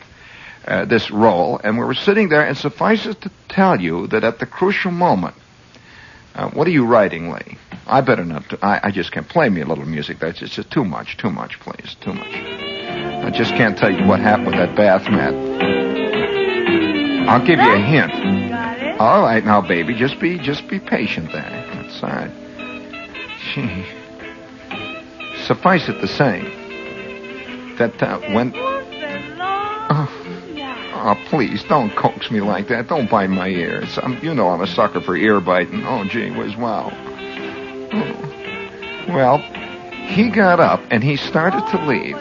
uh, 0.67 0.85
this 0.87 1.11
roll, 1.11 1.61
and 1.63 1.79
we 1.79 1.85
were 1.85 1.95
sitting 1.95 2.29
there, 2.29 2.47
and 2.47 2.57
suffice 2.57 3.07
it 3.07 3.21
to 3.23 3.31
tell 3.49 3.81
you 3.81 4.07
that 4.09 4.25
at 4.25 4.39
the 4.39 4.47
crucial 4.47 4.91
moment, 4.91 5.37
uh, 6.35 6.51
what 6.51 6.67
are 6.67 6.73
you 6.73 6.85
writing, 6.85 7.31
Lee? 7.31 7.59
I 7.87 8.01
better 8.01 8.25
not. 8.25 8.43
I, 8.63 8.81
I 8.85 8.91
just 8.91 9.13
can't 9.13 9.29
play 9.29 9.49
me 9.49 9.61
a 9.61 9.67
little 9.67 9.85
music. 9.85 10.19
That's 10.19 10.39
just, 10.39 10.55
just 10.55 10.71
too 10.71 10.85
much. 10.85 11.17
Too 11.17 11.31
much, 11.31 11.61
please. 11.61 11.95
Too 12.01 12.15
much. 12.15 12.27
I 12.27 13.31
just 13.31 13.53
can't 13.53 13.77
tell 13.77 13.91
you 13.91 14.07
what 14.07 14.21
happened 14.21 14.47
with 14.47 14.57
that 14.57 14.75
bath 14.75 15.09
mat. 15.11 15.35
I'll 17.29 17.45
give 17.47 17.59
you 17.59 17.73
a 17.73 17.79
hint. 17.79 18.51
Got 18.51 18.83
it? 18.83 19.01
All 19.01 19.23
right, 19.23 19.45
now, 19.45 19.61
baby, 19.61 19.95
just 19.95 20.19
be 20.21 20.39
just 20.39 20.69
be 20.69 20.79
patient 20.79 21.33
there. 21.33 21.43
That's 21.75 22.03
all 22.03 22.11
right. 22.11 22.44
Gee. 23.53 23.85
Suffice 25.45 25.89
it 25.89 26.01
to 26.01 26.09
say 26.09 26.41
that 27.79 28.03
uh, 28.03 28.19
when. 28.33 28.53
Oh. 28.57 30.25
Oh, 31.07 31.17
please, 31.27 31.63
don't 31.65 31.95
coax 31.97 32.31
me 32.31 32.41
like 32.41 32.69
that. 32.69 32.89
Don't 32.89 33.11
bite 33.11 33.29
my 33.29 33.49
ears. 33.49 33.99
I'm, 34.03 34.19
you 34.25 34.35
know 34.35 34.49
I'm 34.49 34.63
a 34.63 34.67
sucker 34.67 35.03
for 35.03 35.15
ear 35.15 35.39
biting. 35.39 35.85
Oh, 35.85 36.03
gee 36.05 36.31
whiz, 36.31 36.57
wow. 36.57 36.89
Well, 39.09 39.37
he 40.07 40.31
got 40.31 40.61
up 40.61 40.81
and 40.91 41.05
he 41.05 41.17
started 41.17 41.67
to 41.73 41.87
leave. 41.87 42.17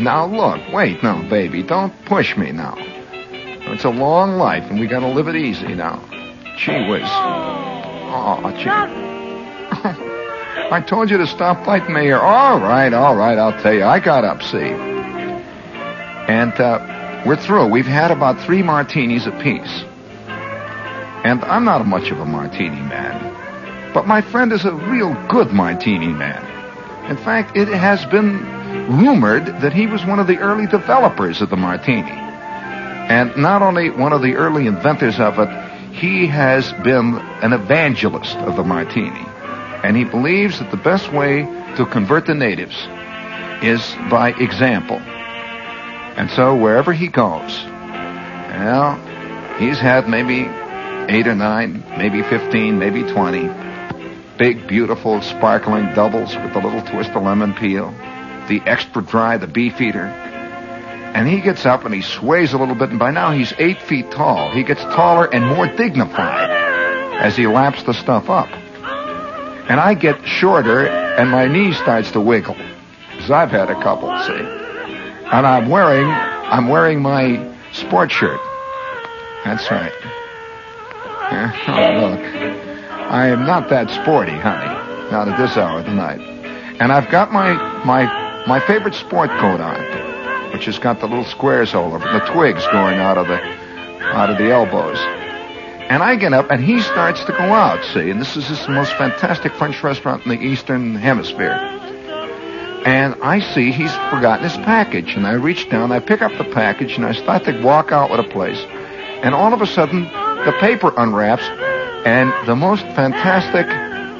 Now 0.00 0.26
look, 0.26 0.60
wait, 0.72 1.00
no, 1.04 1.22
baby, 1.30 1.62
don't 1.62 1.94
push 2.06 2.36
me 2.36 2.50
now. 2.50 2.74
It's 2.76 3.84
a 3.84 3.90
long 3.90 4.32
life 4.32 4.64
and 4.68 4.80
we 4.80 4.88
gotta 4.88 5.06
live 5.06 5.28
it 5.28 5.36
easy 5.36 5.76
now. 5.76 6.02
Gee 6.56 6.88
whiz. 6.88 7.02
Oh, 7.04 8.40
ah, 8.42 8.52
gee. 8.56 9.09
I 10.72 10.84
told 10.86 11.10
you 11.10 11.18
to 11.18 11.26
stop 11.26 11.64
biting 11.64 11.94
me 11.94 12.02
here. 12.02 12.18
All 12.18 12.58
right, 12.60 12.92
all 12.92 13.16
right, 13.16 13.38
I'll 13.38 13.60
tell 13.62 13.72
you. 13.72 13.84
I 13.84 14.00
got 14.00 14.24
up, 14.24 14.42
see. 14.42 14.58
And, 16.28 16.52
uh, 16.60 17.22
we're 17.26 17.36
through. 17.36 17.68
We've 17.68 17.86
had 17.86 18.10
about 18.10 18.40
three 18.40 18.62
martinis 18.62 19.26
apiece. 19.26 19.84
And 21.22 21.44
I'm 21.44 21.64
not 21.64 21.86
much 21.86 22.10
of 22.10 22.18
a 22.18 22.24
martini 22.24 22.80
man. 22.80 23.92
But 23.92 24.06
my 24.06 24.22
friend 24.22 24.52
is 24.52 24.64
a 24.64 24.72
real 24.72 25.12
good 25.28 25.52
martini 25.52 26.14
man. 26.14 26.46
In 27.10 27.18
fact, 27.18 27.56
it 27.56 27.68
has 27.68 28.06
been 28.06 28.38
rumored 28.88 29.46
that 29.60 29.74
he 29.74 29.86
was 29.86 30.04
one 30.06 30.18
of 30.18 30.28
the 30.28 30.38
early 30.38 30.66
developers 30.66 31.42
of 31.42 31.50
the 31.50 31.56
martini. 31.56 32.10
And 32.10 33.36
not 33.36 33.60
only 33.60 33.90
one 33.90 34.12
of 34.12 34.22
the 34.22 34.36
early 34.36 34.66
inventors 34.66 35.18
of 35.18 35.38
it, 35.38 35.48
he 35.92 36.26
has 36.28 36.72
been 36.84 37.16
an 37.42 37.52
evangelist 37.52 38.36
of 38.38 38.56
the 38.56 38.64
martini. 38.64 39.26
And 39.82 39.96
he 39.96 40.04
believes 40.04 40.58
that 40.58 40.70
the 40.70 40.76
best 40.76 41.12
way 41.12 41.42
to 41.76 41.86
convert 41.86 42.26
the 42.26 42.34
natives 42.34 42.76
is 43.62 43.80
by 44.10 44.32
example. 44.38 44.98
And 44.98 46.30
so 46.30 46.56
wherever 46.56 46.92
he 46.92 47.08
goes, 47.08 47.64
well, 47.64 48.96
he's 49.58 49.78
had 49.78 50.08
maybe 50.08 50.48
eight 51.12 51.26
or 51.26 51.34
nine, 51.34 51.84
maybe 51.96 52.22
15, 52.22 52.78
maybe 52.78 53.02
20 53.02 53.48
big, 54.40 54.66
beautiful, 54.66 55.20
sparkling 55.20 55.84
doubles 55.94 56.34
with 56.34 56.56
a 56.56 56.58
little 56.58 56.80
twist 56.80 57.10
of 57.10 57.22
lemon 57.22 57.52
peel, 57.52 57.90
the 58.48 58.62
extra 58.64 59.02
dry, 59.02 59.36
the 59.36 59.46
Beefeater. 59.46 60.06
And 60.06 61.28
he 61.28 61.42
gets 61.42 61.66
up 61.66 61.84
and 61.84 61.94
he 61.94 62.00
sways 62.00 62.54
a 62.54 62.56
little 62.56 62.74
bit, 62.74 62.88
and 62.88 62.98
by 62.98 63.10
now 63.10 63.32
he's 63.32 63.52
eight 63.58 63.82
feet 63.82 64.10
tall. 64.10 64.50
He 64.50 64.62
gets 64.62 64.80
taller 64.80 65.26
and 65.26 65.44
more 65.44 65.66
dignified 65.66 66.50
as 67.20 67.36
he 67.36 67.46
laps 67.46 67.82
the 67.82 67.92
stuff 67.92 68.30
up. 68.30 68.48
And 69.70 69.78
I 69.78 69.94
get 69.94 70.26
shorter, 70.26 70.88
and 70.88 71.30
my 71.30 71.46
knee 71.46 71.72
starts 71.72 72.10
to 72.10 72.20
wiggle. 72.20 72.56
Because 73.12 73.30
I've 73.30 73.52
had 73.52 73.70
a 73.70 73.80
couple, 73.80 74.08
see. 74.24 74.32
And 74.32 75.46
I'm 75.46 75.68
wearing, 75.68 76.08
I'm 76.08 76.66
wearing 76.66 77.00
my 77.00 77.54
sport 77.70 78.10
shirt. 78.10 78.40
That's 79.44 79.70
right. 79.70 79.92
Yeah, 81.30 81.52
oh, 81.68 82.08
look. 82.08 82.20
I 83.12 83.28
am 83.28 83.46
not 83.46 83.68
that 83.70 83.90
sporty, 83.90 84.32
honey. 84.32 84.66
Not 85.12 85.28
at 85.28 85.38
this 85.38 85.56
hour 85.56 85.78
of 85.78 85.86
the 85.86 85.94
night. 85.94 86.20
And 86.80 86.90
I've 86.90 87.08
got 87.08 87.32
my, 87.32 87.52
my, 87.84 88.44
my 88.48 88.58
favorite 88.58 88.94
sport 88.94 89.30
coat 89.38 89.60
on, 89.60 90.52
which 90.52 90.64
has 90.64 90.80
got 90.80 90.98
the 90.98 91.06
little 91.06 91.24
squares 91.24 91.76
all 91.76 91.94
over, 91.94 92.00
the 92.00 92.26
twigs 92.32 92.66
going 92.72 92.98
out 92.98 93.18
of 93.18 93.28
the, 93.28 93.40
out 94.16 94.30
of 94.30 94.38
the 94.38 94.50
elbows. 94.50 94.98
And 95.90 96.04
I 96.04 96.14
get 96.14 96.32
up, 96.32 96.52
and 96.52 96.62
he 96.62 96.80
starts 96.80 97.24
to 97.24 97.32
go 97.32 97.52
out, 97.52 97.84
see, 97.92 98.10
and 98.10 98.20
this 98.20 98.36
is 98.36 98.48
the 98.48 98.70
most 98.70 98.92
fantastic 98.92 99.52
French 99.54 99.82
restaurant 99.82 100.24
in 100.24 100.30
the 100.30 100.40
Eastern 100.40 100.94
Hemisphere. 100.94 101.50
And 102.86 103.16
I 103.20 103.40
see 103.40 103.72
he's 103.72 103.92
forgotten 104.08 104.44
his 104.44 104.56
package, 104.58 105.16
and 105.16 105.26
I 105.26 105.32
reach 105.32 105.68
down, 105.68 105.90
I 105.90 105.98
pick 105.98 106.22
up 106.22 106.30
the 106.38 106.44
package, 106.44 106.94
and 106.94 107.04
I 107.04 107.10
start 107.10 107.42
to 107.46 107.60
walk 107.60 107.90
out 107.90 108.08
with 108.08 108.20
a 108.20 108.28
place. 108.28 108.58
And 109.24 109.34
all 109.34 109.52
of 109.52 109.62
a 109.62 109.66
sudden, 109.66 110.04
the 110.04 110.54
paper 110.60 110.94
unwraps, 110.96 111.42
and 112.06 112.32
the 112.46 112.54
most 112.54 112.84
fantastic, 112.94 113.66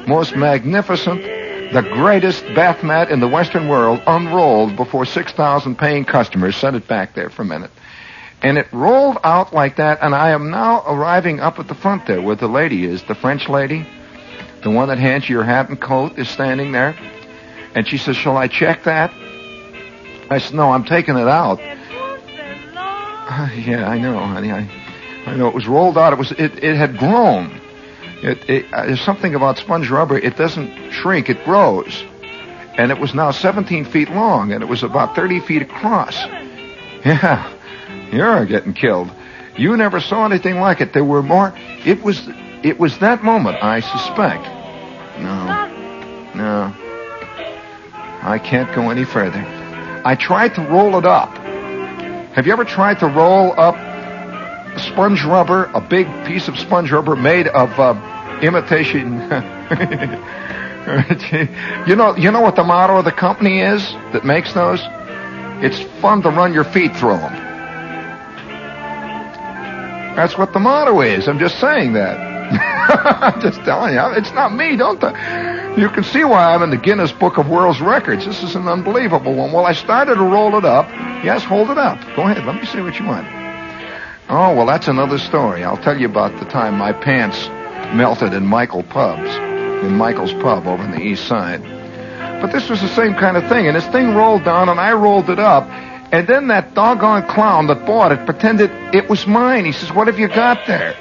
most 0.09 0.35
magnificent, 0.35 1.23
the 1.71 1.83
greatest 1.93 2.43
bath 2.53 2.83
mat 2.83 3.09
in 3.09 3.21
the 3.21 3.29
Western 3.29 3.69
world 3.69 4.01
unrolled 4.05 4.75
before 4.75 5.05
6,000 5.05 5.77
paying 5.77 6.03
customers. 6.03 6.57
Set 6.57 6.75
it 6.75 6.85
back 6.85 7.15
there 7.15 7.29
for 7.29 7.43
a 7.43 7.45
minute. 7.45 7.71
And 8.43 8.57
it 8.57 8.67
rolled 8.71 9.19
out 9.23 9.53
like 9.53 9.75
that, 9.75 9.99
and 10.01 10.15
I 10.15 10.31
am 10.31 10.49
now 10.49 10.83
arriving 10.87 11.39
up 11.39 11.59
at 11.59 11.67
the 11.67 11.75
front 11.75 12.07
there 12.07 12.21
where 12.21 12.35
the 12.35 12.47
lady 12.47 12.85
is, 12.85 13.03
the 13.03 13.13
French 13.13 13.47
lady, 13.47 13.87
the 14.63 14.71
one 14.71 14.87
that 14.87 14.97
hands 14.97 15.29
you 15.29 15.35
your 15.35 15.43
hat 15.43 15.69
and 15.69 15.79
coat 15.79 16.17
is 16.17 16.27
standing 16.27 16.71
there. 16.71 16.95
And 17.75 17.87
she 17.87 17.97
says, 17.97 18.15
shall 18.15 18.37
I 18.37 18.47
check 18.47 18.83
that? 18.85 19.11
I 20.29 20.39
said, 20.39 20.55
no, 20.55 20.71
I'm 20.71 20.85
taking 20.85 21.17
it 21.17 21.27
out. 21.27 21.59
Uh, 21.61 23.49
yeah, 23.55 23.87
I 23.87 23.99
know, 23.99 24.17
honey. 24.19 24.51
I, 24.51 24.69
I 25.25 25.35
know 25.35 25.47
it 25.47 25.53
was 25.53 25.67
rolled 25.67 25.97
out. 25.97 26.13
It 26.13 26.19
was, 26.19 26.31
it, 26.31 26.63
it 26.63 26.75
had 26.75 26.97
grown. 26.97 27.61
It, 28.23 28.49
it, 28.49 28.73
uh, 28.73 28.85
there's 28.87 29.01
something 29.01 29.35
about 29.35 29.57
sponge 29.57 29.89
rubber. 29.89 30.17
It 30.17 30.35
doesn't 30.35 30.91
shrink. 30.91 31.29
It 31.29 31.43
grows. 31.45 32.03
And 32.77 32.91
it 32.91 32.99
was 32.99 33.13
now 33.13 33.31
17 33.31 33.85
feet 33.85 34.09
long, 34.09 34.51
and 34.51 34.63
it 34.63 34.67
was 34.67 34.83
about 34.83 35.15
30 35.15 35.41
feet 35.41 35.61
across. 35.61 36.15
Yeah, 37.03 37.51
you're 38.11 38.45
getting 38.45 38.73
killed. 38.73 39.11
You 39.57 39.75
never 39.77 39.99
saw 39.99 40.25
anything 40.25 40.59
like 40.59 40.81
it. 40.81 40.93
There 40.93 41.03
were 41.03 41.23
more. 41.23 41.53
It 41.85 42.03
was, 42.03 42.21
it 42.63 42.79
was 42.79 42.97
that 42.99 43.23
moment, 43.23 43.57
I 43.61 43.79
suspect. 43.79 44.45
No, 45.19 46.31
no. 46.35 46.73
I 48.23 48.39
can't 48.39 48.73
go 48.75 48.89
any 48.89 49.03
further. 49.03 49.43
I 50.05 50.15
tried 50.15 50.55
to 50.55 50.61
roll 50.61 50.97
it 50.97 51.05
up. 51.05 51.35
Have 52.35 52.47
you 52.47 52.53
ever 52.53 52.65
tried 52.65 52.99
to 52.99 53.07
roll 53.07 53.59
up 53.59 53.75
sponge 54.79 55.23
rubber, 55.25 55.65
a 55.73 55.81
big 55.81 56.07
piece 56.25 56.47
of 56.47 56.57
sponge 56.57 56.91
rubber 56.91 57.15
made 57.15 57.47
of 57.47 57.69
uh, 57.77 58.39
imitation? 58.41 59.13
you 61.87 61.95
know, 61.95 62.15
you 62.15 62.31
know 62.31 62.41
what 62.41 62.55
the 62.55 62.63
motto 62.63 62.97
of 62.97 63.05
the 63.05 63.11
company 63.11 63.59
is 63.59 63.83
that 64.13 64.23
makes 64.23 64.53
those? 64.53 64.79
It's 65.63 65.79
fun 66.01 66.21
to 66.23 66.29
run 66.29 66.53
your 66.53 66.63
feet 66.63 66.95
through 66.95 67.17
them. 67.17 67.50
That's 70.15 70.37
what 70.37 70.53
the 70.53 70.59
motto 70.59 71.01
is. 71.01 71.27
I'm 71.27 71.39
just 71.39 71.59
saying 71.59 71.93
that. 71.93 72.17
I'm 72.51 73.41
just 73.41 73.61
telling 73.61 73.93
you. 73.93 74.01
It's 74.17 74.33
not 74.33 74.53
me. 74.53 74.75
Don't. 74.75 75.01
You 75.77 75.89
can 75.89 76.03
see 76.03 76.23
why 76.25 76.53
I'm 76.53 76.63
in 76.63 76.69
the 76.69 76.77
Guinness 76.77 77.13
Book 77.13 77.37
of 77.37 77.47
World's 77.47 77.79
Records. 77.79 78.25
This 78.25 78.43
is 78.43 78.55
an 78.55 78.67
unbelievable 78.67 79.33
one. 79.33 79.53
Well, 79.53 79.65
I 79.65 79.73
started 79.73 80.15
to 80.15 80.23
roll 80.23 80.57
it 80.57 80.65
up. 80.65 80.89
Yes, 81.23 81.43
hold 81.43 81.69
it 81.69 81.77
up. 81.77 81.97
Go 82.15 82.23
ahead. 82.23 82.45
Let 82.45 82.55
me 82.55 82.65
see 82.65 82.81
what 82.81 82.99
you 82.99 83.05
want. 83.05 83.25
Oh, 84.29 84.55
well, 84.55 84.65
that's 84.65 84.87
another 84.87 85.17
story. 85.17 85.63
I'll 85.63 85.77
tell 85.77 85.97
you 85.97 86.07
about 86.07 86.37
the 86.39 86.45
time 86.45 86.77
my 86.77 86.91
pants 86.91 87.47
melted 87.95 88.33
in 88.33 88.45
Michael 88.45 88.83
Pubs, 88.83 89.29
in 89.85 89.95
Michael's 89.95 90.33
Pub 90.33 90.67
over 90.67 90.83
in 90.83 90.91
the 90.91 91.01
east 91.01 91.25
side. 91.27 91.61
But 92.41 92.51
this 92.51 92.69
was 92.69 92.81
the 92.81 92.89
same 92.89 93.13
kind 93.13 93.37
of 93.37 93.47
thing. 93.47 93.67
And 93.67 93.75
this 93.75 93.87
thing 93.87 94.15
rolled 94.15 94.43
down, 94.43 94.67
and 94.67 94.79
I 94.79 94.93
rolled 94.93 95.29
it 95.29 95.39
up. 95.39 95.69
And 96.11 96.27
then 96.27 96.47
that 96.47 96.73
doggone 96.73 97.27
clown 97.27 97.67
that 97.67 97.85
bought 97.85 98.11
it 98.11 98.25
pretended 98.25 98.69
it 98.93 99.09
was 99.09 99.25
mine. 99.25 99.65
He 99.65 99.71
says, 99.71 99.93
What 99.93 100.07
have 100.07 100.19
you 100.19 100.27
got 100.27 100.67
there? 100.67 100.95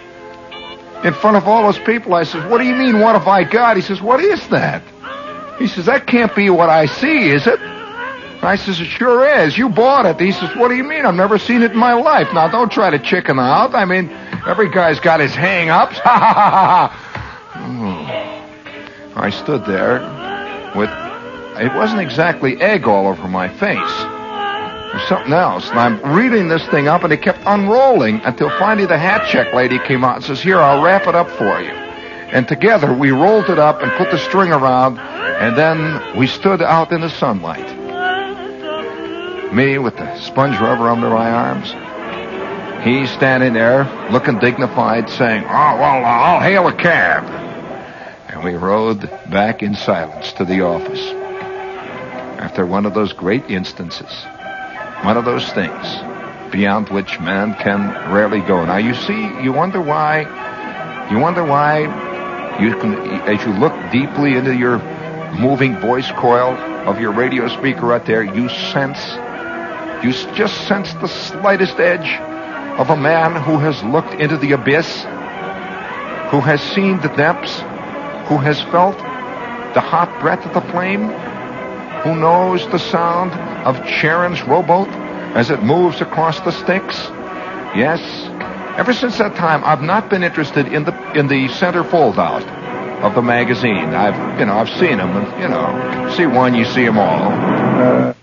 in 1.04 1.14
front 1.14 1.36
of 1.36 1.48
all 1.48 1.62
those 1.64 1.78
people. 1.78 2.14
I 2.14 2.24
says, 2.24 2.44
what 2.50 2.58
do 2.58 2.64
you 2.64 2.74
mean, 2.74 3.00
what 3.00 3.14
have 3.14 3.28
I 3.28 3.44
got? 3.44 3.76
He 3.76 3.82
says, 3.82 4.00
what 4.00 4.20
is 4.20 4.46
that? 4.48 4.82
He 5.58 5.66
says, 5.66 5.86
that 5.86 6.06
can't 6.06 6.34
be 6.34 6.50
what 6.50 6.68
I 6.70 6.86
see, 6.86 7.28
is 7.28 7.46
it? 7.46 7.61
I 8.42 8.56
says, 8.56 8.80
it 8.80 8.86
sure 8.86 9.28
is. 9.44 9.56
You 9.58 9.68
bought 9.68 10.06
it. 10.06 10.18
He 10.18 10.32
says, 10.32 10.54
what 10.56 10.68
do 10.68 10.74
you 10.74 10.84
mean? 10.84 11.04
I've 11.04 11.14
never 11.14 11.38
seen 11.38 11.62
it 11.62 11.72
in 11.72 11.76
my 11.76 11.92
life. 11.92 12.28
Now, 12.32 12.48
don't 12.48 12.72
try 12.72 12.88
to 12.90 12.98
chicken 12.98 13.38
out. 13.38 13.74
I 13.74 13.84
mean, 13.84 14.11
every 14.46 14.70
guy's 14.70 14.98
got 15.00 15.20
his 15.20 15.34
hang-ups. 15.34 15.98
Ha 16.02 16.18
ha 16.18 16.34
ha 16.34 16.50
ha. 16.50 16.88
Ha. 16.88 17.56
Hmm. 17.58 19.18
I 19.18 19.28
stood 19.30 19.66
there 19.66 20.00
with, 20.74 20.88
it 21.61 21.74
wasn't 21.76 22.00
exactly 22.00 22.61
egg 22.61 22.86
all 22.86 23.08
over 23.08 23.28
my 23.28 23.48
face 23.48 24.20
something 25.09 25.32
else. 25.32 25.68
And 25.70 25.78
I'm 25.78 26.14
reading 26.14 26.48
this 26.48 26.66
thing 26.68 26.88
up, 26.88 27.05
and 27.05 27.12
it 27.12 27.22
kept 27.22 27.40
unrolling 27.46 28.20
until 28.24 28.51
finally 28.59 28.86
the 28.86 28.98
hat 28.98 29.28
check 29.30 29.53
lady 29.55 29.78
came 29.78 30.05
out 30.05 30.16
and 30.16 30.24
says, 30.24 30.40
Here, 30.40 30.59
I'll 30.59 30.82
wrap 30.82 31.07
it 31.07 31.14
up 31.14 31.28
for 31.30 31.61
you. 31.61 31.70
And 31.70 32.46
together 32.46 32.92
we 32.92 33.11
rolled 33.11 33.51
it 33.51 33.59
up 33.59 33.82
and 33.82 33.90
put 33.92 34.11
the 34.11 34.18
string 34.18 34.53
around, 34.53 34.98
and 34.98 35.57
then 35.57 36.16
we 36.16 36.26
stood 36.26 36.62
out 36.62 36.92
in 36.92 37.01
the 37.01 37.11
sunlight. 37.11 37.68
Me 39.53 39.78
with 39.78 39.96
the 39.96 40.18
sponge 40.18 40.59
rubber 40.61 40.88
under 40.88 41.11
my 41.11 41.30
arms. 41.30 41.72
He 42.84 43.07
standing 43.07 43.53
there, 43.53 43.84
looking 44.11 44.38
dignified, 44.38 45.11
saying, 45.11 45.42
Oh, 45.44 45.48
well, 45.48 46.05
I'll 46.05 46.40
hail 46.40 46.66
a 46.68 46.72
cab. 46.72 47.24
And 48.28 48.44
we 48.44 48.55
rode 48.55 49.01
back 49.28 49.62
in 49.62 49.74
silence 49.74 50.32
to 50.34 50.44
the 50.44 50.62
office. 50.62 51.01
After 52.40 52.64
one 52.64 52.86
of 52.86 52.94
those 52.94 53.12
great 53.12 53.51
instances 53.51 54.11
one 55.05 55.16
of 55.16 55.24
those 55.24 55.51
things 55.53 56.53
beyond 56.53 56.88
which 56.88 57.18
man 57.20 57.55
can 57.55 57.88
rarely 58.12 58.40
go. 58.40 58.64
Now 58.64 58.76
you 58.76 58.94
see, 58.94 59.42
you 59.42 59.53
wonder 59.53 59.80
why, 59.80 61.09
you 61.11 61.18
wonder 61.18 61.44
why 61.44 61.82
you 62.61 62.76
can, 62.76 62.94
as 63.22 63.44
you 63.44 63.53
look 63.53 63.72
deeply 63.90 64.36
into 64.36 64.55
your 64.55 64.78
moving 65.38 65.78
voice 65.80 66.11
coil 66.12 66.55
of 66.86 67.01
your 67.01 67.12
radio 67.12 67.48
speaker 67.48 67.92
out 67.92 68.05
there, 68.07 68.22
you 68.22 68.48
sense, 68.48 69.01
you 70.05 70.12
just 70.34 70.66
sense 70.66 70.92
the 70.94 71.09
slightest 71.09 71.78
edge 71.78 72.20
of 72.78 72.90
a 72.90 72.96
man 72.96 73.40
who 73.42 73.59
has 73.59 73.82
looked 73.84 74.14
into 74.14 74.36
the 74.36 74.53
abyss, 74.53 75.03
who 76.30 76.40
has 76.40 76.61
seen 76.61 77.01
the 77.01 77.12
depths, 77.16 77.61
who 78.28 78.36
has 78.38 78.61
felt 78.70 78.96
the 79.74 79.80
hot 79.80 80.20
breath 80.20 80.44
of 80.46 80.53
the 80.53 80.72
flame, 80.72 81.09
who 82.03 82.16
knows 82.16 82.66
the 82.68 82.78
sound 82.78 83.32
of 83.66 83.76
Charon's 83.86 84.42
rowboat 84.42 84.88
as 85.36 85.51
it 85.51 85.62
moves 85.62 86.01
across 86.01 86.40
the 86.40 86.51
Styx? 86.51 86.96
Yes. 87.76 88.01
Ever 88.78 88.92
since 88.92 89.18
that 89.18 89.36
time, 89.36 89.62
I've 89.64 89.82
not 89.82 90.09
been 90.09 90.22
interested 90.22 90.66
in 90.72 90.84
the 90.84 91.12
in 91.12 91.28
the 91.28 91.48
center 91.48 91.84
fold-out 91.84 92.42
of 93.03 93.14
the 93.14 93.22
magazine. 93.22 93.94
I've 93.94 94.40
you 94.40 94.46
know 94.46 94.55
I've 94.55 94.70
seen 94.70 94.98
them, 94.98 95.16
and 95.16 95.42
you 95.42 95.48
know, 95.48 96.14
see 96.16 96.26
one, 96.26 96.55
you 96.55 96.64
see 96.64 96.84
them 96.84 96.98
all. 96.98 98.14